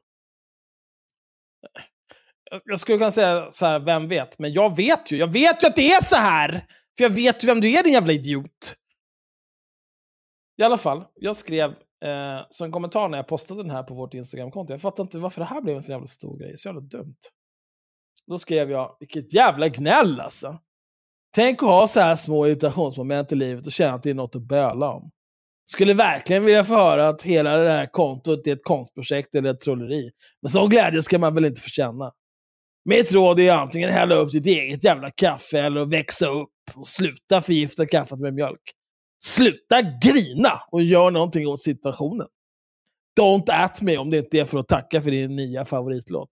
[2.50, 4.38] Jag- Jag skulle kunna säga så här, vem vet?
[4.38, 5.16] Men jag vet ju.
[5.16, 6.66] Jag vet ju att det är så här!
[6.96, 8.76] För jag vet ju vem du är din jävla idiot.
[10.56, 11.74] I alla fall, jag skrev
[12.04, 14.72] eh, så en kommentar när jag postade den här på vårt Instagramkonto.
[14.72, 16.56] Jag fattar inte varför det här blev en så jävla stor grej.
[16.56, 17.18] Så jävla dumt.
[18.26, 20.58] Då skrev jag, vilket jävla gnäll alltså.
[21.34, 24.36] Tänk att ha så här små irritationsmoment i livet och känna att det är något
[24.36, 25.10] att böla om.
[25.64, 29.60] Skulle verkligen vilja få höra att hela det här kontot är ett konstprojekt eller ett
[29.60, 30.10] trolleri.
[30.42, 32.12] Men sån glädje ska man väl inte få känna.
[32.84, 36.86] Mitt råd är antingen hälla upp ditt eget jävla kaffe eller att växa upp och
[36.86, 38.74] sluta förgifta kaffet med mjölk.
[39.24, 42.26] Sluta grina och gör någonting åt situationen.
[43.20, 46.30] Don't at me om det inte är för att tacka för din nya favoritlåt.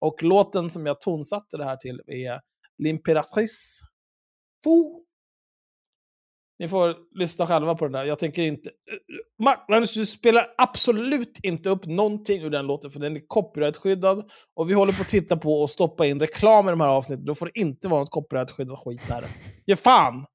[0.00, 2.40] Och låten som jag tonsatte det här till är
[2.82, 3.80] L'Imperatrice
[4.64, 5.04] Fou.
[6.58, 8.04] Ni får lyssna själva på den där.
[8.04, 8.70] Jag tänker inte...
[9.68, 14.30] Magnus, du spelar absolut inte upp någonting ur den låten, för den är copyrightskyddad.
[14.54, 17.24] Och vi håller på att titta på och stoppa in reklam i de här avsnitten.
[17.24, 19.24] Då får det inte vara något copyrightskyddat skit där.
[19.66, 20.26] Ge fan!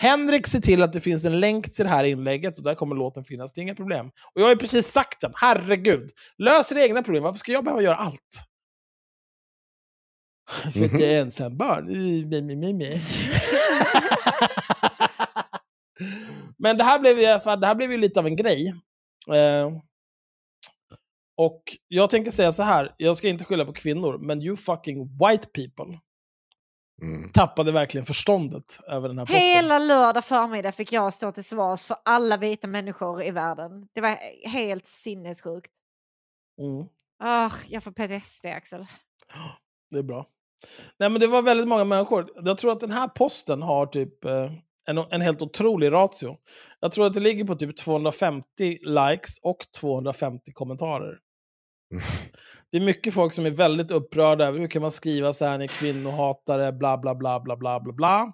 [0.00, 2.96] Henrik ser till att det finns en länk till det här inlägget och där kommer
[2.96, 3.52] låten finnas.
[3.52, 4.06] Det är inga problem.
[4.06, 5.32] Och jag har ju precis sagt den.
[5.36, 6.10] Herregud.
[6.38, 7.22] Lös era egna problem.
[7.22, 8.46] Varför ska jag behöva göra allt?
[10.72, 11.88] För att jag är ensam barn.
[11.88, 12.30] Mm.
[16.58, 18.74] Men det här blev ju, för det här blev ju lite av en grej.
[19.32, 19.70] Eh,
[21.36, 25.18] och jag tänker säga så här, jag ska inte skylla på kvinnor, men you fucking
[25.18, 25.98] white people
[27.00, 27.30] Mm.
[27.30, 29.42] tappade verkligen förståndet över den här posten.
[29.42, 33.88] Hela lördag förmiddag fick jag stå till svars för alla vita människor i världen.
[33.92, 34.16] Det var
[34.48, 35.70] helt sinnessjukt.
[36.60, 36.86] Mm.
[37.22, 38.86] Ah, jag får PTSD, Axel.
[39.90, 40.26] Det är bra.
[40.98, 42.30] Nej, men det var väldigt många människor.
[42.44, 44.52] Jag tror att den här posten har typ eh,
[44.86, 46.36] en, en helt otrolig ratio.
[46.80, 51.18] Jag tror att det ligger på typ 250 likes och 250 kommentarer.
[52.72, 55.58] Det är mycket folk som är väldigt upprörda över hur kan man skriva så här,
[55.58, 58.32] ni är kvinnohatare, bla bla bla bla bla bla bla.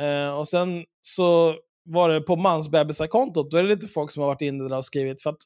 [0.00, 4.28] Eh, och sen så var det på mansbebisar-kontot, då är det lite folk som har
[4.28, 5.42] varit inne där och skrivit, för att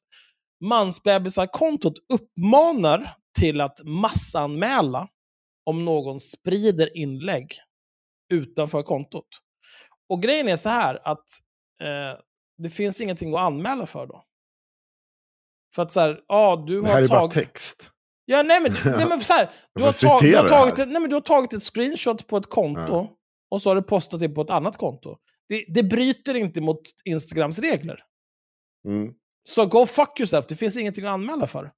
[0.65, 5.09] mansbebisar-kontot uppmanar till att massanmäla
[5.66, 7.53] om någon sprider inlägg
[8.32, 9.28] utanför kontot.
[10.09, 11.24] Och grejen är så här att
[11.82, 12.20] eh,
[12.62, 14.24] det finns ingenting att anmäla för då.
[15.74, 17.35] För att så här, ja du Det har här är bara tagit...
[17.35, 17.91] text.
[18.27, 21.09] Ja, nej men, nej, men så här, du, har tag, du, har tagit nej, men
[21.11, 23.17] du har tagit ett screenshot på ett konto Ja.
[23.51, 25.17] och så har du postat det på ett annat konto.
[25.49, 28.01] Det, det bryter inte mot Instagrams regler.
[28.89, 29.13] Mm.
[29.49, 31.71] Så go fuck yourself, det finns ingenting att anmäla för.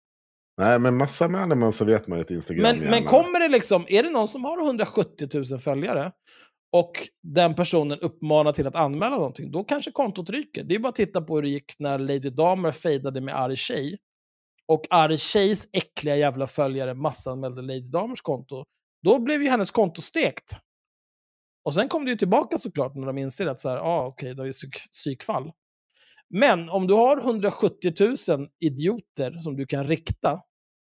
[0.61, 3.41] Nej, men massa med man så vet man ju att Instagram Men, gärna- men kommer
[3.41, 6.13] det liksom, är det någon som har 170 000 följare
[6.73, 6.93] och
[7.23, 10.65] den personen uppmanar till att anmäla någonting, då kanske kontot ryker.
[10.65, 13.57] Det är bara att titta på hur det gick när Lady Damer fejdade med arg
[13.57, 13.99] tjej.
[14.69, 18.65] Och arg tjejs äckliga jävla följare massanmälde Lady Damers konto.
[19.03, 20.59] Då blev ju hennes konto stekt.
[21.65, 24.35] Och sen kom det ju tillbaka såklart när de inser att så här, ah, okej,
[24.35, 25.53] det är psyk- psykfall.
[26.29, 27.93] Men om du har 170
[28.29, 30.43] 000 idioter som du kan rikta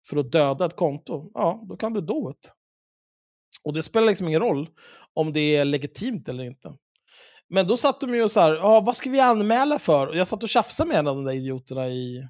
[0.08, 2.52] för att döda ett konto, ja, då kan du då ett.
[3.64, 4.68] Och det spelar liksom ingen roll
[5.14, 6.74] om det är legitimt eller inte.
[7.48, 10.06] Men då satt de ju och så här, ja, vad ska vi anmäla för?
[10.06, 12.28] Och jag satt och tjafsade med en av de där idioterna i...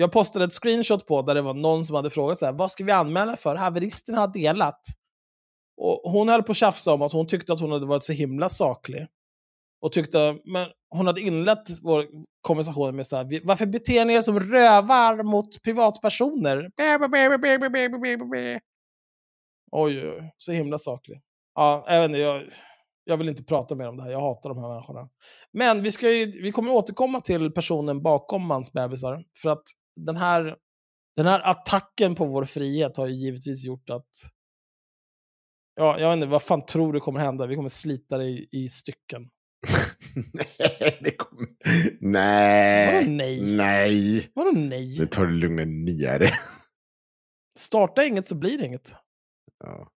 [0.00, 2.70] Jag postade ett screenshot på där det var någon som hade frågat så här, vad
[2.70, 3.54] ska vi anmäla för?
[3.54, 4.80] Haveristen har delat.
[5.76, 8.12] Och hon höll på att tjafsa om att hon tyckte att hon hade varit så
[8.12, 9.06] himla saklig.
[9.80, 12.06] Och tyckte, men hon hade inlett vår
[12.40, 16.70] konversation med så här, varför beter ni er som rövar mot privatpersoner?
[19.72, 21.20] Oj, oj, så himla saklig.
[21.54, 22.48] Ja, jag vet inte, jag,
[23.04, 25.08] jag vill inte prata mer om det här, jag hatar de här människorna.
[25.52, 29.24] Men vi, ska ju, vi kommer återkomma till personen bakom mansbebisar.
[29.42, 29.62] för att
[29.96, 30.56] den här,
[31.16, 34.06] den här attacken på vår frihet har ju givetvis gjort att
[35.74, 37.46] Ja, jag vet inte, vad fan tror du kommer hända?
[37.46, 39.28] Vi kommer slita dig i, i stycken.
[40.32, 41.48] nej, det kommer...
[42.00, 42.94] Nej.
[42.94, 43.40] Vadå nej?
[43.40, 44.30] Nej.
[44.34, 44.98] Vadå nej?
[44.98, 46.34] Nu tar du lugna ner.
[47.56, 48.94] Starta inget så blir det inget.
[49.64, 49.88] Ja.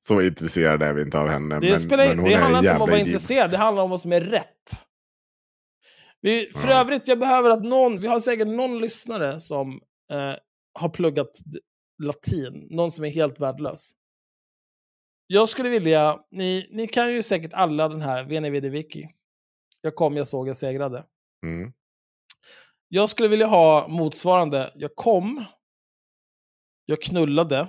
[0.00, 1.60] Så intresserade är vi inte av henne.
[1.60, 4.00] Det, men, spelar, men det handlar inte om att vara intresserad, det handlar om vad
[4.00, 4.86] som är rätt.
[6.20, 6.80] Vi, för Ja.
[6.80, 9.80] övrigt, jag behöver att någon, vi har säkert någon lyssnare som
[10.12, 10.34] eh,
[10.80, 11.30] har pluggat
[12.02, 13.90] latin, någon som är helt värdelös.
[15.26, 19.08] Jag skulle vilja, ni, ni kan ju säkert alla den här, Veni Vidi Vici.
[19.80, 21.06] Jag kom, jag såg, jag segrade.
[21.46, 21.72] Mm.
[22.88, 25.44] Jag skulle vilja ha motsvarande, jag kom,
[26.84, 27.68] jag knullade,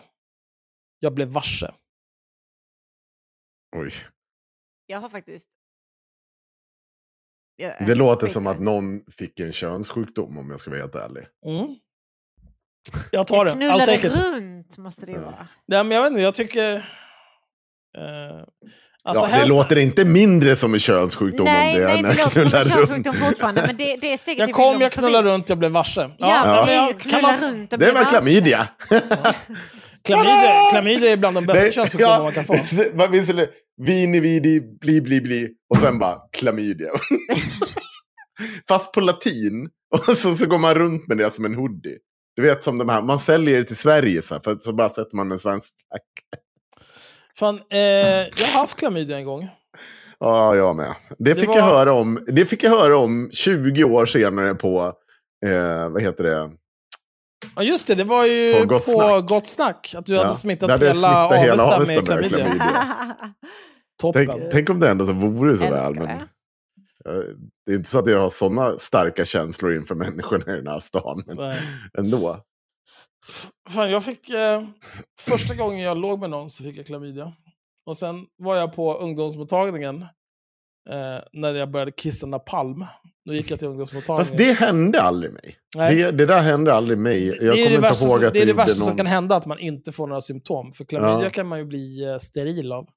[1.00, 1.74] jag blev varse.
[3.76, 3.92] Oj.
[4.86, 5.50] Jag har faktiskt...
[7.60, 11.24] Jag- Det låter som att någon fick en könssjukdom om jag ska vara helt ärlig.
[11.46, 11.68] Mm.
[13.12, 14.14] Jag tar det, Jag I'll knullade take it.
[14.16, 15.24] runt måste det ju Ja.
[15.24, 15.48] vara.
[15.68, 16.76] Nej, men jag vet inte, jag tycker...
[16.76, 16.84] Eh,
[19.04, 22.04] alltså ja, det helst- låter inte mindre som en könssjukdom Nej, om det nej, är
[22.04, 23.26] det när låter som en knullar könssjukdom runt.
[23.26, 23.64] fortfarande.
[23.68, 26.02] Men det, det är steget Jag kom, jag knullade runt, jag blev varse.
[26.02, 26.56] Ja, ja.
[26.56, 28.68] men det är ju jag- knulla man- runt och Det var klamydia.
[30.04, 32.54] Klamydia, klamydia är bland de bästa könssjukdomar ja, man kan få.
[33.12, 33.48] Minns du?
[33.82, 35.50] Vini, vidi, bli, bli, bli.
[35.70, 36.90] Och sen bara klamydia.
[38.68, 39.70] Fast på latin.
[40.08, 41.98] Och så, så går man runt med det som en hoodie.
[42.36, 44.90] Du vet som de här, man säljer det till Sverige så här, för så bara
[44.90, 46.02] sätter man en svensk flagg.
[47.40, 49.50] Fan, eh, jag har haft klamydia en gång.
[50.20, 50.96] Ja, jag med.
[51.20, 54.94] Det fick, var- jag höra om, det fick jag höra om 20 år senare på,
[55.46, 56.52] eh, vad heter det?
[57.56, 59.88] Ja just det, det var ju På på Gott Gott, Snack.
[59.88, 60.00] snack.
[60.00, 63.16] Att du Ja, hade smittat hade hela, hela Avesta, med med klamydia.
[64.02, 64.28] Toppen.
[64.28, 65.74] Tänk, tänk om det ändå så vore så väl.
[65.74, 66.28] Älskar Men, det.
[67.66, 70.80] det är inte så att jag har sådana starka känslor inför människorna i den här
[70.80, 71.24] stan.
[71.28, 71.60] Men Nej.
[71.98, 72.44] ändå.
[73.70, 74.30] Fan, jag fick...
[74.30, 74.64] Eh,
[75.20, 77.34] första gången jag låg med någon så fick jag klamydia.
[77.86, 80.02] Och sen var jag på ungdomsmottagningen
[80.90, 82.86] eh, när jag började kissa napalm.
[83.30, 84.26] Då gick jag till ungdomsmottagningen.
[84.26, 85.56] Fast det hände aldrig mig.
[85.76, 87.28] Det, det där hände aldrig mig.
[87.28, 89.46] Jag det är det värsta, som, det, är det värsta som någon- kan hända, att
[89.46, 90.72] man inte får några symptom.
[90.72, 91.30] För klamydia Ja.
[91.30, 92.88] kan man ju bli eh, steril av.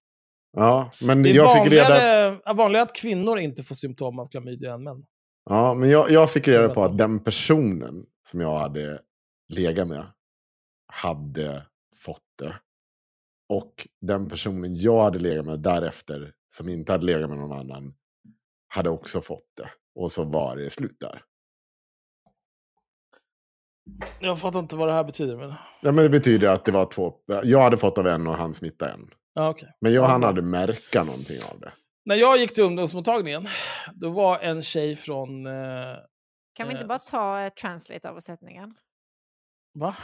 [0.56, 4.28] Ja, men Det är jag fick reda vanligare, vanligare att kvinnor inte får symptom av
[4.28, 5.04] klamydia än män.
[5.50, 9.00] Ja, men jag, jag fick reda på att den personen som jag hade
[9.54, 10.04] legat med
[10.92, 11.62] hade
[11.96, 12.54] fått det.
[13.48, 17.94] Och den personen jag hade legat med därefter, som inte hade legat med någon annan,
[18.68, 19.68] hade också fått det.
[19.94, 21.22] Och så var det slut där.
[24.20, 25.36] Jag fattar inte vad det här betyder.
[25.36, 25.48] Men...
[25.80, 27.14] Ja, men det betyder att det var två...
[27.44, 29.10] Jag hade fått av en och han smittade en.
[29.34, 29.72] Ja, okej.
[29.80, 31.72] Men jag och han hade märka någonting av det.
[32.04, 33.46] När jag gick till ungdomsmottagningen,
[33.94, 35.46] då var en tjej från...
[35.46, 35.52] Eh,
[36.54, 38.74] Kan vi inte Eh, bara ta eh, translate-översättningen?
[39.74, 39.94] va?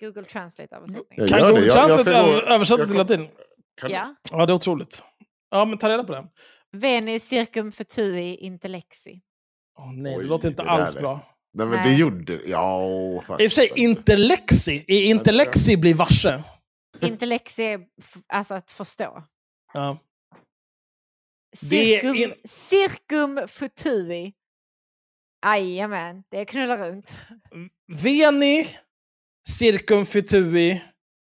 [0.00, 1.28] Google translate-översättningen.
[1.28, 1.40] Kan.
[1.50, 2.10] Google Translate
[2.54, 3.28] översätta till latin?
[3.80, 4.14] Kan- Ja.
[4.30, 5.02] Ja, det är otroligt.
[5.50, 6.28] Ja, men ta reda på det.
[6.76, 9.20] Veni circum futui intellexi.
[9.78, 11.34] Åh nej, det Oj, låter inte det alls är- bra.
[11.52, 12.00] Nej, men det Nej.
[12.00, 12.40] gjorde...
[12.46, 14.84] Ja, I och för sig, intellexi.
[14.88, 16.42] I intellexi blir varse.
[17.00, 17.80] Intellexi är
[18.28, 19.24] alltså att förstå.
[19.72, 19.98] Ja.
[21.50, 24.32] Det Circum, in- circum futui.
[25.46, 27.16] Jajamän, det är knulla runt.
[28.02, 28.66] Veni,
[29.48, 30.82] circum fitui,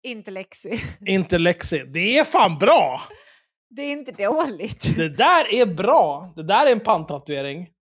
[0.07, 0.81] Intellexi.
[1.07, 1.83] intellexi.
[1.87, 3.01] Det är fan bra!
[3.69, 4.95] Det är inte dåligt.
[4.97, 6.33] Det där är bra.
[6.35, 7.69] Det där är en panntatuering.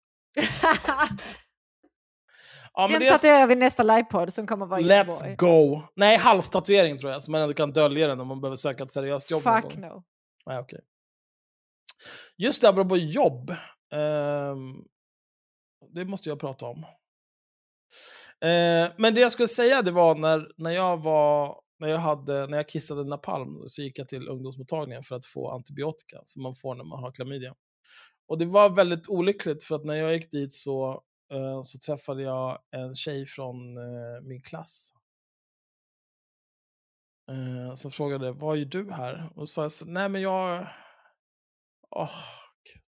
[2.78, 5.36] Ja, men Den det tatuerar vi nästa livepodd som kommer vara i Let's Göteborg.
[5.36, 5.82] go.
[5.96, 8.92] Nej, halstatuering tror jag, så man ändå kan dölja den om man behöver söka ett
[8.92, 9.42] seriöst jobb.
[9.42, 10.02] Fuck no.
[10.46, 10.80] Nej, okej.
[12.36, 13.50] Just det, apropå jobb.
[13.92, 14.74] ehm,
[15.94, 16.84] det måste jag prata om.
[18.40, 22.46] Eh, men det jag skulle säga det var när, när jag var när jag, hade,
[22.46, 26.54] när jag kissade napalm så gick jag till ungdomsmottagningen för att få antibiotika som man
[26.54, 27.54] får när man har klamydia.
[28.28, 32.22] Och det var väldigt olyckligt för att när jag gick dit så, eh, så träffade
[32.22, 34.92] jag en tjej från eh, min klass.
[37.30, 39.30] Eh, som frågade, vad gör du här?
[39.34, 40.66] Och så sa jag, så, nej men jag...
[41.90, 42.10] Oh,
[42.72, 42.82] Gud.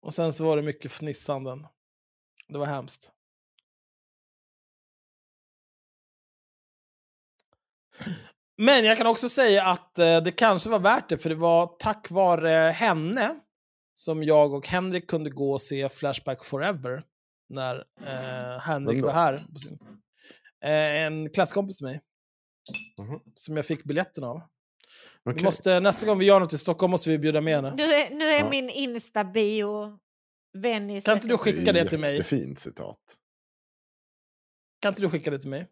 [0.00, 1.66] Och sen så var det mycket fnissanden.
[2.48, 3.13] Det var hemskt.
[8.56, 11.66] Men jag kan också säga att eh, det kanske var värt det, för det var
[11.78, 13.34] tack vare henne
[13.94, 17.02] som jag och Henrik kunde gå och se Flashback Forever
[17.48, 19.38] när eh, Henrik var här.
[19.52, 19.78] på sin-
[20.64, 22.00] Eh, en klasskompis med mig.
[22.98, 23.20] Mhm.
[23.34, 24.40] Som jag fick biljetten av.
[25.24, 25.44] Vi Okej.
[25.44, 27.74] måste, nästa gång vi gör något i Stockholm måste vi bjuda med henne.
[27.76, 28.50] Nu är, nu är Ja.
[28.50, 29.98] min Insta-bio
[30.58, 32.12] Venny Kan inte du skicka det till mig?
[32.16, 32.98] Jättefint citat.
[34.82, 35.66] Kan inte du skicka det till mig?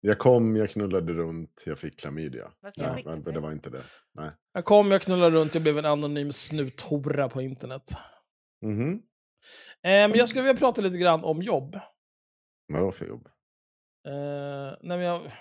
[0.00, 2.52] Jag kom, jag knullade runt, jag fick klamydia.
[2.74, 3.82] Ja, vänta, det var inte det.
[4.14, 4.30] Nej.
[4.52, 7.90] Jag kom, jag knullade runt, jag blev en anonym snuthora på internet.
[8.62, 8.92] Mhm.
[8.92, 9.00] Eh,
[9.82, 11.78] men jag skulle vilja prata lite grann om jobb.
[12.72, 13.28] Vadå för jobb?
[14.08, 15.32] Eh, nej, men jag,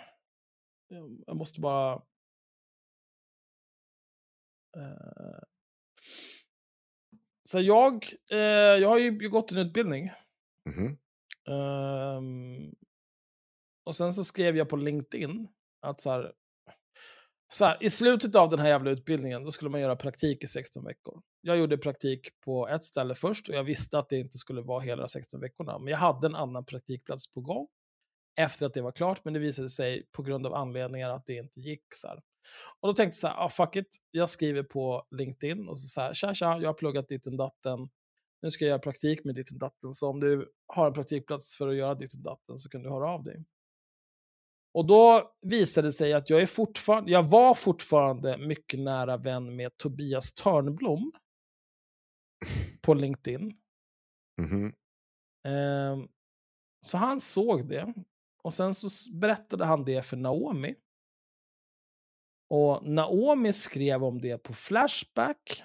[1.27, 1.93] jag- måste bara...
[4.77, 5.39] Eh,
[7.49, 8.37] så jag, eh,
[8.81, 10.11] jag har ju gått en utbildning.
[10.65, 10.97] Mhm.
[11.49, 12.75] Ehm,
[13.87, 15.47] och sen så skrev jag på LinkedIn
[15.81, 16.31] att så här,
[17.53, 20.47] så här, i slutet av den här jävla utbildningen då skulle man göra praktik i
[20.47, 21.21] 16 veckor.
[21.41, 24.79] Jag gjorde praktik på ett ställe först och jag visste att det inte skulle vara
[24.79, 25.79] hela 16 veckorna.
[25.79, 27.67] Men jag hade en annan praktikplats på gång
[28.39, 31.33] efter att det var klart, men det visade sig på grund av anledningar att det
[31.33, 31.83] inte gick.
[31.95, 32.21] Så här.
[32.79, 35.87] Och då tänkte jag så här, ah, fuck it, jag skriver på LinkedIn och så,
[35.87, 37.89] så här, tja tja, jag har pluggat ditten datten,
[38.41, 41.67] nu ska jag göra praktik med ditten datten, så om du har en praktikplats för
[41.67, 43.45] att göra ditten datten så kan du höra av dig.
[44.77, 49.55] Och då visade det sig att jag, är fortfarande, jag var fortfarande mycket nära vän
[49.55, 51.11] med Tobias Törnblom
[52.81, 53.57] på LinkedIn.
[54.41, 54.73] Mhm.
[55.47, 56.07] Ehm,
[56.81, 57.93] så han såg det.
[58.43, 60.75] Och sen så berättade han det för Naomi.
[62.49, 65.63] Och Naomi skrev om det på Flashback.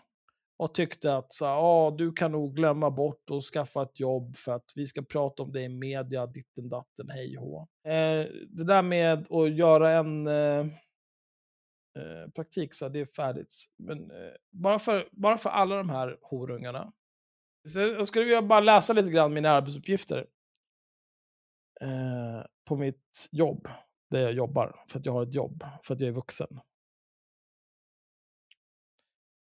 [0.62, 4.52] Och tyckte att så, "Ah, du kan nog glömma bort och skaffa ett jobb för
[4.52, 7.60] att vi ska prata om det i media, ditten datten, hej hå.
[7.84, 10.66] Eh, det där med att göra en eh,
[11.98, 13.54] eh, praktik, så det är färdigt.
[13.78, 16.92] Men eh, bara, för, bara för alla de här horungarna
[17.68, 20.26] så jag skulle vilja bara läsa lite grann mina arbetsuppgifter.
[21.80, 23.68] Eh, på mitt jobb,
[24.10, 26.60] där jag jobbar, för att jag har ett jobb, för att jag är vuxen.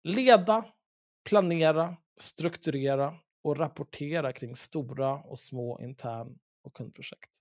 [0.04, 0.66] Leda,
[1.30, 7.32] planera, strukturera och rapportera kring stora och små intern och kundprojekt.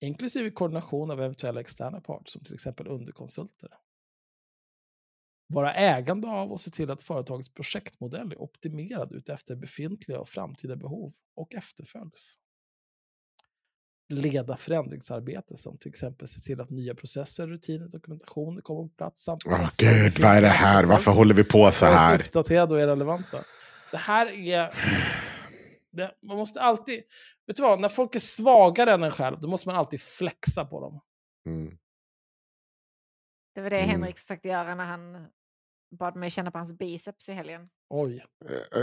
[0.00, 3.70] Inklusive koordination av eventuella externa parter, som till exempel underkonsulter.
[5.46, 10.76] vara ägande av och se till att företagets projektmodell är optimerad utefter befintliga och framtida
[10.76, 12.38] behov och efterföljs.
[14.10, 18.88] Leda förändringsarbete som till exempel se till att nya processer, rutiner och dokumentation kommer på
[18.88, 19.22] plats.
[19.22, 20.84] Samt Åh pressa gud, vad är det här?
[20.84, 22.20] Varför håller vi på så här?
[22.20, 23.38] uppdaterade och är relevanta.
[23.90, 24.74] Det här är...
[25.92, 27.02] Det, man måste alltid...
[27.46, 27.80] Vet du vad?
[27.80, 31.00] När folk är svagare än en själv, då måste man alltid flexa på dem.
[31.46, 31.78] Mm.
[33.54, 33.90] Det var det Mm.
[33.90, 35.26] Henrik försökte göra när han
[35.98, 37.60] bad mig känna på hans biceps i helgen.
[37.90, 38.24] Oj.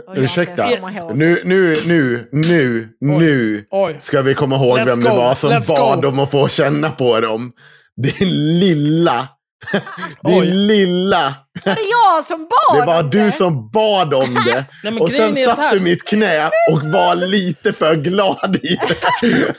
[0.05, 0.69] Jag ursäkta,
[1.13, 3.97] nu, nu, nu, nu, nu Oj.
[4.01, 6.07] ska vi komma ihåg Let's vem det go, var som let's bad go.
[6.07, 7.51] om att få känna på dem.
[7.95, 9.27] Din lilla,
[10.25, 10.45] din Oj.
[10.51, 11.35] lilla.
[11.65, 13.31] Var det jag som bad Det var om du det?
[13.31, 14.65] som bad om det.
[14.83, 15.71] Nej, men och grejen sen är så satt här.
[15.71, 18.77] du i mitt knä och var lite för glad i
[19.21, 19.53] det.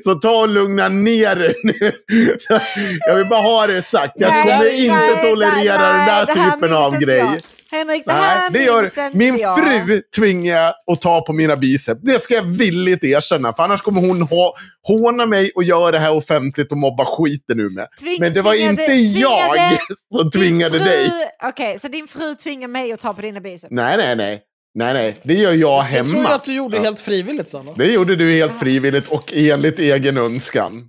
[0.04, 1.92] Så ta och lugna ner dig nu.
[3.08, 4.12] Jag vill bara ha det sagt.
[4.16, 7.06] Jag Nej, kommer inte nej, tolerera nej, den där det här typen minns av inte
[7.06, 7.40] grej.
[7.70, 7.78] Jag.
[7.78, 9.86] Henrik, det Nej, här det gör, minns inte min jag.
[9.86, 12.00] fru tvingar jag att ta på mina biceps.
[12.02, 13.52] Det ska jag villigt erkänna.
[13.52, 17.60] För annars kommer hon ha, håna mig och göra det här offentligt och mobba skiten
[17.60, 17.86] ur mig.
[18.00, 19.78] Tving- Men det var tvingade- inte jag tvingade
[20.20, 21.10] som tvingade fru- dig.
[21.42, 23.70] Okej, så din fru tvingar mig att ta på dina biceps?
[23.70, 24.42] Nej, nej, nej.
[24.74, 25.16] Nej, nej.
[25.22, 26.10] Det gör jag Jag hemma.
[26.24, 27.70] tror att du gjorde helt frivilligt, Sanna.
[27.76, 30.88] Det gjorde du helt frivilligt och enligt egen önskan.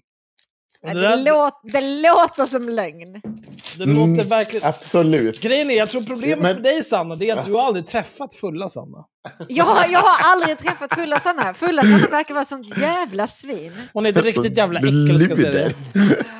[0.81, 3.21] Det, det, där, låt, det låter som lögn.
[3.77, 4.67] det låter verkligen...
[4.67, 5.41] Absolut.
[5.41, 7.87] Grejen är, jag tror problemet Men- för dig Sanna, det är att du har aldrig
[7.87, 9.05] träffat fulla Sanna.
[9.47, 11.53] Jag, har- jag har aldrig träffat fulla Sanna.
[11.53, 13.73] Fulla Sanna verkar vara sånt jävla svin.
[13.93, 15.73] Hon är ett riktigt jävla äckel, ska jag säga det.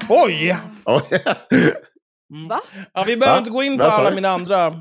[0.09, 0.57] Oj!
[0.85, 1.01] Oj.
[2.49, 2.61] Va?
[2.93, 3.39] Ja, vi behöver Va?
[3.39, 4.73] inte gå in på sa alla mina andra...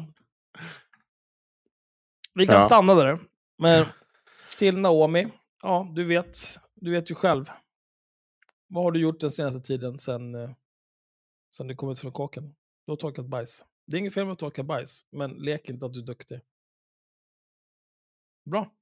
[2.35, 2.61] Vi kan Ja.
[2.61, 3.19] stanna där.
[3.63, 3.87] Men
[4.59, 5.27] till Naomi,
[5.63, 6.37] ja, du vet,
[6.81, 7.45] du vet ju själv.
[8.69, 10.51] Vad har du gjort den senaste tiden sen, eh,
[11.57, 12.55] sen du kom ut från kåken?
[12.87, 13.65] Du har torkat bajs.
[13.87, 16.41] Det är inget fel med att torka bajs, men lek inte att du är duktig.
[18.51, 18.73] Bra.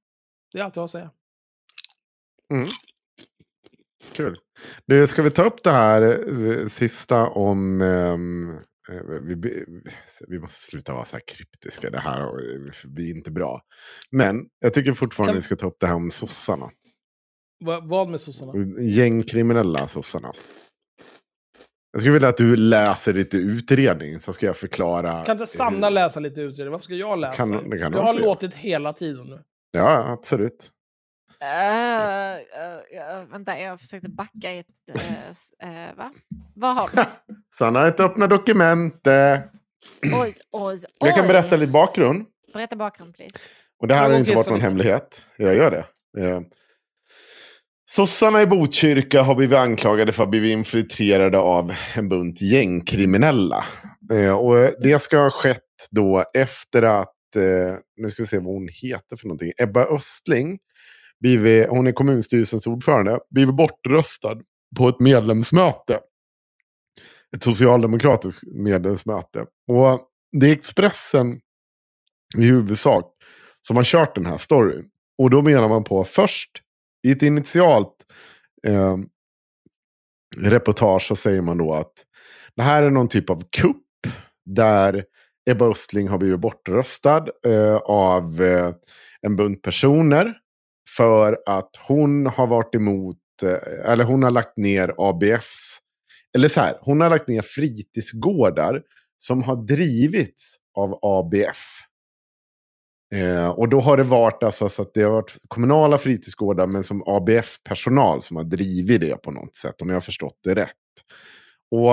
[0.51, 1.11] Det är allt jag har att säga.
[2.53, 2.67] Mm.
[4.11, 4.39] Kul.
[4.85, 7.81] Du, ska vi ta upp det här eh, sista om...
[7.81, 8.17] eh,
[9.21, 9.65] vi,
[10.27, 11.89] vi, måste sluta vara så här kryptiska.
[11.89, 13.61] Det här blir inte bra.
[14.11, 16.69] Men jag tycker fortfarande Kan- vi ska ta upp det här om sossarna.
[17.65, 18.53] Va, vad med sossarna?
[18.81, 20.33] Gängkriminella sossarna.
[21.91, 25.25] Jag skulle vilja att du läser lite utredning så ska jag förklara.
[25.25, 26.71] Kan inte Sanna läsa lite utredning?
[26.71, 27.33] Varför ska jag läsa?
[27.37, 29.39] Kan- det kan jag har få låtit hela tiden nu.
[29.71, 30.71] Ja, absolut.
[31.41, 31.47] Uh,
[33.21, 34.67] uh, vänta, jag försökte backa i ett...
[35.97, 36.11] Va?
[36.55, 37.01] Vad har vi?
[37.57, 39.51] Sanna har inte öppnat dokumentet.
[40.13, 41.27] Oj, oj, Jag kan oj.
[41.27, 42.25] berätta lite bakgrund.
[42.53, 43.37] Berätta bakgrund, please.
[43.79, 44.65] Och det här har inte varit någon lite.
[44.65, 45.25] hemlighet.
[45.37, 45.85] Jag gör det.
[47.89, 53.65] Sossarna i Botkyrka har blivit anklagade för att bli infiltrerade av en bunt gängkriminella.
[54.11, 58.37] Eh, och eh, det ska ha skett då efter att, eh, nu ska vi se
[58.37, 60.59] vad hon heter för någonting, Ebba Östling,
[61.19, 64.41] blivit, hon är kommunstyrelsens ordförande, blivit bortröstad
[64.77, 65.99] på ett medlemsmöte.
[67.35, 69.45] Ett socialdemokratiskt medlemsmöte.
[69.67, 70.01] Och
[70.31, 71.39] det är Expressen
[72.37, 73.13] i huvudsak
[73.61, 74.85] som har kört den här storyn.
[75.17, 76.63] Och då menar man på först
[77.07, 77.95] i ett initialt
[78.67, 78.97] eh,
[80.37, 81.93] reportage så säger man då att
[82.55, 83.83] det här är någon typ av kupp
[84.45, 85.03] där
[85.49, 88.73] Ebba Östling har blivit bortröstad eh, av eh,
[89.21, 90.33] en bunt personer
[90.97, 95.79] för att hon har varit emot, eh, eller hon har lagt ner ABFs,
[96.35, 98.81] eller så här, hon har lagt ner fritidsgårdar
[99.17, 101.86] som har drivits av ABF.
[103.15, 106.83] Eh, och då har det varit alltså så att det har varit kommunala fritidsgårdar men
[106.83, 110.73] som ABF-personal som har drivit det på något sätt, om jag har förstått det rätt.
[111.71, 111.91] Och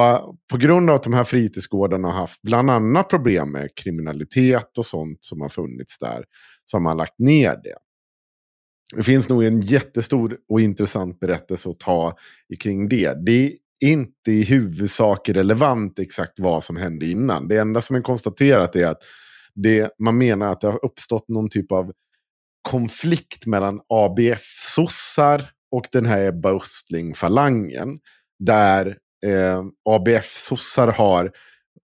[0.51, 4.87] på grund av att de här fritidsgårdarna har haft bland annat problem med kriminalitet och
[4.87, 6.25] sånt som har funnits där,
[6.65, 7.77] så har man lagt ner det.
[8.97, 12.17] Det finns nog en jättestor och intressant berättelse att ta
[12.61, 13.27] kring det.
[13.27, 17.49] Det är inte i huvudsak relevant exakt vad som hände innan.
[17.49, 19.03] Det enda som är konstaterat är att
[19.55, 21.93] det, man menar att det har uppstått någon typ av
[22.63, 27.99] konflikt mellan ABF-sossar och den här Ebba Östling-falangen.
[28.39, 31.33] Där eh, ABF-sossar har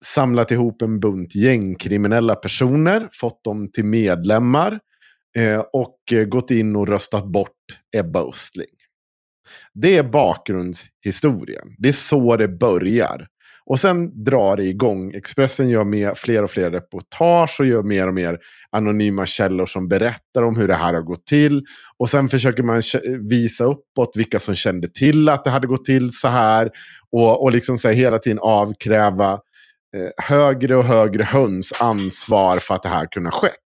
[0.04, 4.80] samlat ihop en bunt gängkriminella personer, fått dem till medlemmar
[5.38, 7.56] eh, och eh, gått in och röstat bort
[7.96, 8.66] Ebba Östling.
[9.74, 11.74] Det är bakgrundshistorien.
[11.78, 13.28] Det är så det börjar.
[13.66, 15.14] Och sen drar det igång.
[15.14, 18.38] Expressen gör mer, fler och fler reportage och gör mer och mer
[18.70, 21.64] anonyma källor som berättar om hur det här har gått till.
[21.98, 22.82] Och sen försöker man
[23.30, 26.70] visa uppåt vilka som kände till att det hade gått till så här.
[27.12, 29.32] Och, och liksom så här hela tiden avkräva
[29.96, 33.58] eh, högre och högre höns ansvar för att det här kunde ha skett.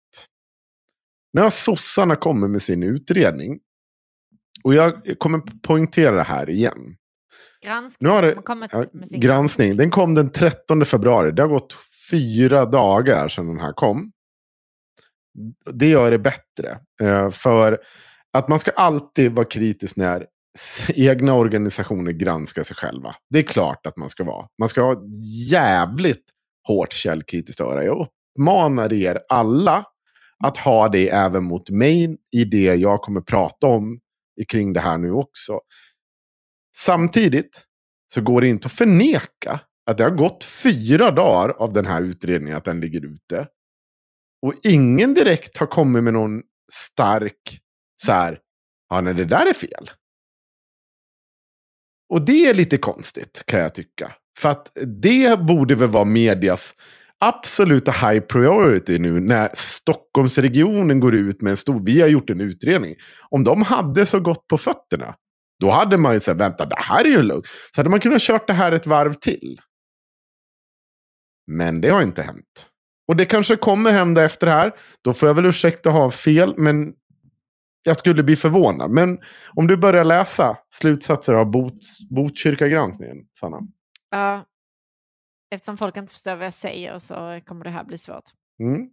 [1.32, 3.58] Nu har sossarna kommit med sin utredning.
[4.64, 6.96] Och jag kommer poängtera det här igen.
[7.66, 8.08] Granskning.
[8.08, 8.36] Nu har det,
[8.72, 8.84] ja,
[9.18, 9.76] granskning.
[9.76, 11.32] Den kom den 13 februari.
[11.32, 11.76] Det har gått
[12.10, 14.12] fyra dagar sedan den här kom.
[15.72, 16.78] Det gör det bättre.
[17.02, 17.78] Eh, för
[18.32, 20.26] att man ska alltid vara kritisk när
[20.88, 23.14] egna organisationer granskar sig själva.
[23.30, 24.46] Det är klart att man ska vara.
[24.58, 25.02] Man ska ha
[25.50, 26.24] jävligt
[26.68, 27.84] hårt källkritiskt öra.
[27.84, 29.84] Jag uppmanar er alla
[30.44, 34.00] att ha det även mot mig i det jag kommer prata om
[34.48, 35.60] kring det här nu också.
[36.78, 37.66] Samtidigt
[38.12, 42.02] så går det inte att förneka att det har gått fyra dagar av den här
[42.02, 43.48] utredningen, att den ligger ute.
[44.42, 46.42] Och ingen direkt har kommit med någon
[46.72, 47.60] stark,
[48.02, 48.40] så här,
[48.90, 49.90] ja nej det där är fel.
[52.08, 54.12] Och det är lite konstigt kan jag tycka.
[54.38, 54.72] För att
[55.02, 56.74] det borde väl vara medias
[57.18, 62.40] absoluta high priority nu när Stockholmsregionen går ut med en stor, vi har gjort en
[62.40, 62.94] utredning.
[63.30, 65.14] Om de hade så gott på fötterna,
[65.60, 67.46] då hade man ju sagt, vänta, det här är ju lugnt.
[67.74, 69.60] Så hade man kunnat kört det här ett varv till.
[71.46, 72.70] Men det har inte hänt.
[73.08, 74.72] Och det kanske kommer hända efter det här.
[75.02, 76.94] Då får jag väl ursäkta ha fel, men
[77.82, 78.90] jag skulle bli förvånad.
[78.90, 79.18] Men
[79.54, 81.80] om du börjar läsa slutsatser av Bot,
[82.10, 83.60] Botkyrka-granskningen, Sanna.
[84.10, 84.44] Ja,
[85.50, 88.24] eftersom folk inte förstår vad jag säger så kommer det här bli svårt.
[88.60, 88.88] Mm.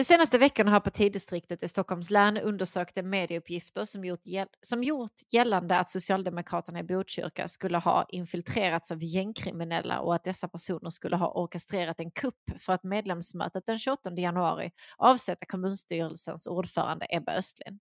[0.00, 4.20] De senaste veckorna har partidistriktet i Stockholms län undersökt de medieuppgifter som gjort,
[4.60, 10.48] som gjort gällande att Socialdemokraterna i Botkyrka skulle ha infiltrerats av gängkriminella och att dessa
[10.48, 17.06] personer skulle ha orkestrerat en kupp för att medlemsmötet den 28 januari avsätta kommunstyrelsens ordförande
[17.10, 17.80] Ebba Östlin.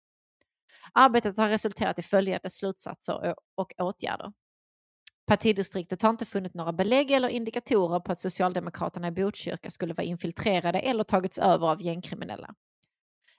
[0.92, 4.32] Arbetet har resulterat i följande slutsatser och åtgärder.
[5.26, 10.04] Partidistriktet har inte funnit några belägg eller indikatorer på att Socialdemokraterna i Botkyrka skulle vara
[10.04, 12.54] infiltrerade eller tagits över av gängkriminella.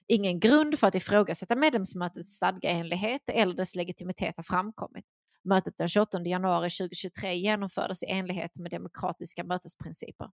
[0.07, 5.05] Ingen grund för att ifrågasätta medlemsmötets stadgeenlighet eller dess legitimitet har framkommit.
[5.43, 10.29] Mötet den 28 januari 2023 genomfördes i enlighet med demokratiska mötesprinciper.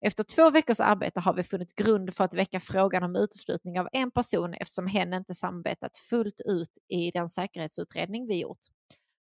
[0.00, 3.88] Efter två veckors arbete har vi funnit grund för att väcka frågan om uteslutning av
[3.92, 8.66] en person eftersom hen inte samarbetat fullt ut i den säkerhetsutredning vi gjort.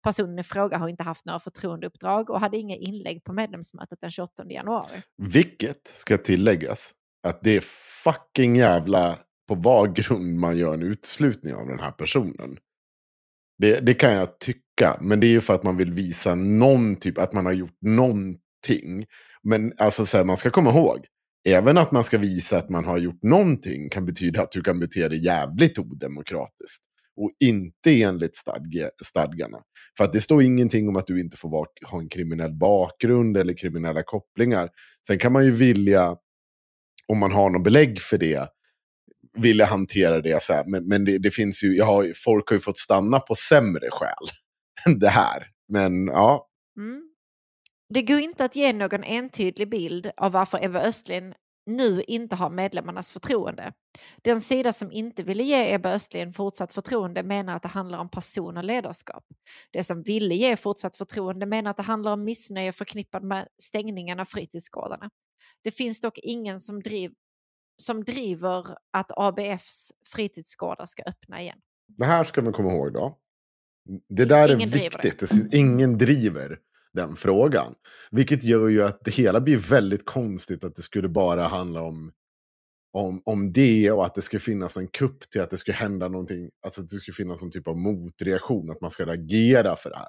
[0.04, 4.12] Personen i fråga har inte haft några förtroendeuppdrag och hade inga inlägg på medlemsmötet den
[4.12, 5.02] 28 januari.
[5.18, 6.94] Vilket ska tilläggas
[7.28, 7.62] att det är
[8.04, 9.18] fucking jävla
[9.48, 12.58] på vad grund man gör en utslutning av den här personen.
[13.58, 16.96] Det, det kan jag tycka, men det är ju för att man vill visa någon
[16.96, 19.06] typ, att man har gjort någonting.
[19.44, 21.06] Men alltså så här, man ska komma ihåg,
[21.50, 24.80] även att man ska visa att man har gjort någonting kan betyda att du kan
[24.80, 26.84] bete dig jävligt odemokratiskt.
[27.18, 29.58] Och inte enligt stadge, stadgarna.
[29.98, 33.38] För att det står ingenting om att du inte får vara, ha en kriminell bakgrund
[33.38, 34.70] eller kriminella kopplingar.
[35.08, 36.16] Sen kan man ju vilja,
[37.08, 38.50] om man har någon belägg för det,
[39.38, 40.64] vilja hantera det så här.
[40.68, 43.90] Men, men det, det finns ju, jag har, folk har ju fått stanna på sämre
[43.92, 44.28] skäl
[44.88, 45.48] än det här.
[45.68, 47.02] Men ja, Mm.
[47.94, 51.34] Det går inte att ge någon entydig bild av varför Eva Östlin
[51.68, 53.74] nu inte har medlemmarnas förtroende.
[54.22, 58.10] Den sida som inte ville ge Ebba Östlin fortsatt förtroende menar att det handlar om
[58.10, 59.24] person och ledarskap.
[59.72, 64.20] Det som ville ge fortsatt förtroende menar att det handlar om missnöje förknippat med stängningen
[64.20, 65.10] av fritidsgårdarna.
[65.64, 67.12] Det finns dock ingen som, driv,
[67.78, 71.60] som driver att ABFs fritidsgårdar ska öppna igen.
[71.88, 73.18] det här ska man komma ihåg då.
[74.10, 75.20] Det där Ingen är viktigt.
[75.20, 75.58] Det.
[75.58, 76.60] Ingen driver
[76.98, 77.74] den frågan.
[78.12, 82.12] Vilket gör ju att det hela blir väldigt konstigt att det skulle bara handla om,
[82.94, 86.08] om, om det och att det ska finnas en kupp till att det ska hända
[86.08, 86.50] någonting.
[86.66, 89.98] Alltså att det ska finnas någon typ av motreaktion, att man ska reagera för det
[89.98, 90.08] här.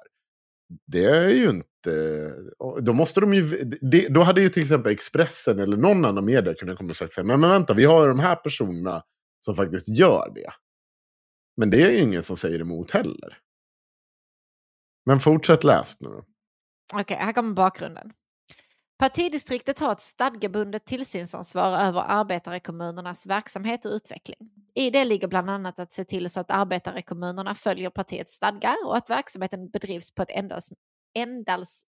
[0.87, 2.33] Det är ju inte...
[2.81, 3.63] Då måste de ju...
[3.81, 7.13] Det, då hade ju till exempel Expressen eller någon annan media kunnat komma och sagt
[7.13, 9.03] så här, men, men vänta, vi har de här personerna
[9.45, 10.51] som faktiskt gör det.
[11.57, 13.37] Men det är ju ingen som säger emot heller.
[15.05, 16.23] Men fortsätt läs nu.
[16.93, 18.11] Okej, här kommer bakgrunden.
[18.97, 24.51] Partidistriktet har ett stadgebundet tillsynsansvar över arbetarekommunernas verksamhet och utveckling.
[24.73, 28.97] I det ligger bland annat att se till så att arbetarekommunerna följer partiets stadgar och
[28.97, 30.69] att verksamheten bedrivs på ett endals,
[31.17, 31.83] endals,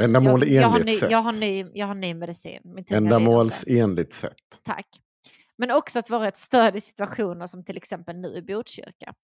[0.00, 1.10] Ändamål jag, jag, har ny, enligt sätt.
[1.10, 2.60] jag, har ny, jag har ny medicin.
[2.64, 2.84] Min.
[2.90, 4.60] Ändamålsenligt sätt.
[4.62, 4.86] Tack.
[5.58, 9.14] Men också att vara ett stöd i situationer som till exempel nu i Botkyrka.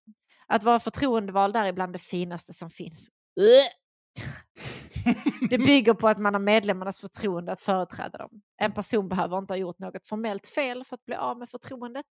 [0.47, 3.09] Att vara förtroendevald är ibland det finaste som finns.
[5.51, 8.43] Det bygger på att man har medlemmarnas förtroende att företräda dem.
[8.57, 12.07] En person behöver inte ha gjort något formellt fel för att bli av med förtroendet.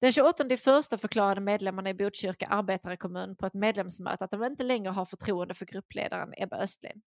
[0.00, 4.90] Den 28 första förklarade medlemmarna i Botkyrka arbetarekommun på ett medlemsmöte att de inte längre
[4.90, 7.02] har förtroende för gruppledaren Ebba Östlin.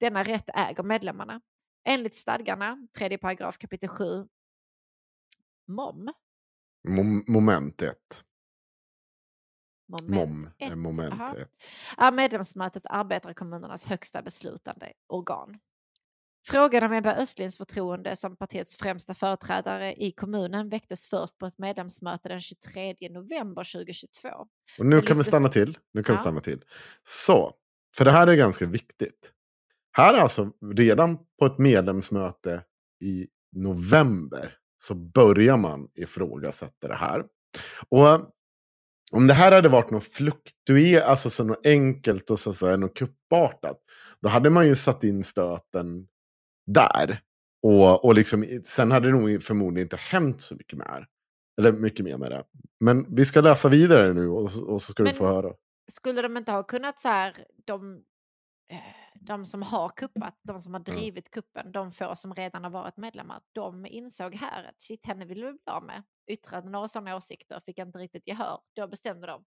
[0.00, 1.40] Denna rätt äger medlemmarna.
[1.84, 4.04] Enligt stadgarna, tredje paragraf kapitel 7,
[5.68, 6.12] mom.
[6.88, 7.96] Mom, moment 1.
[9.92, 11.50] Moment Mom är ett, moment aha, ett.
[11.98, 15.58] är medlemsmötet arbetarkommunernas högsta beslutande organ.
[16.46, 21.58] Frågan om Ebba Östlins förtroende som partiets främsta företrädare i kommunen väcktes först på ett
[21.58, 24.28] medlemsmöte den 23 november 2022.
[24.78, 25.78] Och nu kan vi stanna till.
[25.94, 26.22] Nu kan vi Ja.
[26.22, 26.64] stanna till.
[27.02, 27.54] Så,
[27.96, 29.32] för det här är ganska viktigt.
[29.92, 32.62] Här är alltså redan på ett medlemsmöte
[33.00, 37.24] i november så börjar man ifrågasätta det här.
[37.88, 38.20] Och eh,
[39.12, 42.76] om det här hade varit något fluktuerat, alltså så något enkelt och så att säga,
[42.76, 43.78] något kuppartat,
[44.20, 46.08] då hade man ju satt in stöten
[46.66, 47.20] där.
[47.62, 51.06] Och, och liksom, sen hade det nog förmodligen inte hänt så mycket mer.
[51.60, 52.44] Eller mycket mer med det.
[52.80, 55.52] Men vi ska läsa vidare nu och, så- och så ska Men- du få höra.
[55.92, 57.94] Skulle de inte ha kunnat så här, de,
[58.72, 58.78] eh,
[59.20, 62.96] de som har kuppat, de som har drivit kuppen, de få som redan har varit
[62.96, 66.02] medlemmar, de insåg här att shit, henne vill vi bli av med.
[66.26, 68.58] Yttrade några sådana åsikter, fick inte riktigt gehör.
[68.76, 69.44] Då bestämde de,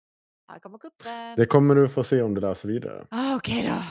[0.48, 1.36] här kommer kuppen.
[1.36, 3.08] Det kommer du få se om du läser vidare.
[3.12, 3.84] Ah, Okej då.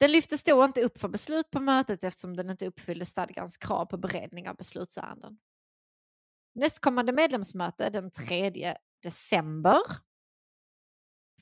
[0.00, 3.86] Den lyftes då inte upp för beslut på mötet eftersom den inte uppfyllde stadgans krav
[3.86, 5.38] på beredning av beslutsärenden.
[6.54, 9.80] Nästkommande medlemsmöte den 3 december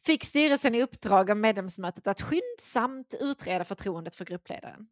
[0.06, 4.88] fick styrelsen i uppdrag av medlemsmötet att skyndsamt utreda förtroendet för gruppledaren.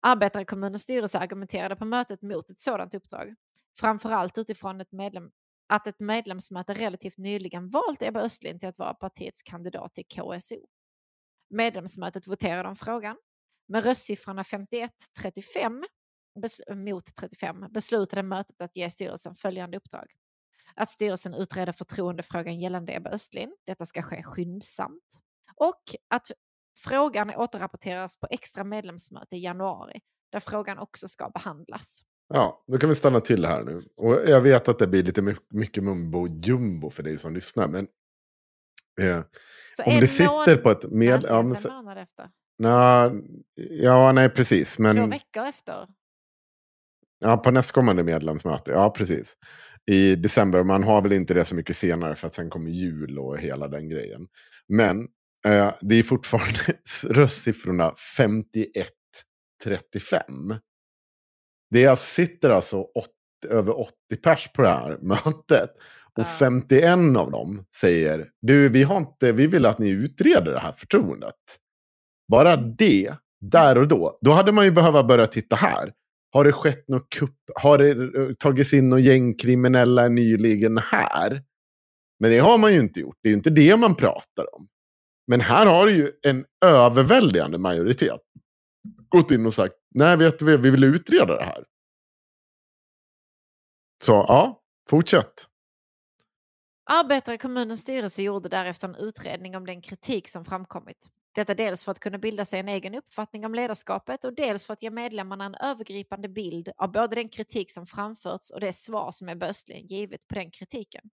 [0.00, 3.34] Arbetarkommunens styrelse argumenterade på mötet mot ett sådant uppdrag,
[3.78, 5.30] framförallt utifrån ett medlem,
[5.68, 10.66] att ett medlemsmöte relativt nyligen valt Ebba Östlin till att vara partiets kandidat till KSO.
[11.50, 13.16] Medlemsmötet voterade om frågan.
[13.68, 15.82] Med röstsiffrorna 51-35
[16.74, 20.06] mot 35 beslutade mötet att ge styrelsen följande uppdrag.
[20.74, 23.56] Att styrelsen utreder förtroendefrågan gällande Ebba Östlin.
[23.66, 25.20] Detta ska ske skyndsamt.
[25.54, 26.30] Och att
[26.78, 30.00] frågan återrapporteras på extra medlemsmöte i januari
[30.30, 32.02] där frågan också ska behandlas.
[32.28, 33.82] Ja, då kan vi stanna till här nu.
[33.96, 37.68] Och jag vet att det blir lite my- mycket mumbo jumbo för dig som lyssnar.
[37.68, 37.86] Men
[39.00, 39.18] eh,
[39.86, 41.24] om det sitter på ett med...
[41.28, 42.28] Ja, men, en månad efter.
[42.58, 43.10] na,
[43.70, 44.76] ja, nej, precis.
[44.76, 45.86] Två Men veckor efter.
[47.18, 49.36] ja, på nästkommande medlemsmöte, ja precis.
[49.86, 53.18] I december, man har väl inte det så mycket senare för att sen kommer jul
[53.18, 54.28] och hela den grejen.
[54.68, 55.00] Men
[55.46, 56.60] eh, det är fortfarande
[57.08, 58.74] röstsiffrorna 51-35.
[61.70, 63.08] Det är, sitter alltså 80,
[63.48, 65.70] över 80 pers på det här mötet.
[66.16, 66.24] Och Ja.
[66.24, 70.72] 51 av dem säger, du vi, har inte, vi vill att ni utreder det här
[70.72, 71.34] förtroendet.
[72.28, 75.92] Bara det, där och då, då hade man ju behövt börja titta här.
[76.32, 77.36] Har det skett något kupp?
[77.54, 81.42] Har det eh, tagits in några gängkriminella nyligen här?
[82.20, 83.16] Men det har man ju inte gjort.
[83.22, 84.68] Det är ju inte det man pratar om.
[85.26, 88.20] Men här har ju en överväldigande majoritet
[89.08, 91.64] gått in och sagt, nej vet du vad, vi vill utreda det här.
[94.04, 95.46] Så ja, fortsätt.
[96.84, 101.10] Arbetare i kommunens styrelse gjorde därefter en utredning om den kritik som framkommit.
[101.34, 104.72] Detta dels för att kunna bilda sig en egen uppfattning om ledarskapet och dels för
[104.72, 109.10] att ge medlemmarna en övergripande bild av både den kritik som framförts och det svar
[109.10, 111.10] som är böstligen givit på den kritiken.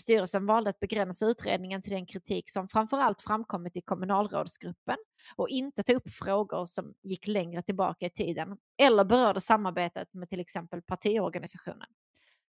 [0.00, 4.96] Styrelsen valde att begränsa utredningen till den kritik som framförallt framkommit i kommunalrådsgruppen
[5.36, 10.28] och inte ta upp frågor som gick längre tillbaka i tiden eller berörde samarbetet med
[10.28, 11.88] till exempel partiorganisationen.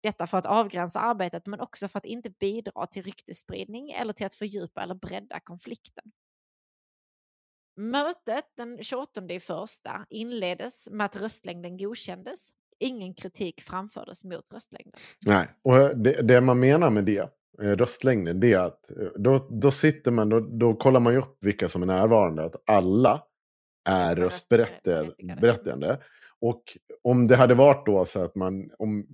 [0.04, 4.26] Detta för att avgränsa arbetet men också för att inte bidra till ryktesspridning eller till
[4.26, 6.12] att fördjupa eller bredda konflikten.
[7.76, 12.50] Mötet den 28 i första inleddes med att röstlängden godkändes.
[12.82, 14.94] Ingen kritik framfördes mot röstlängden.
[15.26, 17.30] Nej, och det, det man menar med det,
[17.62, 21.20] eh, röstlängden, det är att eh, då, då sitter man, då, då kollar man ju
[21.20, 23.24] upp vilka som är närvarande, att alla
[23.90, 25.04] är Ska röstberättigade.
[25.04, 25.42] röstberättigade.
[25.42, 26.00] berättigande.
[26.40, 26.64] Och
[27.04, 29.08] om det hade varit då så att man, om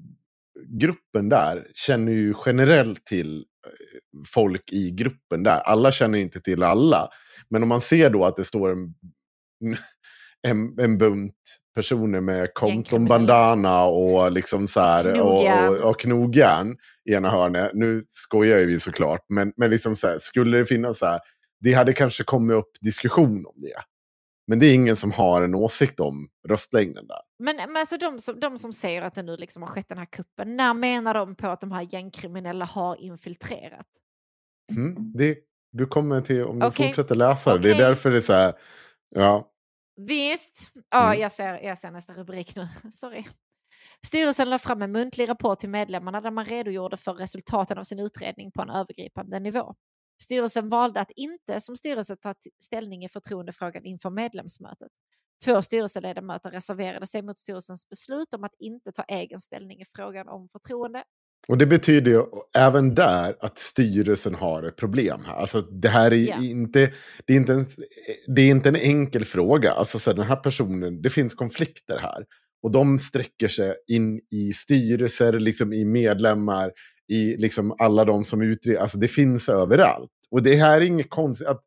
[0.65, 5.59] gruppen där känner ju generellt till eh, folk i gruppen där.
[5.59, 7.09] Alla känner inte till alla.
[7.49, 8.93] Men om man ser då att det står en,
[10.47, 11.33] en, en bunt
[11.77, 15.69] personer med konton bandana och liksom så här Knogjärn.
[15.69, 16.77] och, och, och knogjärn
[17.09, 17.71] i ena hörnet.
[17.73, 21.19] Nu skojar vi såklart, men, men liksom så här, skulle det finnas så här,
[21.59, 23.81] det hade kanske kommit upp diskussion om det.
[24.47, 27.21] Men det är ingen som har en åsikt om röstlängden där.
[27.39, 29.97] Men, men alltså de, som, de som säger att det nu liksom har skett den
[29.97, 33.87] här kuppen, när menar de på att de här gängkriminella har infiltrerat?
[34.71, 35.37] Mm, det,
[35.71, 36.87] du kommer till, om du Okej.
[36.87, 38.53] fortsätter läsa det, det är därför det är så här,
[39.15, 39.51] ja,
[39.97, 40.71] Visst.
[40.89, 41.21] Ja, Mm.
[41.21, 42.67] jag, ser, jag ser nästa rubrik nu.
[42.91, 43.23] Sorry.
[44.05, 47.99] Styrelsen lade fram en muntlig rapport till medlemmarna där man redogjorde för resultaten av sin
[47.99, 49.75] utredning på en övergripande nivå.
[50.21, 52.33] Styrelsen valde att inte som styrelse ta
[52.63, 54.91] ställning i förtroendefrågan inför medlemsmötet.
[55.45, 60.27] Två styrelseledamöter reserverade sig mot styrelsens beslut om att inte ta egen ställning i frågan
[60.29, 61.03] om förtroende.
[61.47, 62.21] Och det betyder ju
[62.57, 65.35] även där att styrelsen har ett problem här.
[65.35, 66.43] Alltså det här är Ja.
[66.43, 66.91] inte,
[67.25, 67.65] det är inte, en,
[68.35, 69.71] det är inte en enkel fråga.
[69.71, 72.25] Alltså så här, den här personen, det finns konflikter här.
[72.63, 76.71] Och de sträcker sig in i styrelser, liksom i medlemmar,
[77.13, 78.79] i liksom alla de som utreder.
[78.79, 80.11] Alltså det finns överallt.
[80.31, 81.47] Och det här är inget konstigt.
[81.47, 81.61] Att,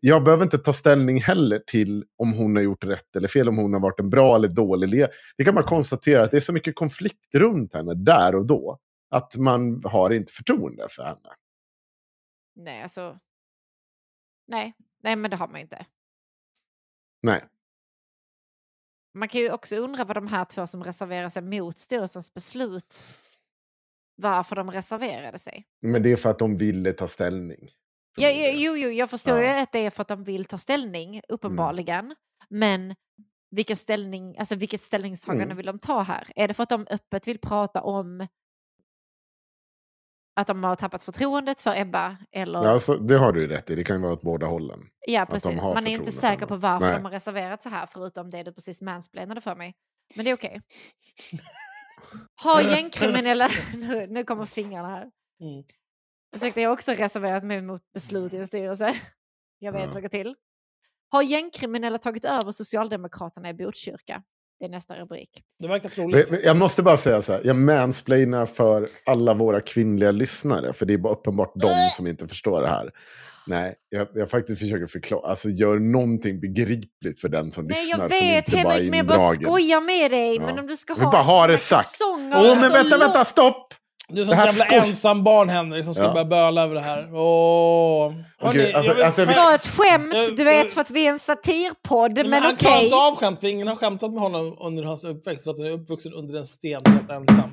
[0.00, 3.56] jag behöver inte ta ställning heller till om hon har gjort rätt eller fel, om
[3.58, 5.10] hon har varit en bra eller dålig ledare.
[5.38, 8.78] Det kan man konstatera att det är så mycket konflikt runt henne där och då.
[9.14, 11.34] Att man har inte förtroende för henne.
[12.56, 13.18] Nej, alltså.
[14.46, 15.86] Nej, nej men det har man inte.
[17.22, 17.42] Nej.
[19.14, 23.04] Man kan ju också undra vad de här två som reserverar sig mot styrelsens beslut,
[24.16, 25.66] varför de reserverade sig.
[25.82, 27.70] Men det är för att de ville ta ställning.
[28.16, 29.54] Ja, ja, jo, jo, jag förstår Ja.
[29.56, 32.14] ju att det är för att de vill ta ställning, uppenbarligen.
[32.48, 32.94] Men
[33.50, 35.56] vilken ställning, alltså vilket ställningstagande Mm.
[35.56, 36.32] vill de ta här?
[36.36, 38.26] Är det för att de öppet vill prata om
[40.36, 42.16] att de har tappat förtroendet för Ebba?
[42.32, 42.62] Eller?
[42.62, 44.80] Ja, alltså, det har du ju rätt i, det kan ju vara åt båda hållen.
[45.06, 45.62] Ja, att de precis.
[45.62, 46.94] har Man är inte säker på varför Nej.
[46.96, 49.74] de har reserverat sig här, förutom det du precis mansplainade för mig.
[50.14, 50.60] Men det är okej.
[52.42, 53.48] Har gängkriminella...
[53.74, 55.10] nu, nu kommer fingrarna här.
[55.40, 55.64] Mm.
[56.36, 59.00] Ursäkta, jag har också reserverat mig mot beslut i en styrelse.
[59.58, 59.88] Jag vet Ja.
[59.88, 60.34] hur det går till.
[61.08, 64.22] Har gängkriminella tagit över Socialdemokraterna i Botkyrka?
[64.64, 65.30] Det är nästa rubrik.
[65.58, 66.32] Det verkar troligt.
[66.44, 70.94] Jag måste bara säga så här, jag mansplainar för alla våra kvinnliga lyssnare, för det
[70.94, 72.90] är bara uppenbart de som inte förstår det här.
[73.46, 77.98] Nej, jag, jag faktiskt försöker förklara, alltså gör någonting begripligt för den som Nej, lyssnar.
[77.98, 80.36] jag som vet inte bara är Henrik, men jag bara skojar med dig.
[80.36, 80.42] Ja.
[80.46, 81.12] Men om du ska Jag vill ha...
[81.12, 81.96] bara ha det sagt.
[82.00, 83.74] Åh, och men vänta, vänta, stopp!
[84.08, 86.12] Du är som Det ett här jävla skoj- ensam barn Henrik som ska Ja.
[86.12, 87.14] börja böla över det här.
[87.14, 88.12] Åh.
[88.12, 91.06] Hörni, Okej, alltså- jag vill- alltså, Det var ett skämt, du vet, för att vi
[91.06, 92.14] är en satirpodd.
[92.16, 92.56] Men, han okej.
[92.58, 95.58] klarar inte av skämt, för ingen har skämtat med honom under hans uppväxt, för att
[95.58, 97.50] han är uppvuxen under en sten helt ensam.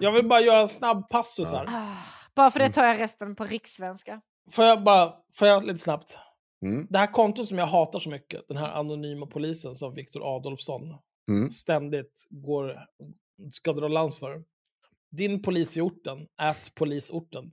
[0.00, 1.64] Jag vill bara göra en snabb passus här.
[1.68, 1.96] Ah,
[2.36, 4.20] Bara för det tar jag resten på rikssvenska.
[4.50, 6.18] Får jag bara, får jag lite snabbt?
[6.64, 6.86] Mm.
[6.90, 10.80] Det här kontot som jag hatar så mycket, den här anonyma polisen som Viktor Adolfsson
[11.30, 11.50] Mm.
[11.50, 12.76] ständigt går,
[13.50, 14.42] ska dra lans för.
[15.12, 17.52] Din polis i orten, ät polisorten.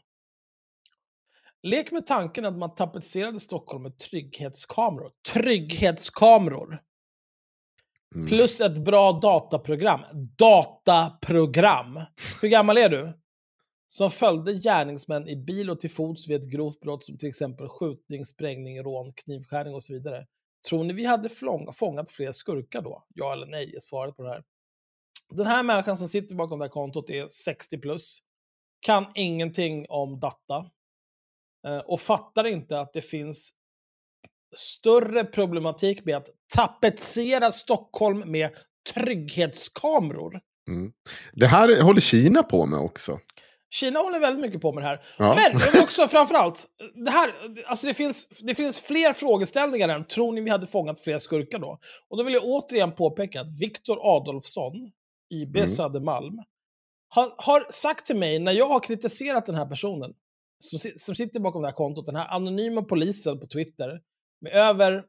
[1.63, 5.11] Lek med tanken att man tapetserade Stockholm med trygghetskameror.
[5.33, 6.81] Trygghetskameror!
[8.15, 8.27] Mm.
[8.27, 10.01] Plus ett bra dataprogram.
[10.37, 11.99] Dataprogram!
[12.41, 13.19] Hur gammal är du?
[13.87, 17.67] Som följde gärningsmän i bil och till fots vid ett grovt brott som till exempel
[17.69, 20.25] skjutning, sprängning, rån, knivskärning och så vidare.
[20.69, 23.05] Tror ni vi hade flång- fångat fler skurkar då?
[23.09, 24.43] Ja eller nej är svaret på det här.
[25.33, 28.19] Den här människan som sitter bakom det här kontot är 60 plus.
[28.85, 30.65] Kan ingenting om data.
[31.67, 33.49] eh, Och fattar inte att det finns
[34.55, 38.49] större problematik med att tapetsera Stockholm med
[38.93, 40.39] trygghetskameror.
[40.67, 40.91] Mm.
[41.33, 43.19] Det här håller Kina på med också.
[43.71, 45.01] Kina håller väldigt mycket på med det här.
[45.17, 45.35] Ja.
[45.35, 46.67] Men jag vill också framförallt,
[47.05, 47.33] det här,
[47.67, 51.59] alltså det finns, det finns fler frågeställningar än, tror ni vi hade fångat fler skurkar
[51.59, 51.79] då?
[52.09, 54.91] Och då vill jag återigen påpeka att Viktor Adolfsson,
[55.29, 55.67] IB Mm.
[55.67, 56.43] Södermalm,
[57.09, 60.13] har, har sagt till mig när jag har kritiserat den här personen,
[60.59, 64.01] som, som sitter bakom det här kontot, den här anonyma polisen på Twitter,
[64.41, 65.05] med över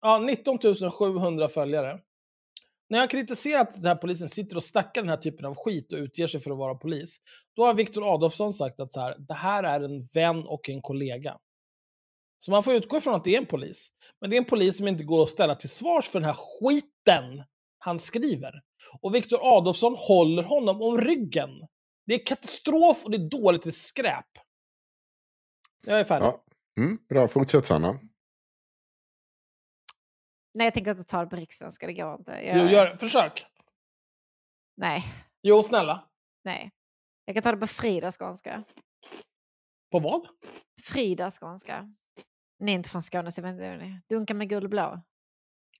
[0.00, 0.58] ja, 19
[0.90, 2.00] 700 följare.
[2.90, 5.54] När jag har kritiserat att den här polisen sitter och stackar den här typen av
[5.54, 7.18] skit och utger sig för att vara polis,
[7.56, 10.82] då har Viktor Adolfsson sagt att så här, det här är en vän och en
[10.82, 11.38] kollega.
[12.38, 13.88] Så man får utgå ifrån att det är en polis.
[14.20, 16.36] Men det är en polis som inte går att ställa till svars för den här
[16.60, 17.44] skiten
[17.78, 18.62] han skriver.
[19.00, 21.50] Och Viktor Adolfsson håller honom om ryggen.
[22.06, 24.26] Det är katastrof och det är dåligt, det är skräp.
[25.86, 26.26] Jag är färdig.
[26.26, 26.44] Ja.
[26.80, 28.00] Mm, bra, fortsätt Sanna.
[30.54, 32.30] Nej, jag tänker inte ta det på rikssvenska, det går inte.
[32.32, 33.46] Jag, Jo, gör, försök.
[34.76, 35.04] Nej,
[35.42, 36.08] Jo, snälla.
[36.44, 36.70] nej.
[37.24, 38.64] Jag kan ta det på Frida skånska.
[39.90, 40.28] På vad?
[40.82, 41.94] Frida skånska.
[42.58, 44.00] Ni är inte från Skåne så jag vet inte det.
[44.08, 45.02] Dunka med gul och blå.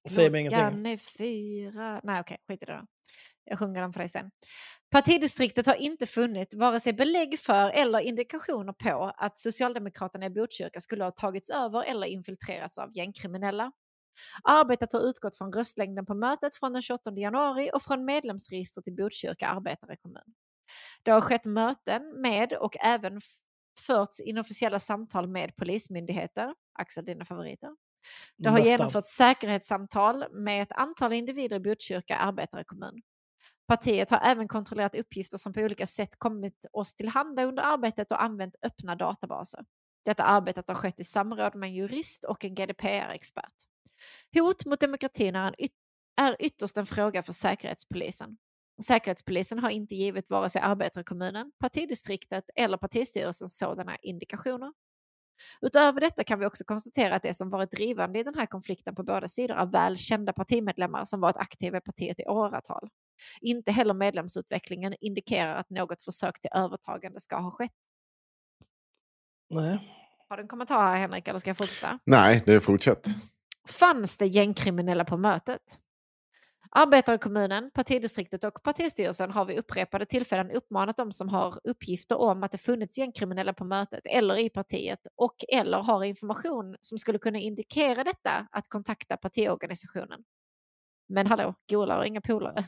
[0.08, 0.58] Säger mig ingenting.
[0.58, 2.00] Klockan är fyra.
[2.04, 2.86] Nej, okej, skit i det då.
[3.50, 4.30] Jag sjunger den för dig sen.
[4.90, 10.80] Partidistriktet har inte funnit vare sig belägg för eller indikationer på att Socialdemokraterna i Botkyrka
[10.80, 13.72] skulle ha tagits över eller infiltrerats av gängkriminella.
[14.44, 18.92] Arbetet har utgått från röstlängden på mötet från den 28 januari och från medlemsregistret i
[18.92, 20.34] Botkyrka arbetarekommun.
[21.02, 23.20] Det har skett möten med och även
[23.80, 27.70] förts inofficiella samtal med polismyndigheter, Axel dina favoriter.
[28.36, 33.02] Det har genomförts säkerhetssamtal med ett antal individer i Botkyrka arbetarekommun.
[33.68, 38.22] Partiet har även kontrollerat uppgifter som på olika sätt kommit oss tillhanda under arbetet och
[38.22, 39.64] använt öppna databaser.
[40.04, 43.52] Detta arbetet har skett i samråd med en jurist och en GDPR-expert.
[44.38, 45.72] Hot mot demokratin är, yt-
[46.20, 48.36] är ytterst en fråga för Säkerhetspolisen.
[48.84, 54.72] Säkerhetspolisen har inte givit vare sig arbetarkommunen, partidistriktet eller partistyrelsen sådana indikationer.
[55.60, 58.94] Utöver detta kan vi också konstatera att det som varit drivande i den här konflikten
[58.94, 62.88] på båda sidor är välkända partimedlemmar som varit aktiva i partiet i åratal.
[63.40, 67.72] Inte heller medlemsutvecklingen indikerar att något försök till övertagande ska ha skett.
[69.50, 69.94] Nej.
[70.28, 71.98] Har du en kommentar här Henrik eller ska jag fortsätta?
[72.04, 73.06] Nej, det är fortsätt.
[73.68, 75.78] Fanns det gängkriminella på mötet?
[76.70, 82.52] Arbetarkommunen, partidistriktet och partistyrelsen har vid upprepade tillfällen uppmanat de som har uppgifter om att
[82.52, 87.38] det funnits gängkriminella på mötet eller i partiet och eller har information som skulle kunna
[87.38, 90.24] indikera detta att kontakta partiorganisationen.
[91.08, 92.64] Men hallå, golar har inga polare.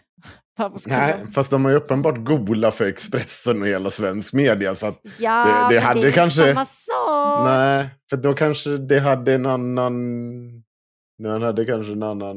[0.88, 1.32] Nej, de?
[1.32, 4.74] fast de har ju uppenbart gola för Expressen och hela svensk media.
[4.74, 7.46] Så Ja, det- det hade det är kanske- samma sak.
[7.46, 9.94] nej, för då kanske det hade en annan...
[11.18, 12.36] Den hade kanske en annan...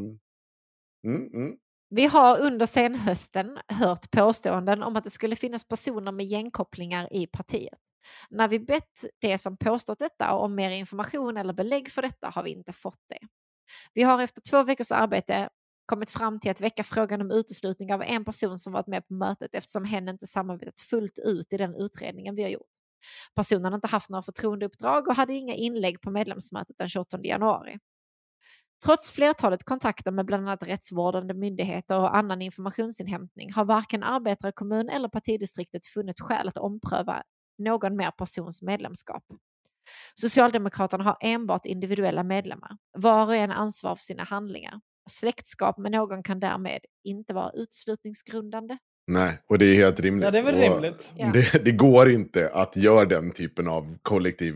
[1.07, 1.51] Mm, mm.
[1.89, 7.27] Vi har under senhösten hört påståenden om att det skulle finnas personer med gängkopplingar i
[7.27, 7.79] partiet.
[8.29, 12.43] När vi bett det som påstått detta om mer information eller belägg för detta har
[12.43, 13.27] vi inte fått det.
[13.93, 15.49] Vi har efter två veckors arbete
[15.85, 19.13] kommit fram till att väcka frågan om uteslutning av en person som varit med på
[19.13, 22.67] mötet eftersom hen inte samarbetat fullt ut i den utredningen vi har gjort.
[23.35, 27.79] Personen har inte haft några förtroendeuppdrag och hade inga inlägg på medlemsmötet den 28 januari.
[28.85, 35.09] Trots flertalet kontakter med bland annat rättsvårdande myndigheter och annan informationsinhämtning har varken arbetarkommun eller
[35.09, 37.23] partidistriktet funnit skäl att ompröva
[37.57, 39.23] någon mer persons medlemskap.
[40.15, 42.77] Socialdemokraterna har enbart individuella medlemmar.
[42.97, 44.81] Var och en ansvar för sina handlingar.
[45.09, 48.77] Släktskap med någon kan därmed inte vara uteslutningsgrundande.
[49.07, 50.25] Nej, och det är helt rimligt.
[50.25, 51.13] Ja, det är väl rimligt.
[51.15, 51.31] Ja.
[51.33, 54.55] Det, det går inte att göra den typen av kollektiv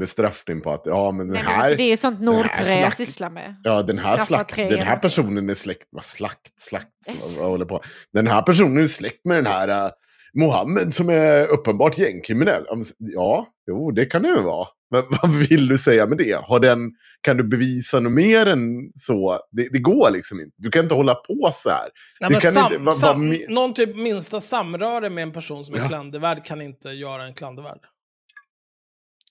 [0.00, 1.58] bestraffning på att ja, men den Nej, men här...
[1.58, 3.56] alltså, det är ju sånt Nordkorea slakt- sysslar med.
[3.64, 5.88] Ja, den här, slakt, den här personen är släkt...
[5.90, 6.60] Vad slakt?
[6.60, 6.88] Slakt?
[7.20, 7.80] Vad, vad håller på?
[8.12, 9.90] Den här personen är släkt med den här uh,
[10.34, 12.64] Mohammed som är uppenbart gängkriminell.
[12.98, 14.68] Ja, jo, det kan det ju vara.
[14.90, 16.40] Men vad vill du säga med det?
[16.44, 16.90] Har den,
[17.20, 19.38] kan du bevisa något mer än så?
[19.50, 20.52] Det, det går liksom inte.
[20.56, 21.88] Du kan inte hålla på så här.
[22.20, 25.88] Nej, sam, inte- vad- sam, någon typ minsta samröre med en person som är Ja.
[25.88, 27.78] klandervärd kan inte göra en klandervärd.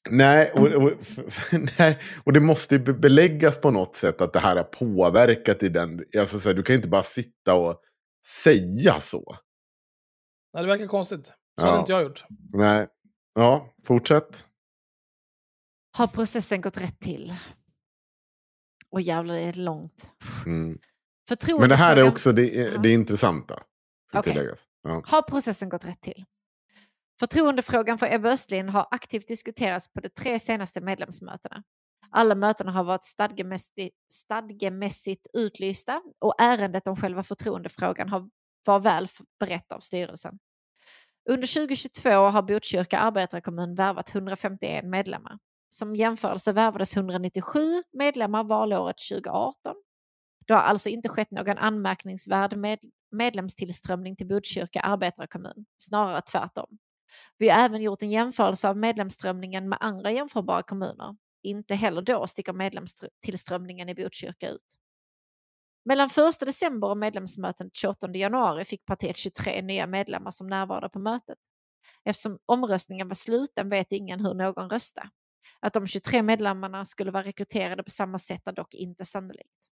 [0.10, 0.92] Nej och, och,
[1.80, 5.64] nej, och det måste ju be- beläggas på något sätt att det här har påverkat
[5.64, 6.04] i den.
[6.20, 7.76] Alltså, så här, du kan inte bara sitta och
[8.44, 9.36] säga så.
[10.54, 11.26] Nej, det verkar konstigt.
[11.28, 11.66] Så Ja.
[11.66, 12.26] hade inte jag gjort.
[12.54, 12.88] Nej,
[13.36, 14.48] ja, fortsätt.
[15.92, 17.36] Har processen gått rätt till?
[18.92, 20.14] Och jävlar, det är långt.
[20.46, 20.80] Mm.
[21.60, 22.78] Men det här är också det, Ja.
[22.78, 23.64] det intressanta.
[24.24, 24.64] Tilläggas.
[24.84, 25.04] Ja.
[25.06, 26.26] Har processen gått rätt till?
[27.20, 31.64] Förtroendefrågan för Ebba Östlin har aktivt diskuterats på de tre senaste medlemsmötena.
[32.12, 38.30] Alla mötena har varit stadgemässigt, stadgemässigt utlysta och ärendet om själva förtroendefrågan har,
[38.66, 39.08] var väl
[39.40, 40.40] berett av styrelsen.
[41.30, 45.40] Under 2022 har Botkyrka arbetarkommun värvat 151 medlemmar.
[45.70, 49.76] Som jämförelse värvades 197 medlemmar valåret 2018.
[50.48, 52.80] Det har alltså inte skett någon anmärkningsvärd med
[53.12, 56.78] medlemstillströmning till Botkyrka arbetarkommun, snarare tvärtom.
[57.38, 61.16] Vi har även gjort en jämförelse av medlemsströmningen med andra jämförbara kommuner.
[61.44, 64.79] Inte heller då sticker medlemstillströmningen i Botkyrka ut.
[65.90, 71.00] Mellan 1 december och medlemsmötet 28 januari fick partiet 23 nya medlemmar som närvarade på
[71.00, 71.38] mötet.
[72.06, 75.10] Eftersom omröstningen var sluten vet ingen hur någon röstade.
[75.60, 79.70] Att de 23 medlemmarna skulle vara rekryterade på samma sätt är dock inte sannolikt.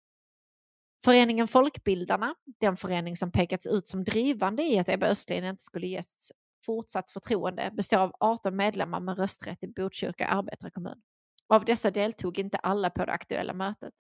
[1.05, 5.87] Föreningen Folkbildarna, den förening som pekats ut som drivande i att Ebba Östlin inte skulle
[5.87, 6.31] ges
[6.65, 11.01] fortsatt förtroende, består av 18 medlemmar med rösträtt i Botkyrka arbetarkommun.
[11.47, 13.93] Av dessa deltog inte alla på det aktuella mötet.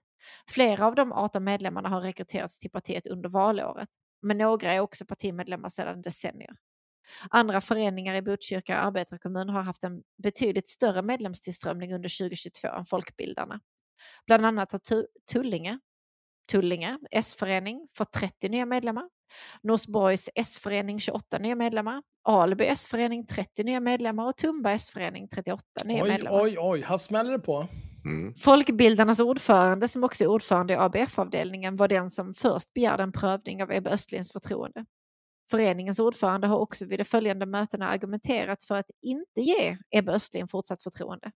[0.49, 3.89] Flera av de 18 medlemmarna har rekryterats till partiet under valåret,
[4.21, 6.55] men några är också partimedlemmar sedan decennier.
[7.29, 13.59] Andra föreningar i Botkyrka arbetarkommun har haft en betydligt större medlemstillströmning under 2022 än Folkbildarna.
[14.25, 15.79] Bland annat har Tu- Tullinge,
[16.51, 19.09] Tullinge S-förening fått 30 nya medlemmar.
[19.63, 22.03] Norsborgs S-förening 28 nya medlemmar.
[22.23, 26.41] Alby S-förening 30 nya medlemmar och Tumba S-förening 38 nya Oj, medlemmar.
[26.43, 26.81] oj, oj.
[26.81, 27.67] Här smäller det på.
[28.05, 28.35] Mm.
[28.35, 33.63] Folkbildarnas ordförande, som också är ordförande i ABF-avdelningen, var den som först begärde en prövning
[33.63, 34.85] av Ebba Östlins förtroende.
[35.51, 40.47] Föreningens ordförande har också vid de följande mötena argumenterat för att inte ge Ebba Östlin
[40.47, 41.31] fortsatt förtroende.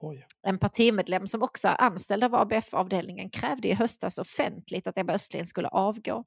[0.00, 0.26] Oj.
[0.42, 5.46] En partimedlem som också är anställd av ABF-avdelningen krävde i höstas offentligt att Ebba Östlin
[5.46, 6.24] skulle avgå.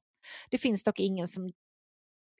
[0.50, 1.52] Det finns dock ingen som,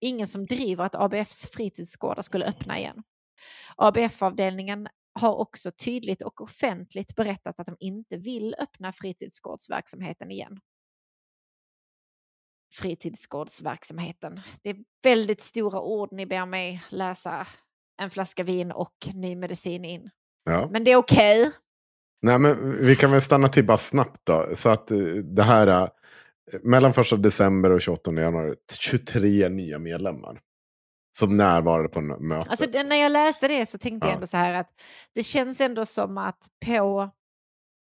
[0.00, 3.02] ingen som driver att ABFs fritidsgårdar skulle öppna igen.
[3.76, 10.60] ABF-avdelningen har också tydligt och offentligt berättat att de inte vill öppna fritidsgårdsverksamheten igen.
[12.74, 14.40] Fritidsgårdsverksamheten.
[14.62, 17.46] Det är väldigt stora ord ni ber mig läsa
[18.02, 20.10] en flaska vin och ny medicin in.
[20.44, 20.68] Ja.
[20.72, 21.52] Men det är okej.
[22.22, 24.48] Nej, men vi kan väl stanna till bara snabbt då.
[24.54, 25.88] Så att eh, det här, eh,
[26.62, 30.40] mellan 1 december och 28 januari, 23 nya medlemmar.
[31.14, 32.50] Som närvarade på mötet.
[32.50, 34.14] Alltså, det- när jag läste det så tänkte jag Ja.
[34.14, 34.80] ändå så här att
[35.12, 37.10] det känns ändå som att på...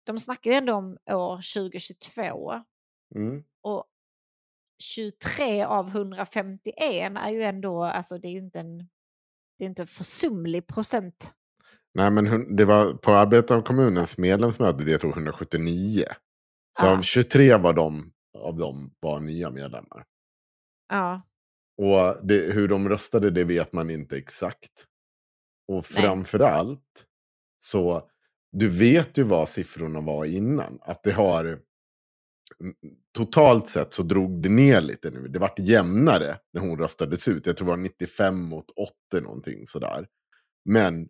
[0.06, 2.64] De snackar ju ändå om år 2022
[3.16, 3.44] Mm.
[3.62, 3.86] och
[4.84, 8.78] 23 av 151 är ju ändå, alltså det är ju inte en,
[9.58, 11.34] det är inte en försumlig procent.
[11.94, 16.04] Nej, men det var på arbetarkommunens medlemsmöte deltog 179.
[16.80, 16.98] Så Ja.
[16.98, 20.06] av 23 var de, av dem var nya medlemmar.
[20.90, 21.22] Ja,
[21.78, 24.86] Och det, hur de röstade det vet man inte exakt.
[25.68, 26.04] Och Nej.
[26.04, 27.06] framförallt
[27.58, 28.10] så
[28.52, 30.80] du vet ju vad siffrorna var innan.
[30.82, 32.76] Att det har mm,
[33.18, 35.28] totalt sett så drog det ner lite nu.
[35.28, 37.45] Det vart jämnare när hon röstades ut.
[37.45, 38.66] Jag tror det var 95 mot
[39.12, 40.08] 80 någonting sådär.
[40.66, 41.08] Men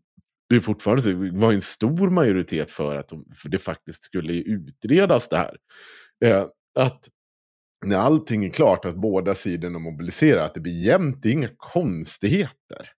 [0.49, 4.03] det är fortfarande så, det var en stor majoritet för att de, för det faktiskt
[4.03, 5.57] skulle utredas det här.
[6.25, 6.47] Eh,
[6.79, 7.09] att
[7.85, 11.49] när allting är klart, att båda sidorna mobiliserar, att det blir jämnt, det är inga
[11.57, 12.89] konstigheter.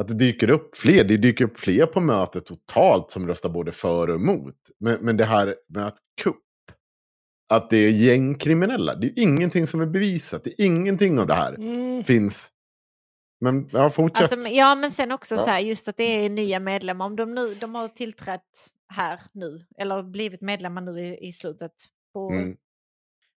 [0.00, 3.72] Att det dyker upp fler, det dyker upp fler på mötet totalt som röstar både
[3.72, 4.54] för och emot.
[4.80, 6.42] Men, men det här med att kupp,
[7.52, 11.34] att det är gängkriminella, det är ingenting som är bevisat, det är ingenting av det
[11.34, 12.04] här Mm.
[12.04, 12.50] finns.
[13.40, 14.32] Men ja, fortsätt.
[14.32, 15.38] alltså, ja men sen också Ja.
[15.38, 17.06] så här, just att det är nya medlemmar.
[17.06, 21.72] Om de nu de har tillträtt här nu, eller blivit medlemmar nu i, i slutet
[22.14, 22.56] på Mm.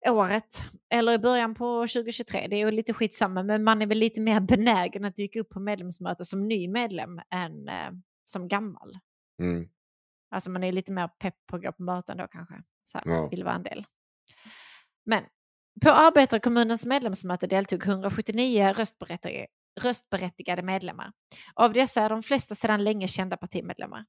[0.08, 0.64] Året,
[0.94, 4.22] eller i början på 2023, det är ju lite skitsamma, men man är väl lite
[4.22, 7.92] mer benägen att dyka upp på medlemsmöte som ny medlem än eh,
[8.26, 8.98] som gammal.
[9.42, 9.70] Mm.
[10.36, 12.56] Alltså man är lite mer pepp på att gå på möten då kanske.
[12.84, 13.28] Så här, Ja.
[13.28, 13.86] vill vara en del.
[15.06, 15.24] Men
[15.84, 19.48] på arbetarkommunens medlemsmöte deltog 179 röstberättigade,
[19.82, 21.12] röstberättigade medlemmar.
[21.54, 24.06] Av dessa är de flesta sedan länge kända partimedlemmar.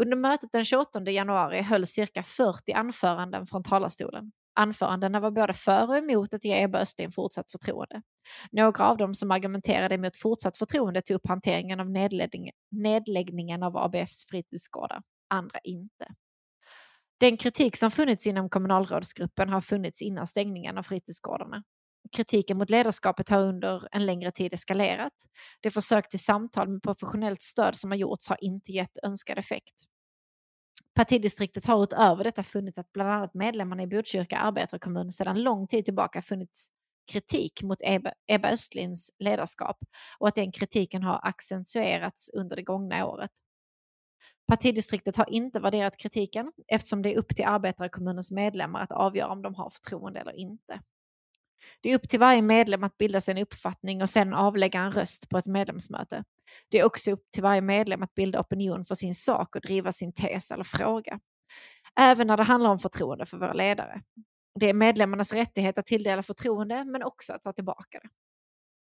[0.00, 4.32] Under mötet den 28 januari höll cirka 40 anföranden från talarstolen.
[4.54, 8.02] Anförandena var både för och emot att ge Ebba Östlin fortsatt förtroende.
[8.52, 13.76] Några av dem som argumenterade emot fortsatt förtroende tog upp hanteringen av nedläggning, nedläggningen av
[13.76, 16.06] ABFs fritidsgårdar, andra inte.
[17.20, 21.62] Den kritik som funnits inom kommunalrådsgruppen har funnits innan stängningen av fritidsgårdarna.
[22.16, 25.12] Kritiken mot ledarskapet har under en längre tid eskalerat.
[25.60, 29.74] De försök till samtal med professionellt stöd som har gjorts har inte gett önskad effekt.
[30.94, 35.84] Partidistriktet har utöver detta funnit att bland annat medlemmarna i Botkyrka arbetarkommun sedan lång tid
[35.84, 36.70] tillbaka funnits
[37.12, 39.78] kritik mot Ebba, Ebba Östlins ledarskap
[40.18, 43.30] och att den kritiken har accentuerats under det gångna året.
[44.48, 49.42] Partidistriktet har inte värderat kritiken eftersom det är upp till arbetarkommunens medlemmar att avgöra om
[49.42, 50.80] de har förtroende eller inte.
[51.80, 54.92] Det är upp till varje medlem att bilda sig en uppfattning och sedan avlägga en
[54.92, 56.24] röst på ett medlemsmöte.
[56.68, 59.92] Det är också upp till varje medlem att bilda opinion för sin sak och driva
[59.92, 61.20] sin tes eller fråga.
[62.00, 64.02] Även när det handlar om förtroende för våra ledare.
[64.60, 68.08] Det är medlemmarnas rättighet att tilldela förtroende men också att ta tillbaka det.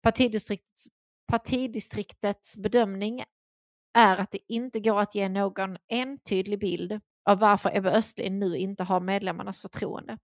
[0.03, 0.87] Partidistriktets,
[1.27, 3.23] partidistriktets bedömning
[3.97, 8.57] är att det inte går att ge någon entydig bild av varför Ebba Östlin nu
[8.57, 10.17] inte har medlemmarnas förtroende.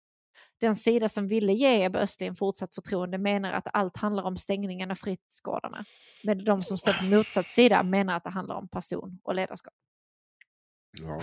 [0.61, 4.91] Den sida som ville ge Ebba Östlin fortsatt förtroende menar att allt handlar om stängningen
[4.91, 5.83] av fritidsgårdarna.
[6.23, 9.73] Men de som står på motsatt sida menar att det handlar om person och ledarskap.
[11.01, 11.15] Ja.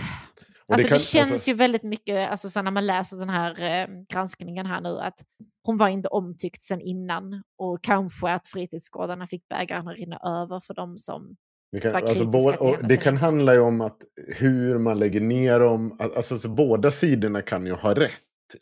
[0.67, 3.29] Och Alltså det, kan- känns alltså- ju väldigt mycket, alltså så när man läser den
[3.31, 5.25] här eh, granskningen här nu, att
[5.65, 10.61] hon var inte omtyckt sen innan och kanske att fritidsgårdarna fick bägaren att rinna över
[10.61, 11.37] för de som
[11.73, 13.97] Det kan, var alltså, till och det kan handla om att
[14.37, 15.97] hur man lägger ner dem.
[16.01, 18.11] Alltså, så båda sidorna kan ju ha rätt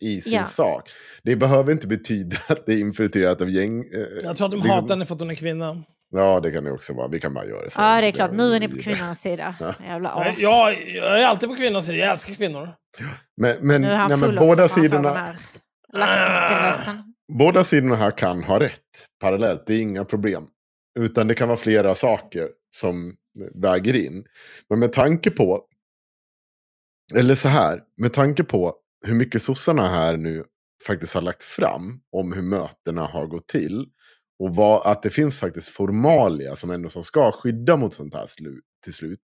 [0.01, 0.45] i sin Ja.
[0.45, 0.91] sak.
[1.23, 3.81] Det behöver inte betyda att det är infiltrerat av gäng.
[3.81, 5.83] eh, Jag tror att de liksom- hatar henne för att hon är kvinna.
[6.15, 7.09] Ja, det kan det också vara.
[7.09, 7.81] Vi kan bara göra så.
[7.81, 8.33] Ja, det är klart.
[8.33, 9.55] Nu är ni på vi- kvinnornas sida.
[9.61, 9.75] Ja.
[9.85, 10.39] Jävla Jag, as.
[10.41, 12.69] jag, jag är alltid på kvinnors sida, jag älskar kvinnor.
[13.41, 15.37] Men, men, Nu är han nej, men båda, också sidorna,
[15.93, 17.15] laxsnackarrösten.
[17.39, 18.81] båda sidorna här kan ha rätt
[19.21, 19.63] parallellt.
[19.67, 20.47] Det är inga problem.
[20.99, 23.15] Utan det kan vara flera saker som
[23.55, 24.25] väger in.
[24.71, 25.65] Men med tanke på,
[27.15, 30.45] eller så här, med tanke på hur mycket sossarna här nu
[30.87, 33.87] faktiskt har lagt fram om hur mötena har gått till.
[34.39, 38.27] Och vad, att det finns faktiskt formalia som ändå som ska skydda mot sånt här
[38.27, 39.21] slu, till slut.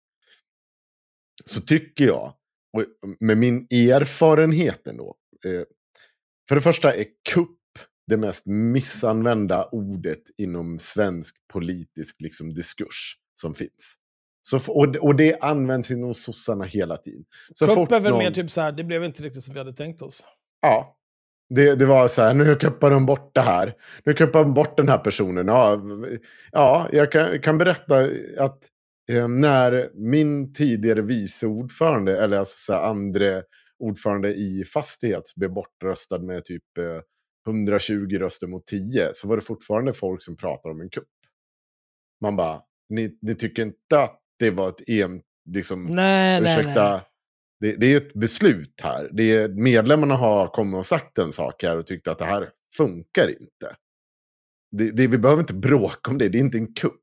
[1.45, 2.35] Så tycker jag,
[2.77, 5.17] och mm, med min erfarenhet ändå.
[5.45, 5.63] Eh,
[6.49, 7.59] för det första är kupp
[8.07, 13.97] det mest missanvända ordet inom svensk politisk liksom, diskurs som finns.
[14.51, 17.25] Så, och, och det används inom sossarna hela tiden.
[17.55, 19.61] Så Kupp är väl någon- mer typ så här, det blev inte riktigt som vi
[19.61, 20.27] hade tänkt oss.
[20.63, 20.95] Ja.
[21.55, 23.75] Det, det var så här, nu kuppar de bort det här.
[24.05, 25.47] Nu kuppar de bort den här personen.
[25.49, 25.81] Ja,
[26.53, 28.09] ja jag kan, kan berätta
[28.39, 28.59] att
[29.13, 33.43] eh, när min tidigare vice ordförande, eller alltså så här, andre
[33.79, 37.01] ordförande i Fastighets blev bortröstad med typ eh,
[37.49, 41.09] 120 röster mot 10, så var det fortfarande folk som pratade om en kupp.
[42.21, 45.21] Man bara, ni, ni tycker inte att det var ett en,
[45.51, 47.01] liksom, Nej, nej, ursäkta, nej.
[47.61, 49.11] det, det är ett beslut här.
[49.13, 52.49] Det är, medlemmarna har kommit och sagt en sak här och tyckt att det här
[52.77, 53.77] funkar inte.
[54.77, 57.01] Det, det, vi behöver inte bråka om det, det är inte en kupp.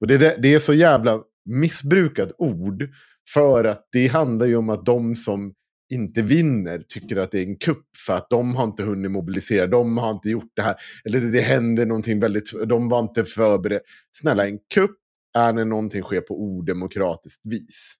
[0.00, 2.88] Och det, det, det är så jävla missbrukat ord
[3.34, 5.54] för att det handlar ju om att de som
[5.92, 9.66] inte vinner tycker att det är en kupp för att de har inte hunnit mobilisera,
[9.66, 10.74] de har inte gjort det här,
[11.04, 13.84] eller det, det händer någonting väldigt, de var inte förberedda.
[14.12, 14.96] Snälla, en kupp
[15.36, 17.94] är när någonting sker på odemokratiskt vis.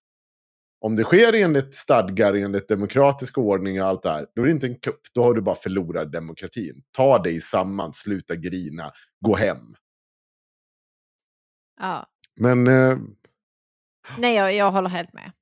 [0.81, 4.53] Om det sker enligt stadgar, enligt demokratisk ordning och allt det här, då är det
[4.53, 5.01] inte en kupp.
[5.15, 6.83] Då har du bara förlorat demokratin.
[6.97, 9.75] Ta dig samman, sluta grina, gå hem.
[11.81, 12.07] Ja.
[12.37, 12.97] Men eh,
[14.19, 15.33] Nej, jag, jag håller helt med.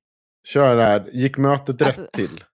[0.47, 2.43] kör här, gick mötet Alltså- rätt till?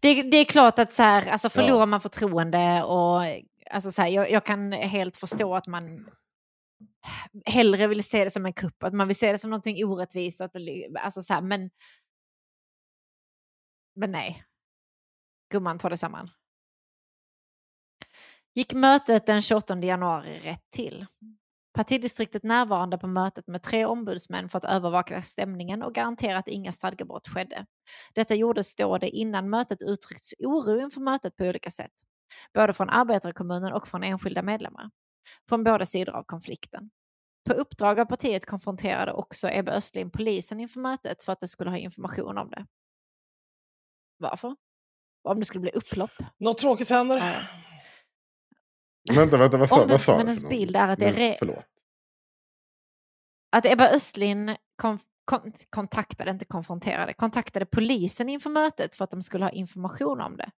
[0.00, 3.22] Det, det är klart att så här, alltså förlorar man förtroende och
[3.70, 6.06] alltså så här, jag, jag kan helt förstå att man
[7.46, 10.40] hellre vill se det som en kupp, att man vill se det som någonting orättvist.
[10.40, 11.70] Att det, alltså så här, men,
[13.96, 14.44] men nej.
[15.52, 16.28] Gumman, ta det samman.
[18.54, 21.06] Gick mötet den 28 januari rätt till?
[21.74, 26.72] Partidistriktet närvarande på mötet med tre ombudsmän för att övervaka stämningen och garantera att inga
[26.72, 27.66] stadgebrott skedde.
[28.14, 31.92] Detta gjordes då det innan mötet uttryckts oro inför mötet på olika sätt.
[32.54, 34.90] Både från arbetarkommunen och från enskilda medlemmar.
[35.48, 36.90] Från båda sidor av konflikten.
[37.44, 41.70] På uppdrag av partiet konfronterade också Ebbe Östlin polisen inför mötet för att de skulle
[41.70, 42.66] ha information om det.
[44.18, 44.56] Varför?
[45.22, 46.10] Om det skulle bli upplopp.
[46.38, 47.16] Något tråkigt händer.
[47.16, 49.14] Ja.
[49.14, 50.48] Vänta, vänta, vad sa, vad sa du?
[50.48, 51.66] Bild är att det är Förlåt.
[53.56, 59.22] Att Ebba Östlin kon kon kontaktade, inte konfronterade, kontaktade polisen inför mötet för att de
[59.22, 60.50] skulle ha information om det.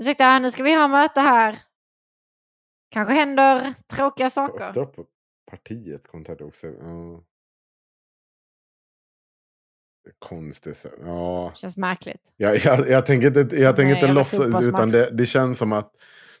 [0.00, 1.58] Ursäkta, nu ska vi ha möte här.
[2.92, 4.68] Kanske händer tråkiga saker.
[4.68, 5.06] Uppdrag på
[5.50, 6.66] partiet kontaktade också.
[6.66, 7.22] Ja.
[10.18, 10.86] Konstigt.
[11.00, 11.52] Ja.
[11.54, 12.32] Känns märkligt.
[12.36, 15.92] Jag, jag, jag tänker inte, jag tänker inte låtsas, utan det, det känns som att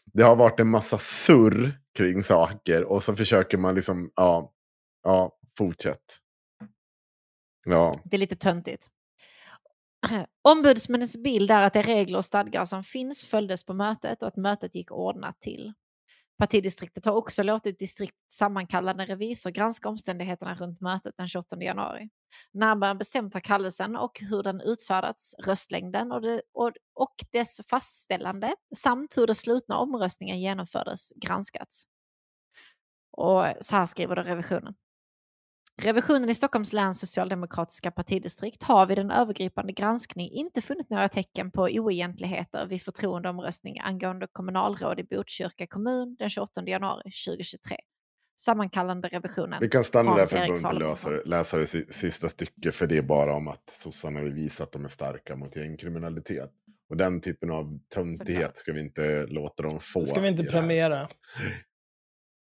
[0.04, 4.52] det har varit en massa surr kring saker och så försöker man liksom, ja,
[5.02, 6.18] ja, fortsätt.
[7.64, 8.88] Ja, Det är lite töntigt.
[10.42, 14.36] Ombudsmännens bild är att de regler och stadgar som finns följdes på mötet och att
[14.36, 15.72] mötet gick ordnat till.
[16.42, 22.08] Partidistriktet har också låtit distrikt sammankallande revisor granska omständigheterna runt mötet den 28 januari.
[22.52, 28.54] Närmare bestämt har kallelsen och hur den utfärdats, röstlängden och, det, och, och dess fastställande
[28.76, 31.84] samt hur den slutna omröstningen genomfördes granskats.
[33.10, 34.74] Och så här skriver då revisionen.
[35.82, 41.50] Revisionen i Stockholms läns socialdemokratiska partidistrikt har vid en övergripande granskning inte funnit några tecken
[41.50, 47.76] på oegentligheter vid förtroendeomröstning angående kommunalråd i Botkyrka kommun den 28 januari 2023.
[48.40, 49.58] Sammankallande revisionen.
[49.60, 51.12] vi kan stanna där för att inte Salomonsson.
[51.12, 54.64] läsa, läsa det si- sista stycket, för det är bara om att sossarna vill visa
[54.64, 56.50] att de är starka mot gängkriminalitet.
[56.90, 60.00] Och den typen av töntighet ska vi inte låta dem få.
[60.00, 61.08] Det ska vi inte premiera.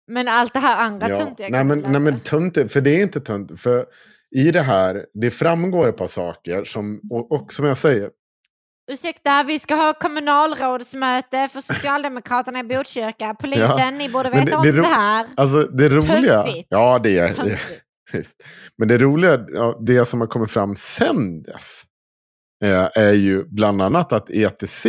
[0.10, 1.16] Men allt det här andra Ja.
[1.16, 3.62] töntiga Nej men, nej men töntigt, för det är inte töntigt.
[3.62, 3.86] För
[4.36, 8.10] i det här, det framgår ett par saker som, och, och som jag säger,
[8.92, 13.36] Ursäkta, vi ska ha kommunalrådsmöte för Socialdemokraterna i Botkyrka.
[13.40, 15.28] Polisen, ni borde veta det- om det det, här.
[15.38, 16.68] alltså det roliga, Töntigt.
[16.70, 17.60] ja det är, det.
[18.78, 21.84] Men det roliga, ja, det som har kommit fram sen dess,
[22.64, 24.86] eh, är ju bland annat att ETC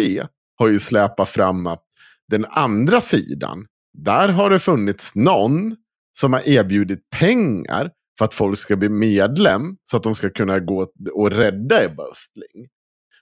[0.59, 1.83] har ju släpat fram att
[2.29, 3.67] den andra sidan,
[3.99, 5.77] där har det funnits någon
[6.19, 10.59] som har erbjudit pengar för att folk ska bli medlem så att de ska kunna
[10.61, 12.69] gå och rädda Ebba Östling.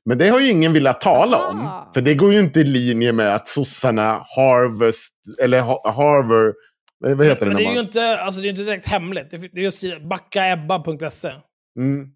[0.04, 1.66] Men det har ju ingen velat tala om.
[1.66, 1.90] Ah.
[1.94, 5.12] För det går ju inte i linje med att sossarna Harvest,
[5.42, 6.54] eller Ha- Harvard,
[7.00, 7.46] vad heter det?
[7.46, 9.30] Men det är man- ju inte, alltså, det är inte direkt hemligt.
[9.30, 11.32] Det är just backaebba.se.
[11.78, 12.08] Mm.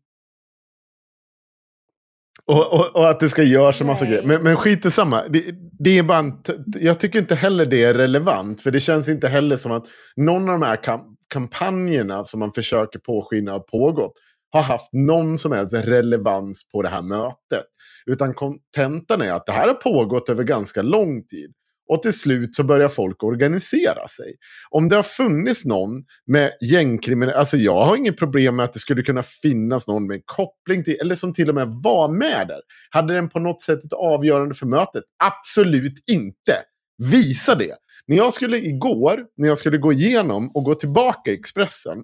[2.53, 4.13] Och, och, och att det ska göras en massa Nej.
[4.13, 4.27] grejer.
[4.27, 5.29] Men, men skit i samma.
[5.29, 5.45] Det,
[5.79, 6.33] det är bara
[6.81, 8.63] jag tycker inte heller det är relevant.
[8.63, 9.85] För det känns inte heller som att
[10.17, 14.13] någon av de här kam- kampanjerna som man försöker påskina har pågått
[14.51, 17.67] har haft någon som helst relevans på det här mötet.
[18.07, 21.53] Utan kontentan är att det här har pågått över ganska lång tid.
[21.89, 24.35] Och till slut så börjar folk organisera sig.
[24.71, 25.91] Om det har funnits någon
[26.27, 30.23] med gängkriminella, alltså jag har inget problem med att det skulle kunna finnas någon med
[30.25, 32.61] koppling till, eller som till och med var med där.
[32.91, 35.03] Hade den på något sätt ett avgörande för mötet?
[35.25, 36.57] Absolut inte.
[36.99, 37.75] Visa det.
[38.07, 41.99] När jag skulle igår, när jag skulle gå igenom och gå tillbaka i Expressen,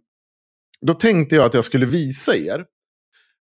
[0.87, 2.65] då tänkte jag att jag skulle visa er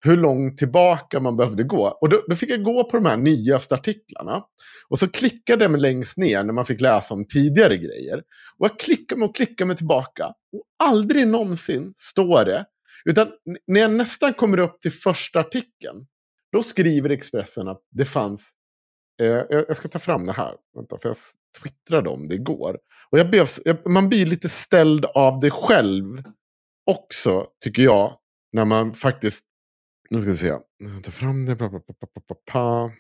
[0.06, 1.88] hur långt tillbaka man behövde gå.
[2.02, 4.44] Och då, då, fick jag gå på de här nyaste artiklarna.
[4.90, 8.18] Och så klickade jag mig längst ner när man fick läsa om tidigare grejer.
[8.58, 10.26] Och jag klickade mig och klickade mig tillbaka.
[10.28, 12.66] Och aldrig någonsin står det.
[13.06, 13.28] Utan
[13.68, 16.06] när jag nästan kommer upp till första artikeln.
[16.52, 18.52] Då skriver Expressen att det fanns
[19.22, 20.56] Eh, jag ska ta fram det här.
[20.76, 21.18] Vänta, för jag
[21.62, 22.78] twittrade om det igår.
[23.10, 26.24] Och jag behövs, man blir lite ställd av det själv
[26.86, 28.18] också, tycker jag.
[28.54, 29.46] När man faktiskt...
[30.10, 30.54] Nu ska vi se.
[31.04, 31.56] Ta fram det.
[31.56, 31.80] Bla, bla,
[32.52, 32.92] bla,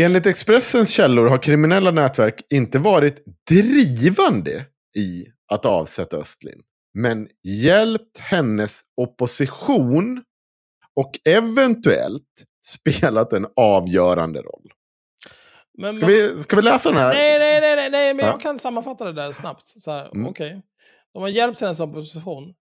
[0.00, 4.66] Enligt Expressens källor har kriminella nätverk inte varit drivande
[4.96, 6.62] i att avsätta Östlin.
[6.94, 10.22] Men hjälpt hennes opposition
[10.94, 14.72] och eventuellt spelat en avgörande roll.
[15.78, 17.14] Men ska, vi, ska vi läsa den här?
[17.14, 18.32] Nej, nej, nej, nej, nej men ja.
[18.32, 19.74] jag kan sammanfatta det där snabbt.
[19.86, 20.26] mm.
[20.26, 20.46] Okej.
[20.46, 20.60] Okay.
[21.12, 22.54] De har hjälpt hennes opposition.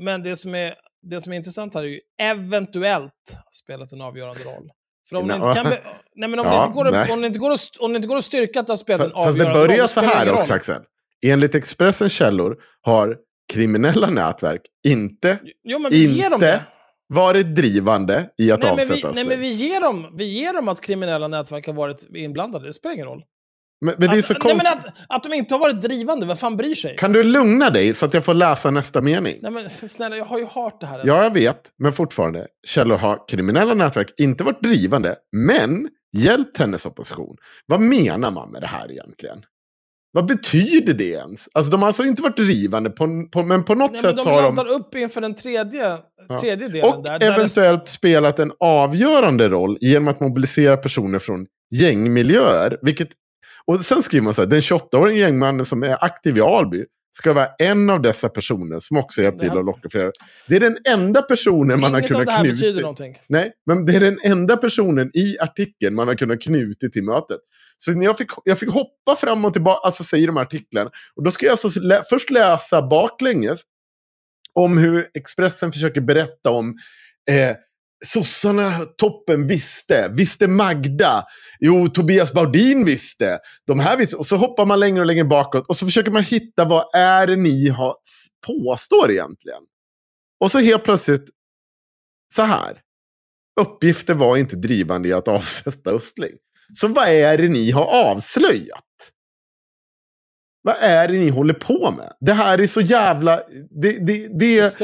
[0.00, 0.74] Men det som är,
[1.04, 4.70] det som är intressant här är ju eventuellt spelat en avgörande roll.
[5.08, 5.32] För om, no.
[5.32, 7.52] det, inte kan, nej, men om, ja, det inte går att, om, det inte går
[7.52, 9.54] att, om det inte går att styrka att det har spelat en avgörande roll.
[9.54, 10.82] Fast det börjar så här också Axel.
[11.26, 13.16] Enligt Expressens källor har
[13.52, 16.60] kriminella nätverk inte, jo, men inte
[17.08, 20.80] varit drivande i att nej, avsätta Nej, men vi ger, dem, vi ger dem att
[20.80, 22.66] kriminella nätverk har varit inblandade.
[22.66, 23.22] Det spelar ingen roll.
[23.80, 24.62] Men, men det är så att, konstigt.
[24.62, 26.96] Nej, men att, att de inte har varit drivande, vem fan bryr sig?
[26.96, 29.38] Kan du lugna dig så att jag får läsa nästa mening?
[29.42, 31.02] Nej, men snälla, jag har ju hört det här.
[31.04, 31.60] Ja, jag vet.
[31.78, 32.46] Men fortfarande.
[32.66, 37.36] Källor har kriminella nätverk inte varit drivande, men hjälpt hennes opposition.
[37.66, 39.38] Vad menar man med det här egentligen?
[40.12, 41.48] Vad betyder det ens?
[41.52, 44.26] Alltså de har alltså inte varit drivande, på, på, men på något Nej, sätt de
[44.26, 44.54] har de...
[44.54, 45.98] De upp inför den tredje,
[46.40, 46.92] tredje delen.
[46.92, 52.78] Och där, eventuellt där spelat en avgörande roll genom att mobilisera personer från gängmiljöer.
[52.82, 53.08] Vilket,
[53.66, 56.84] och sen skriver man så här, den 28-åriga gängmannen som är aktiv i Alby
[57.16, 60.10] ska vara en av dessa personer som också hjälpt till att locka flera.
[60.48, 62.54] Det är den enda personen man Inget har kunnat knyta...
[62.54, 63.18] betyder någonting.
[63.28, 67.40] Nej, men det är den enda personen i artikeln man har kunnat knyta till mötet.
[67.76, 70.90] Så när jag, fick, jag fick hoppa fram och tillbaka, alltså säger de här artiklarna.
[71.16, 73.62] Och då ska jag alltså lä först läsa baklänges
[74.52, 76.76] om hur Expressen försöker berätta om
[77.30, 77.56] eh,
[78.04, 80.08] sossarna toppen visste.
[80.12, 81.24] Visste Magda?
[81.60, 83.38] Jo, Tobias Baudin visste.
[83.66, 84.16] De här visste.
[84.16, 85.66] Och så hoppar man längre och längre bakåt.
[85.66, 87.94] Och så försöker man hitta vad är det ni har,
[88.46, 89.62] påstår egentligen.
[90.40, 91.24] Och så helt plötsligt
[92.34, 92.80] så här.
[93.60, 96.32] Uppgifter var inte drivande i att avsätta Östling.
[96.72, 98.84] Så vad är det ni har avslöjat?
[100.62, 102.12] Vad är det ni håller på med?
[102.20, 103.36] Det här är så jävla...
[103.82, 104.78] Det, det, det,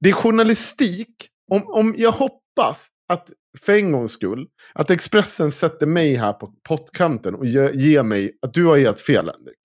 [0.00, 1.28] det är journalistik.
[1.50, 2.12] Om, om jag
[2.56, 3.30] hoppas att
[3.60, 8.54] för en gångs skull, att Expressen sätter mig här på pottkanten och ger, mig att
[8.54, 9.58] du har helt fel, Henrik.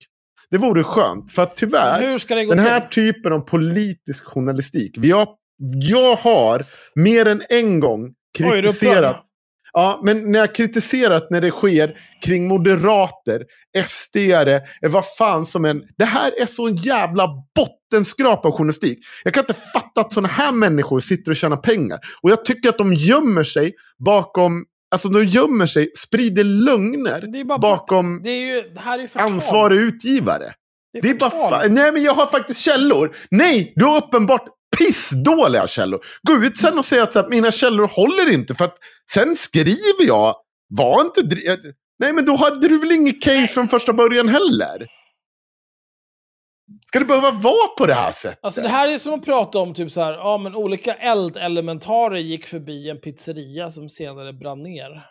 [0.50, 3.12] Det vore skönt, för att tyvärr, den här till?
[3.12, 4.94] typen av politisk journalistik.
[4.98, 5.28] Vi har,
[5.74, 9.24] jag har mer än en gång kritiserat
[9.72, 13.44] Ja, men när jag kritiserat när det sker kring moderater,
[13.76, 15.82] SD-are, eh, vad fan som än.
[15.98, 18.98] Det här är så en jävla bottenskrap av journalistik.
[19.24, 21.98] Jag kan inte fatta att sådana här människor sitter och tjänar pengar.
[22.22, 23.74] Och jag tycker att de gömmer sig
[24.04, 29.78] bakom Alltså de gömmer sig, sprider lögner bakom det är ju, det här är ansvarig
[29.78, 30.52] utgivare.
[30.92, 33.16] Det är, det är bara Nej men jag har faktiskt källor.
[33.30, 34.44] Nej, du har uppenbart
[34.78, 36.00] pissdåliga källor.
[36.22, 38.54] Gå ut sen och säg att, att mina källor håller inte.
[38.54, 38.78] För att
[39.12, 40.34] sen skriver jag,
[40.68, 41.20] var inte...
[41.98, 44.86] Nej, men då hade du väl inget case från första början heller?
[46.86, 48.38] Ska det behöva vara på det här sättet?
[48.42, 52.16] Alltså det här är som att prata om typ så här, ja men olika eldelementarer
[52.16, 55.06] gick förbi en pizzeria som senare brann ner.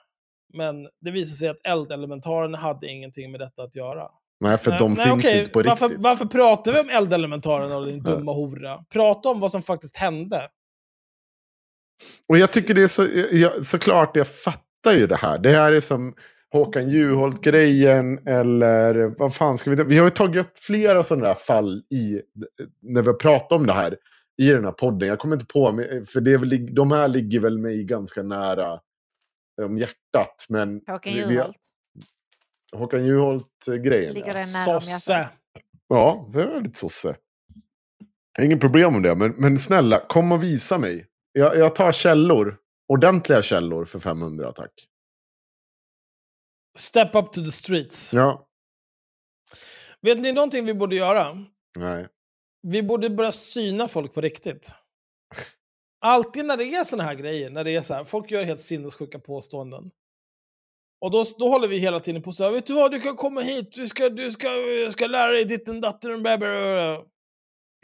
[0.54, 4.08] Men det visade sig att eldelementarerna hade ingenting med detta att göra.
[4.40, 5.40] Nej, för nej, de nej, finns okej.
[5.40, 6.04] inte på varför, riktigt.
[6.04, 8.86] Varför pratar vi om eldelementarerna och din dumma hora?
[8.94, 10.42] Prata om vad som faktiskt hände.
[12.30, 15.40] Och jag tycker det är så, jag, såklart, jag fattar ju det här.
[15.40, 16.14] Det här är som
[16.52, 21.34] Håkan Juholt-grejen eller vad fan ska vi Vi har ju tagit upp flera sådana där
[21.34, 22.22] fall i,
[22.82, 23.98] när vi har pratat om det här
[24.42, 25.10] i den här podden.
[25.10, 28.80] Jag kommer inte på, för det är väl, de här ligger väl mig ganska nära
[29.62, 30.46] om hjärtat.
[30.50, 31.58] Men Håkan Juholt?
[32.74, 34.14] Håkan Juholt-grejen.
[34.14, 35.30] Ligger den nära Sosse.
[35.88, 37.16] Ja, det är väldigt sosse.
[38.42, 41.08] Inget problem med det, men, men snälla, kom och visa mig.
[41.32, 42.58] Jag, jag tar källor.
[42.88, 44.72] Ordentliga källor för 500, tack.
[46.78, 48.14] Step up to the streets.
[48.14, 48.48] Ja.
[50.02, 51.46] Vet ni någonting vi borde göra?
[51.78, 52.08] Nej.
[52.62, 54.72] Vi borde börja syna folk på riktigt.
[56.00, 58.60] Alltid när det är såna här grejer, när det är så här, folk gör helt
[58.60, 59.92] sinnessjuka påståenden.
[61.00, 63.16] Och då, då håller vi hela tiden på så här, vet du vad, du kan
[63.16, 66.38] komma hit, du ska, du ska, jag ska lära dig ditten datten, bla.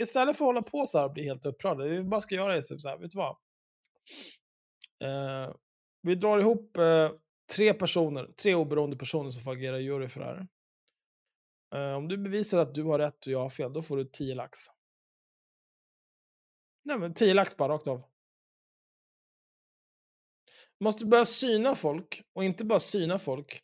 [0.01, 2.53] Istället för att hålla på så här och bli helt upprörda, vi bara ska göra
[2.53, 3.37] det typ så här, vet du vad?
[5.03, 5.55] Eh,
[6.01, 7.11] vi drar ihop eh,
[7.55, 10.47] tre personer, tre oberoende personer som får agera jury för det här.
[11.75, 14.05] Eh, om du bevisar att du har rätt och jag har fel, då får du
[14.05, 14.59] 10 lax.
[16.85, 18.12] Nej men 10 lax bara rakt av.
[20.83, 23.61] Måste börja syna folk och inte bara syna folk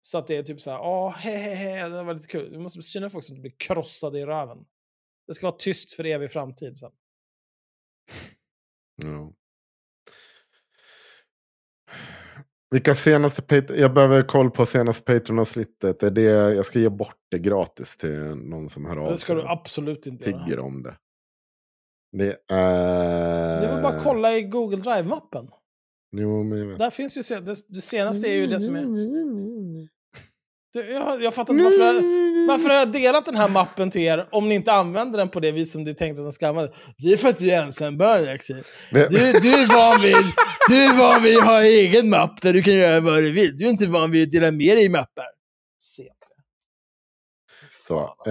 [0.00, 2.52] så att det är typ så här, he, he, he, det var lite kul.
[2.52, 4.58] Du måste syna folk så att de blir krossade i röven.
[5.26, 6.90] Det ska vara tyst för evig framtid sen.
[9.02, 9.32] Ja.
[12.70, 13.64] Vilka senaste.
[13.68, 16.02] Jag behöver koll på senaste Patreon-avsnittet.
[16.16, 19.48] Jag ska ge bort det gratis till någon som hör av Det ska sig du
[19.48, 20.62] absolut inte tigger göra.
[20.62, 20.96] om det.
[22.12, 23.60] Det är...
[23.60, 25.50] Det väl bara att kolla i Google Drive-mappen.
[26.16, 26.78] Jo, men jag vet.
[26.78, 28.82] Där finns ju, se- det, det senaste är ju det som är...
[30.74, 31.94] Det, jag, jag fattar inte varför jag,
[32.48, 35.40] varför har jag delat den här mappen till er om ni inte använder den på
[35.40, 36.76] det vis som det är tänkt att den ska användas?
[36.98, 38.38] Det är för att du är ensambarn
[38.90, 40.16] Du, du är van vid,
[40.68, 43.32] du är van vid att ha en egen mapp där du kan göra vad du
[43.32, 43.56] vill.
[43.56, 45.26] Du är inte van vid att dela med dig i mappar.
[45.80, 46.02] Se.
[47.92, 48.30] Så, Fan, alltså.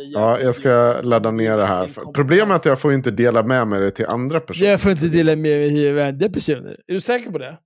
[0.00, 2.12] jävla ja, jag ska ladda ner det här.
[2.14, 4.70] Problemet är att jag får inte dela med mig det till andra personer.
[4.70, 6.80] Jag får inte dela med mig till andra personer.
[6.86, 7.58] Är du säker på det?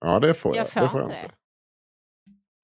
[0.00, 0.62] Ja, det får jag.
[0.64, 1.32] Jag får det får jag inte det.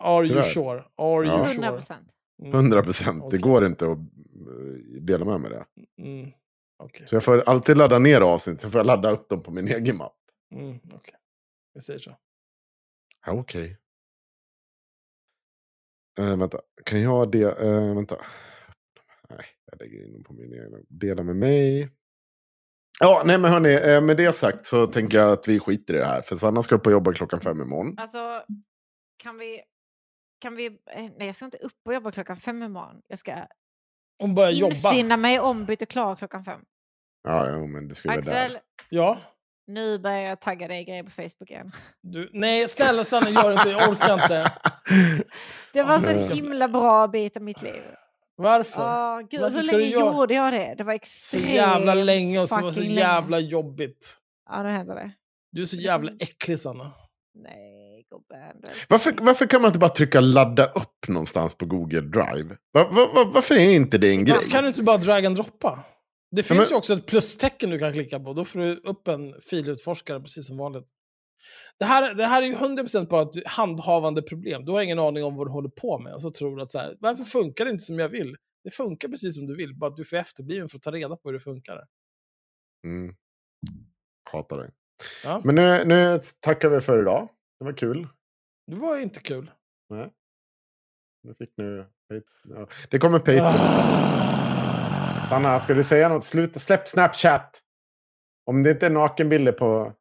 [0.05, 0.85] Are you sure?
[0.97, 1.33] Are Ja.
[1.33, 1.73] you 100 sure?
[1.73, 2.09] procent.
[2.43, 2.55] Mm.
[2.55, 3.31] 100 procent.
[3.31, 5.65] Det går inte att eh, dela med mig det.
[6.03, 6.31] Mm.
[6.85, 7.07] Okej.
[7.07, 9.69] Så jag får alltid ladda ner avsnitt, så får jag ladda upp dem på min
[9.69, 10.17] egen mapp.
[10.55, 11.15] Mm, okej.
[11.75, 12.17] Vi säger så.
[13.27, 13.77] Ja, okej.
[16.19, 17.45] Eh, vänta, kan jag det?
[17.45, 18.17] Uh, vänta.
[19.31, 20.87] Nej, jag lägger in dem på min egen.
[20.89, 21.91] Dela med mig.
[23.01, 25.99] Ja, nej men hörni, eh, med det sagt så tänker jag att vi skiter i
[25.99, 26.23] det här.
[26.23, 27.95] För Sanna ska upp och jobba klockan fem imorgon.
[27.99, 28.45] Alltså,
[29.17, 29.63] kan vi...
[30.41, 30.67] Kan vi...
[30.67, 30.73] eh,
[31.17, 33.03] Nej, jag ska inte upp och jobba klockan fem imorgon.
[33.09, 33.47] Jag ska
[34.19, 34.75] Hon börjar jobba.
[34.75, 36.61] infinna mig ombytt och klar klockan fem.
[37.23, 38.61] Ja, ja men du ska Axel, där.
[38.89, 39.19] Ja.
[39.67, 41.73] Nu börjar jag tagga dig i grejer på Facebook igen.
[42.03, 43.69] Du, nej, snälla Sanna, gör inte.
[43.71, 44.53] Jag orkar inte.
[45.73, 47.83] Det var så en himla bra bit av mitt liv.
[48.37, 48.83] Varför?
[48.83, 50.75] Åh, gud, Varför hur länge du göra- gjorde jag det?
[50.79, 53.49] Det var så extremt jävla länge och så var det så jävla länge.
[53.51, 54.17] jobbigt.
[54.51, 55.11] Ja, nu händer det.
[55.53, 56.91] Du är så jävla äcklig Sanna.
[57.35, 58.73] Nej, gubben.
[58.89, 62.57] Varför, varför kan man inte bara trycka ladda upp någonstans på Google Drive?
[62.73, 64.35] Va, va, va, varför är inte det en grej?
[64.35, 65.85] Varför kan du inte bara drag and droppa?
[66.37, 68.33] Det finns men- ju också ett plustecken du kan klicka på.
[68.33, 70.85] Då får du upp en filutforskare precis som vanligt.
[71.79, 74.65] Det här, det här är ju 100% bara ett handhavande problem.
[74.65, 76.15] Du har ingen aning om vad du håller på med.
[76.15, 78.37] Och så tror du att så här, varför funkar det inte som jag vill?
[78.65, 81.17] Det funkar precis som du vill, bara att du för efterbliven för att ta reda
[81.17, 81.87] på hur det funkar.
[82.87, 83.15] Mm.
[84.31, 84.71] Hatar dig.
[85.25, 85.41] Ja.
[85.45, 87.29] Men nu, nu tackar vi för idag.
[87.59, 88.09] Det var kul.
[88.67, 89.51] Det var inte kul.
[89.89, 90.13] Nej.
[91.23, 91.87] Nu fick nu...
[92.49, 92.69] Ja.
[92.91, 93.79] Det kommer Patreon också.
[95.33, 96.25] Sanna, ska du säga något?
[96.25, 97.63] Sluta, släpp Snapchat!
[98.45, 99.93] Om det inte är nakenbilder på...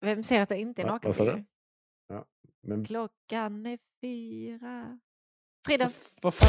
[0.00, 1.44] Vem säger att det inte är nakenbilder?
[2.08, 2.24] Ja,
[2.62, 2.84] men...
[2.84, 4.98] Klockan är fyra.
[5.66, 5.90] Frida,
[6.22, 6.48] Vad fan